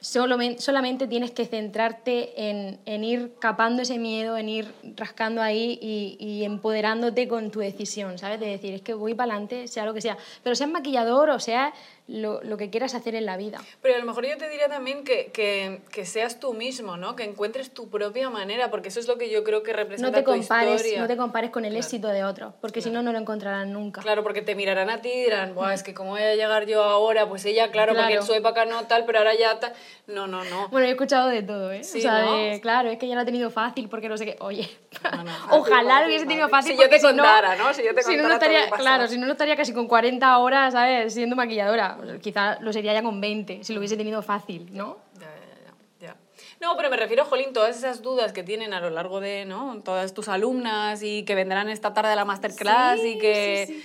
Solomen- 0.00 0.58
solamente 0.60 1.08
tienes 1.08 1.32
que 1.32 1.44
centrarte 1.44 2.48
en, 2.48 2.78
en 2.86 3.02
ir 3.02 3.32
capando 3.40 3.82
ese 3.82 3.98
miedo, 3.98 4.36
en 4.36 4.48
ir 4.48 4.72
rascando 4.94 5.42
ahí 5.42 5.76
y, 5.82 6.16
y 6.24 6.44
empoderándote 6.44 7.26
con 7.26 7.50
tu 7.50 7.58
decisión, 7.58 8.16
¿sabes? 8.16 8.38
De 8.38 8.46
decir, 8.46 8.74
es 8.74 8.80
que 8.82 8.94
voy 8.94 9.14
para 9.14 9.32
adelante, 9.32 9.66
sea 9.66 9.84
lo 9.84 9.92
que 9.94 10.00
sea. 10.00 10.16
Pero 10.44 10.54
seas 10.54 10.70
maquillador 10.70 11.30
o 11.30 11.40
sea 11.40 11.72
lo, 12.08 12.42
lo 12.42 12.56
que 12.56 12.70
quieras 12.70 12.94
hacer 12.94 13.14
en 13.14 13.26
la 13.26 13.36
vida. 13.36 13.58
Pero 13.82 13.94
a 13.94 13.98
lo 13.98 14.04
mejor 14.06 14.26
yo 14.26 14.36
te 14.38 14.48
diría 14.48 14.68
también 14.68 15.04
que, 15.04 15.26
que, 15.26 15.80
que 15.92 16.06
seas 16.06 16.40
tú 16.40 16.54
mismo, 16.54 16.96
¿no? 16.96 17.14
Que 17.14 17.24
encuentres 17.24 17.72
tu 17.74 17.90
propia 17.90 18.30
manera, 18.30 18.70
porque 18.70 18.88
eso 18.88 18.98
es 18.98 19.06
lo 19.06 19.18
que 19.18 19.28
yo 19.30 19.44
creo 19.44 19.62
que 19.62 19.74
representa 19.74 20.10
No 20.10 20.16
te 20.16 20.22
tu 20.24 20.30
compares, 20.38 20.76
historia. 20.76 21.00
no 21.02 21.06
te 21.06 21.16
compares 21.18 21.50
con 21.50 21.66
el 21.66 21.76
éxito 21.76 22.08
de 22.08 22.24
otros, 22.24 22.54
porque 22.62 22.80
si 22.80 22.90
no, 22.90 23.02
no 23.02 23.12
lo 23.12 23.18
encontrarán 23.18 23.72
nunca. 23.74 24.00
Claro, 24.00 24.22
porque 24.22 24.40
te 24.40 24.54
mirarán 24.54 24.88
a 24.88 25.02
ti 25.02 25.10
y 25.10 25.20
dirán, 25.24 25.54
Buah, 25.54 25.74
es 25.74 25.82
que 25.82 25.92
cómo 25.92 26.10
voy 26.10 26.22
a 26.22 26.34
llegar 26.34 26.64
yo 26.66 26.82
ahora, 26.82 27.28
pues 27.28 27.44
ella, 27.44 27.70
claro, 27.70 27.92
porque 27.92 28.06
Claro. 28.08 28.20
en 28.22 28.26
su 28.26 28.32
época 28.32 28.64
no 28.64 28.86
tal, 28.86 29.04
pero 29.04 29.18
ahora 29.18 29.34
ya 29.34 29.60
tal. 29.60 29.74
No, 30.06 30.26
no, 30.26 30.42
no. 30.44 30.68
Bueno, 30.70 30.86
he 30.86 30.90
escuchado 30.90 31.28
de 31.28 31.42
todo, 31.42 31.70
¿eh? 31.72 31.84
Sí, 31.84 31.98
o 31.98 32.00
sea, 32.00 32.22
¿no? 32.22 32.36
de, 32.38 32.60
claro, 32.62 32.88
es 32.88 32.98
que 32.98 33.06
ya 33.06 33.14
lo 33.16 33.20
ha 33.20 33.24
tenido 33.26 33.50
fácil 33.50 33.90
porque 33.90 34.08
no 34.08 34.16
sé 34.16 34.24
qué. 34.24 34.36
Oye, 34.40 34.66
No, 35.12 35.24
no, 35.24 35.32
ojalá 35.50 36.00
lo 36.00 36.06
hubiese 36.06 36.24
tenido 36.24 36.48
fácil. 36.48 36.72
Si 36.72 36.78
yo 36.82 36.88
te 36.88 36.98
porque 36.98 37.14
no- 37.14 37.22
contara, 37.22 37.56
¿no? 37.56 37.74
Si 37.74 37.82
yo 37.84 37.94
te 37.94 38.02
si 38.02 38.16
no, 38.16 38.22
contara 38.22 38.34
no 38.34 38.38
todo 38.40 38.50
estaría. 38.64 38.76
Claro, 38.78 39.06
si 39.08 39.18
no, 39.18 39.26
no 39.26 39.32
estaría 39.32 39.56
casi 39.56 39.74
con 39.74 39.86
40 39.86 40.38
horas, 40.38 40.72
¿sabes? 40.72 41.12
Siendo 41.12 41.36
maquilladora. 41.36 41.97
Quizá 42.20 42.58
lo 42.60 42.72
sería 42.72 42.92
ya 42.92 43.02
con 43.02 43.20
20, 43.20 43.64
si 43.64 43.72
lo 43.72 43.78
hubiese 43.80 43.96
tenido 43.96 44.22
fácil, 44.22 44.68
¿no? 44.72 44.98
Ya, 45.14 45.20
ya, 45.20 45.72
ya, 46.00 46.06
ya. 46.06 46.16
No, 46.60 46.76
pero 46.76 46.90
me 46.90 46.96
refiero, 46.96 47.24
Jolín, 47.24 47.52
todas 47.52 47.76
esas 47.76 48.02
dudas 48.02 48.32
que 48.32 48.42
tienen 48.42 48.72
a 48.72 48.80
lo 48.80 48.90
largo 48.90 49.20
de, 49.20 49.44
¿no? 49.44 49.80
Todas 49.84 50.14
tus 50.14 50.28
alumnas 50.28 51.02
y 51.02 51.24
que 51.24 51.34
vendrán 51.34 51.68
esta 51.68 51.94
tarde 51.94 52.12
a 52.12 52.16
la 52.16 52.24
masterclass 52.24 53.00
y 53.04 53.18
que, 53.18 53.82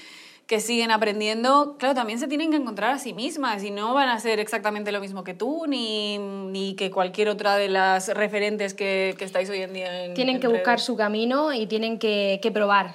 que 0.47 0.59
siguen 0.59 0.91
aprendiendo, 0.91 1.77
claro, 1.77 1.95
también 1.95 2.19
se 2.19 2.27
tienen 2.27 2.51
que 2.51 2.57
encontrar 2.57 2.91
a 2.91 2.99
sí 2.99 3.13
mismas 3.13 3.63
y 3.63 3.71
no 3.71 3.93
van 3.93 4.09
a 4.09 4.19
ser 4.19 4.39
exactamente 4.39 4.91
lo 4.91 4.99
mismo 4.99 5.23
que 5.23 5.33
tú 5.33 5.65
ni, 5.67 6.17
ni 6.17 6.75
que 6.75 6.91
cualquier 6.91 7.29
otra 7.29 7.55
de 7.55 7.69
las 7.69 8.09
referentes 8.09 8.73
que, 8.73 9.15
que 9.17 9.25
estáis 9.25 9.49
hoy 9.49 9.61
en 9.61 9.73
día 9.73 10.05
en 10.05 10.13
Tienen 10.13 10.35
en 10.35 10.41
que 10.41 10.47
buscar 10.47 10.79
su 10.79 10.95
camino 10.95 11.53
y 11.53 11.67
tienen 11.67 11.97
que, 11.97 12.39
que 12.41 12.51
probar. 12.51 12.93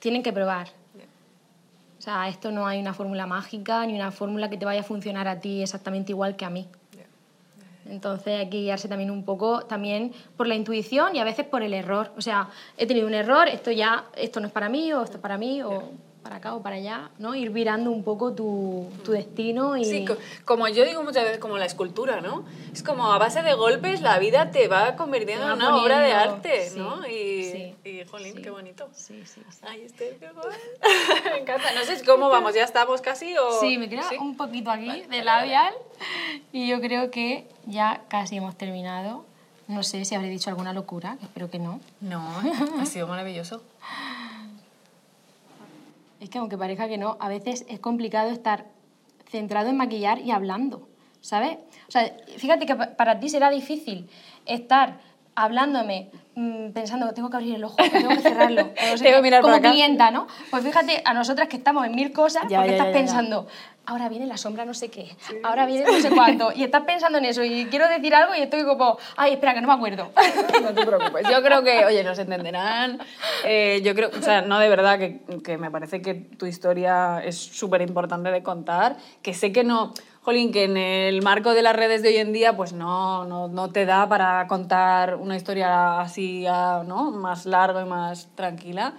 Tienen 0.00 0.22
que 0.22 0.32
probar. 0.32 0.77
O 2.08 2.10
sea, 2.10 2.26
esto 2.26 2.50
no 2.50 2.66
hay 2.66 2.80
una 2.80 2.94
fórmula 2.94 3.26
mágica 3.26 3.84
ni 3.84 3.94
una 3.94 4.10
fórmula 4.10 4.48
que 4.48 4.56
te 4.56 4.64
vaya 4.64 4.80
a 4.80 4.82
funcionar 4.82 5.28
a 5.28 5.40
ti 5.40 5.60
exactamente 5.60 6.12
igual 6.12 6.36
que 6.36 6.46
a 6.46 6.48
mí. 6.48 6.66
Entonces 7.84 8.38
hay 8.38 8.48
que 8.48 8.62
guiarse 8.62 8.88
también 8.88 9.10
un 9.10 9.26
poco 9.26 9.66
también 9.66 10.14
por 10.34 10.46
la 10.46 10.54
intuición 10.54 11.14
y 11.14 11.18
a 11.18 11.24
veces 11.24 11.44
por 11.44 11.62
el 11.62 11.74
error. 11.74 12.10
O 12.16 12.22
sea, 12.22 12.48
he 12.78 12.86
tenido 12.86 13.06
un 13.06 13.12
error, 13.12 13.46
esto 13.46 13.70
ya, 13.70 14.06
esto 14.16 14.40
no 14.40 14.46
es 14.46 14.52
para 14.54 14.70
mí, 14.70 14.90
o 14.94 15.02
esto 15.02 15.18
es 15.18 15.20
para 15.20 15.36
mí, 15.36 15.62
o 15.62 15.90
para 16.22 16.36
acá 16.36 16.54
o 16.54 16.62
para 16.62 16.76
allá, 16.76 17.10
¿no? 17.18 17.34
Ir 17.34 17.50
virando 17.50 17.90
un 17.90 18.02
poco 18.02 18.32
tu, 18.32 18.88
tu 19.04 19.12
destino 19.12 19.76
y... 19.76 19.84
Sí, 19.84 20.04
como 20.44 20.68
yo 20.68 20.84
digo 20.84 21.02
muchas 21.02 21.24
veces, 21.24 21.38
como 21.38 21.58
la 21.58 21.64
escultura, 21.64 22.20
¿no? 22.20 22.44
Es 22.72 22.82
como 22.82 23.12
a 23.12 23.18
base 23.18 23.42
de 23.42 23.54
golpes 23.54 24.00
la 24.02 24.18
vida 24.18 24.50
te 24.50 24.68
va 24.68 24.96
convirtiendo 24.96 25.46
Te 25.46 25.52
en 25.52 25.58
va 25.60 25.68
una 25.68 25.76
obra 25.76 26.00
de 26.00 26.12
arte, 26.12 26.70
sí, 26.70 26.78
¿no? 26.78 27.06
Y, 27.06 27.44
sí, 27.44 27.76
y 27.84 28.04
jolín, 28.04 28.34
sí. 28.36 28.42
qué 28.42 28.50
bonito. 28.50 28.88
Sí, 28.92 29.22
sí, 29.24 29.40
sí. 29.48 29.60
Ay, 29.62 29.82
Esther, 29.82 30.16
qué. 30.20 30.28
Me 31.30 31.38
encanta. 31.38 31.72
No 31.72 31.84
sé 31.84 32.04
cómo 32.04 32.28
vamos, 32.28 32.54
¿ya 32.54 32.64
estamos 32.64 33.00
casi 33.00 33.36
o...? 33.36 33.60
Sí, 33.60 33.78
me 33.78 33.88
queda 33.88 34.08
un 34.20 34.36
poquito 34.36 34.70
aquí 34.70 35.02
de 35.02 35.22
labial 35.22 35.74
y 36.52 36.68
yo 36.68 36.80
creo 36.80 37.10
que 37.10 37.46
ya 37.66 38.02
casi 38.08 38.36
hemos 38.36 38.56
terminado. 38.56 39.24
No 39.66 39.82
sé 39.82 40.06
si 40.06 40.14
habré 40.14 40.30
dicho 40.30 40.48
alguna 40.48 40.72
locura, 40.72 41.18
espero 41.22 41.50
que 41.50 41.58
no. 41.58 41.80
No, 42.00 42.22
ha 42.80 42.86
sido 42.86 43.06
maravilloso. 43.06 43.62
Es 46.20 46.30
que 46.30 46.38
aunque 46.38 46.58
parezca 46.58 46.88
que 46.88 46.98
no, 46.98 47.16
a 47.20 47.28
veces 47.28 47.64
es 47.68 47.78
complicado 47.80 48.30
estar 48.30 48.66
centrado 49.30 49.68
en 49.68 49.76
maquillar 49.76 50.18
y 50.20 50.30
hablando, 50.30 50.88
¿sabes? 51.20 51.58
O 51.86 51.90
sea, 51.90 52.16
fíjate 52.38 52.66
que 52.66 52.74
pa- 52.74 52.96
para 52.96 53.20
ti 53.20 53.28
será 53.28 53.50
difícil 53.50 54.08
estar 54.46 55.00
hablándome, 55.44 56.10
mm, 56.34 56.70
pensando, 56.72 57.12
tengo 57.14 57.30
que 57.30 57.36
abrir 57.36 57.54
el 57.54 57.64
ojo, 57.64 57.76
tengo 57.76 58.08
que 58.10 58.20
cerrarlo, 58.20 58.62
o 58.82 58.90
no 58.90 58.96
sé 58.98 59.04
Tengo 59.04 59.16
que 59.18 59.22
mirar 59.22 59.42
como 59.42 59.54
acá. 59.54 59.70
clienta, 59.70 60.10
¿no? 60.10 60.26
Pues 60.50 60.64
fíjate, 60.64 61.00
a 61.04 61.14
nosotras 61.14 61.48
que 61.48 61.56
estamos 61.56 61.86
en 61.86 61.94
mil 61.94 62.12
cosas, 62.12 62.44
Ya, 62.48 62.58
porque 62.58 62.70
ya, 62.72 62.76
estás 62.76 62.86
ya, 62.88 62.92
ya. 62.92 62.98
pensando, 62.98 63.46
ahora 63.86 64.08
viene 64.08 64.26
la 64.26 64.36
sombra 64.36 64.64
no 64.64 64.74
sé 64.74 64.90
qué, 64.90 65.16
ahora 65.44 65.64
viene 65.66 65.86
no 65.86 65.98
sé 66.00 66.10
cuánto, 66.10 66.52
y 66.54 66.64
estás 66.64 66.82
pensando 66.82 67.18
en 67.18 67.24
eso, 67.24 67.42
y 67.44 67.66
quiero 67.66 67.88
decir 67.88 68.14
algo 68.14 68.34
y 68.34 68.40
estoy 68.42 68.64
como, 68.64 68.98
ay, 69.16 69.34
espera, 69.34 69.54
que 69.54 69.60
no 69.60 69.68
me 69.68 69.74
acuerdo. 69.74 70.10
No 70.62 70.74
te 70.74 70.84
preocupes. 70.84 71.26
Yo 71.30 71.40
creo 71.42 71.62
que, 71.62 71.84
oye, 71.86 72.02
nos 72.02 72.18
entenderán. 72.18 72.98
Eh, 73.44 73.80
yo 73.84 73.94
creo, 73.94 74.10
o 74.18 74.22
sea, 74.22 74.42
no 74.42 74.58
de 74.58 74.68
verdad, 74.68 74.98
que, 74.98 75.20
que 75.44 75.56
me 75.56 75.70
parece 75.70 76.02
que 76.02 76.14
tu 76.14 76.46
historia 76.46 77.22
es 77.24 77.36
súper 77.38 77.80
importante 77.80 78.30
de 78.32 78.42
contar. 78.42 78.96
Que 79.22 79.34
sé 79.34 79.52
que 79.52 79.62
no, 79.62 79.94
jolín, 80.22 80.52
que 80.52 80.64
en 80.64 80.76
el 80.76 81.22
marco 81.22 81.54
de 81.54 81.62
las 81.62 81.74
redes 81.74 82.02
de 82.02 82.08
hoy 82.10 82.16
en 82.16 82.32
día, 82.32 82.56
pues 82.56 82.72
no, 82.72 83.24
no, 83.24 83.48
no 83.48 83.70
te 83.70 83.86
da 83.86 84.08
para 84.08 84.46
contar 84.46 85.16
una 85.16 85.36
historia 85.36 86.00
así, 86.00 86.44
ah, 86.46 86.82
¿no? 86.86 87.10
Más 87.10 87.46
larga 87.46 87.82
y 87.82 87.86
más 87.86 88.28
tranquila. 88.34 88.94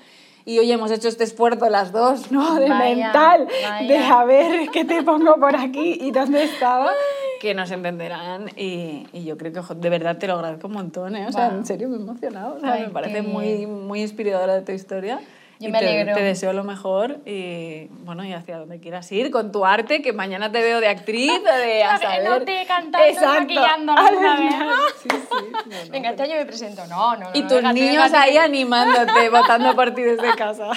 Y 0.45 0.57
hoy 0.57 0.71
hemos 0.71 0.89
hecho 0.89 1.07
este 1.07 1.25
esfuerzo 1.25 1.69
las 1.69 1.91
dos, 1.91 2.31
¿no? 2.31 2.55
De 2.55 2.67
Vaya, 2.69 2.95
mental, 2.95 3.47
vaya. 3.69 3.87
de 3.87 3.97
a 3.99 4.25
ver 4.25 4.69
qué 4.71 4.83
te 4.85 5.03
pongo 5.03 5.35
por 5.35 5.55
aquí 5.55 5.99
y 6.01 6.09
dónde 6.11 6.43
estaba, 6.43 6.91
que 7.39 7.53
nos 7.53 7.69
entenderán. 7.69 8.49
Y, 8.57 9.05
y 9.13 9.25
yo 9.25 9.37
creo 9.37 9.53
que 9.53 9.61
jo, 9.61 9.75
de 9.75 9.89
verdad 9.89 10.17
te 10.17 10.25
lo 10.27 10.33
agradezco 10.35 10.65
un 10.67 10.73
montón, 10.73 11.15
¿eh? 11.15 11.27
O 11.27 11.31
sea, 11.31 11.49
Va. 11.49 11.55
en 11.55 11.65
serio 11.67 11.87
me 11.89 11.97
he 11.97 11.99
emocionado. 11.99 12.55
O 12.55 12.59
sea, 12.59 12.73
Ay, 12.73 12.83
me 12.83 12.89
parece 12.89 13.21
muy, 13.21 13.67
muy 13.67 14.01
inspiradora 14.01 14.55
de 14.55 14.61
tu 14.61 14.71
historia. 14.71 15.19
Yo 15.59 15.67
y 15.67 15.71
me 15.73 15.79
te, 15.79 15.89
alegro. 15.89 16.15
te 16.15 16.23
deseo 16.23 16.53
lo 16.53 16.63
mejor 16.63 17.19
y 17.25 17.87
bueno, 18.05 18.23
y 18.23 18.31
hacia 18.31 18.57
donde 18.59 18.79
quieras 18.79 19.11
ir 19.11 19.29
con 19.29 19.51
tu 19.51 19.65
arte, 19.65 20.01
que 20.01 20.13
mañana 20.13 20.49
te 20.53 20.61
veo 20.61 20.79
de 20.79 20.87
actriz 20.87 21.33
o 21.33 21.57
de 21.57 21.83
a 21.83 21.97
saber. 21.97 22.29
No 22.29 22.41
te 22.45 22.65
cantando, 22.65 23.21
maquillando 23.27 23.91
a 23.91 24.11
la 24.11 24.37
misma 24.37 24.65
vez. 24.67 24.95
Sí, 25.01 25.09
sí. 25.09 25.17
No, 25.69 25.85
no, 25.85 25.91
Venga, 25.91 26.09
este 26.11 26.23
año 26.23 26.35
me 26.35 26.45
presento. 26.45 26.85
No, 26.87 27.15
no, 27.15 27.25
no. 27.25 27.29
y 27.33 27.41
no, 27.41 27.47
tus 27.47 27.61
niños 27.73 28.13
ahí 28.13 28.37
animándote, 28.37 29.29
votando 29.31 29.75
por 29.75 29.93
ti 29.93 30.01
desde 30.01 30.33
casa. 30.35 30.71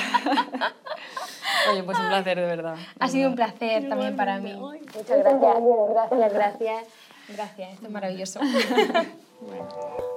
Oye, 1.71 1.83
pues 1.83 1.99
un 1.99 2.09
placer, 2.09 2.41
de 2.41 2.47
verdad. 2.47 2.77
Ha 2.99 3.09
sido 3.09 3.29
un 3.31 3.37
placer 3.37 3.89
también 3.89 4.17
para 4.17 4.39
mí. 4.39 4.53
Muchas 4.53 5.19
gracias. 5.19 5.57
Gracias, 5.91 6.33
gracias. 6.33 6.85
Gracias, 7.29 7.73
esto 7.73 7.87
es 7.87 7.93
maravilloso. 7.93 8.41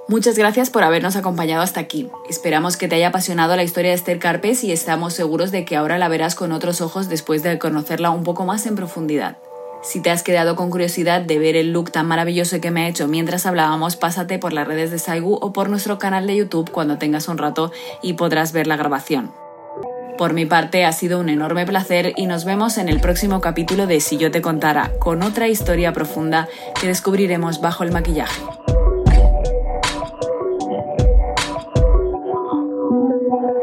Muchas 0.08 0.38
gracias 0.38 0.70
por 0.70 0.84
habernos 0.84 1.16
acompañado 1.16 1.62
hasta 1.62 1.80
aquí. 1.80 2.08
Esperamos 2.28 2.76
que 2.76 2.86
te 2.86 2.94
haya 2.94 3.08
apasionado 3.08 3.56
la 3.56 3.64
historia 3.64 3.90
de 3.90 3.96
Esther 3.96 4.20
Carpes 4.20 4.62
y 4.62 4.70
estamos 4.70 5.14
seguros 5.14 5.50
de 5.50 5.64
que 5.64 5.74
ahora 5.74 5.98
la 5.98 6.06
verás 6.06 6.36
con 6.36 6.52
otros 6.52 6.80
ojos 6.80 7.08
después 7.08 7.42
de 7.42 7.58
conocerla 7.58 8.10
un 8.10 8.22
poco 8.22 8.44
más 8.44 8.66
en 8.66 8.76
profundidad. 8.76 9.38
Si 9.82 10.00
te 10.00 10.10
has 10.10 10.22
quedado 10.22 10.54
con 10.54 10.70
curiosidad 10.70 11.22
de 11.22 11.38
ver 11.40 11.56
el 11.56 11.72
look 11.72 11.90
tan 11.90 12.06
maravilloso 12.06 12.60
que 12.60 12.70
me 12.70 12.84
ha 12.84 12.88
hecho 12.88 13.08
mientras 13.08 13.46
hablábamos, 13.46 13.96
pásate 13.96 14.38
por 14.38 14.52
las 14.52 14.66
redes 14.66 14.92
de 14.92 15.00
Saigu 15.00 15.38
o 15.40 15.52
por 15.52 15.68
nuestro 15.68 15.98
canal 15.98 16.26
de 16.26 16.36
YouTube 16.36 16.70
cuando 16.70 16.98
tengas 16.98 17.26
un 17.26 17.38
rato 17.38 17.72
y 18.00 18.12
podrás 18.12 18.52
ver 18.52 18.68
la 18.68 18.76
grabación. 18.76 19.32
Por 20.16 20.32
mi 20.32 20.46
parte 20.46 20.84
ha 20.84 20.92
sido 20.92 21.20
un 21.20 21.28
enorme 21.28 21.66
placer 21.66 22.14
y 22.16 22.26
nos 22.26 22.44
vemos 22.44 22.78
en 22.78 22.88
el 22.88 23.00
próximo 23.00 23.40
capítulo 23.40 23.86
de 23.86 24.00
Si 24.00 24.16
yo 24.16 24.30
te 24.30 24.40
contara, 24.40 24.92
con 24.98 25.22
otra 25.22 25.48
historia 25.48 25.92
profunda 25.92 26.48
que 26.80 26.86
descubriremos 26.86 27.60
bajo 27.60 27.84
el 27.84 27.92
maquillaje. 27.92 28.42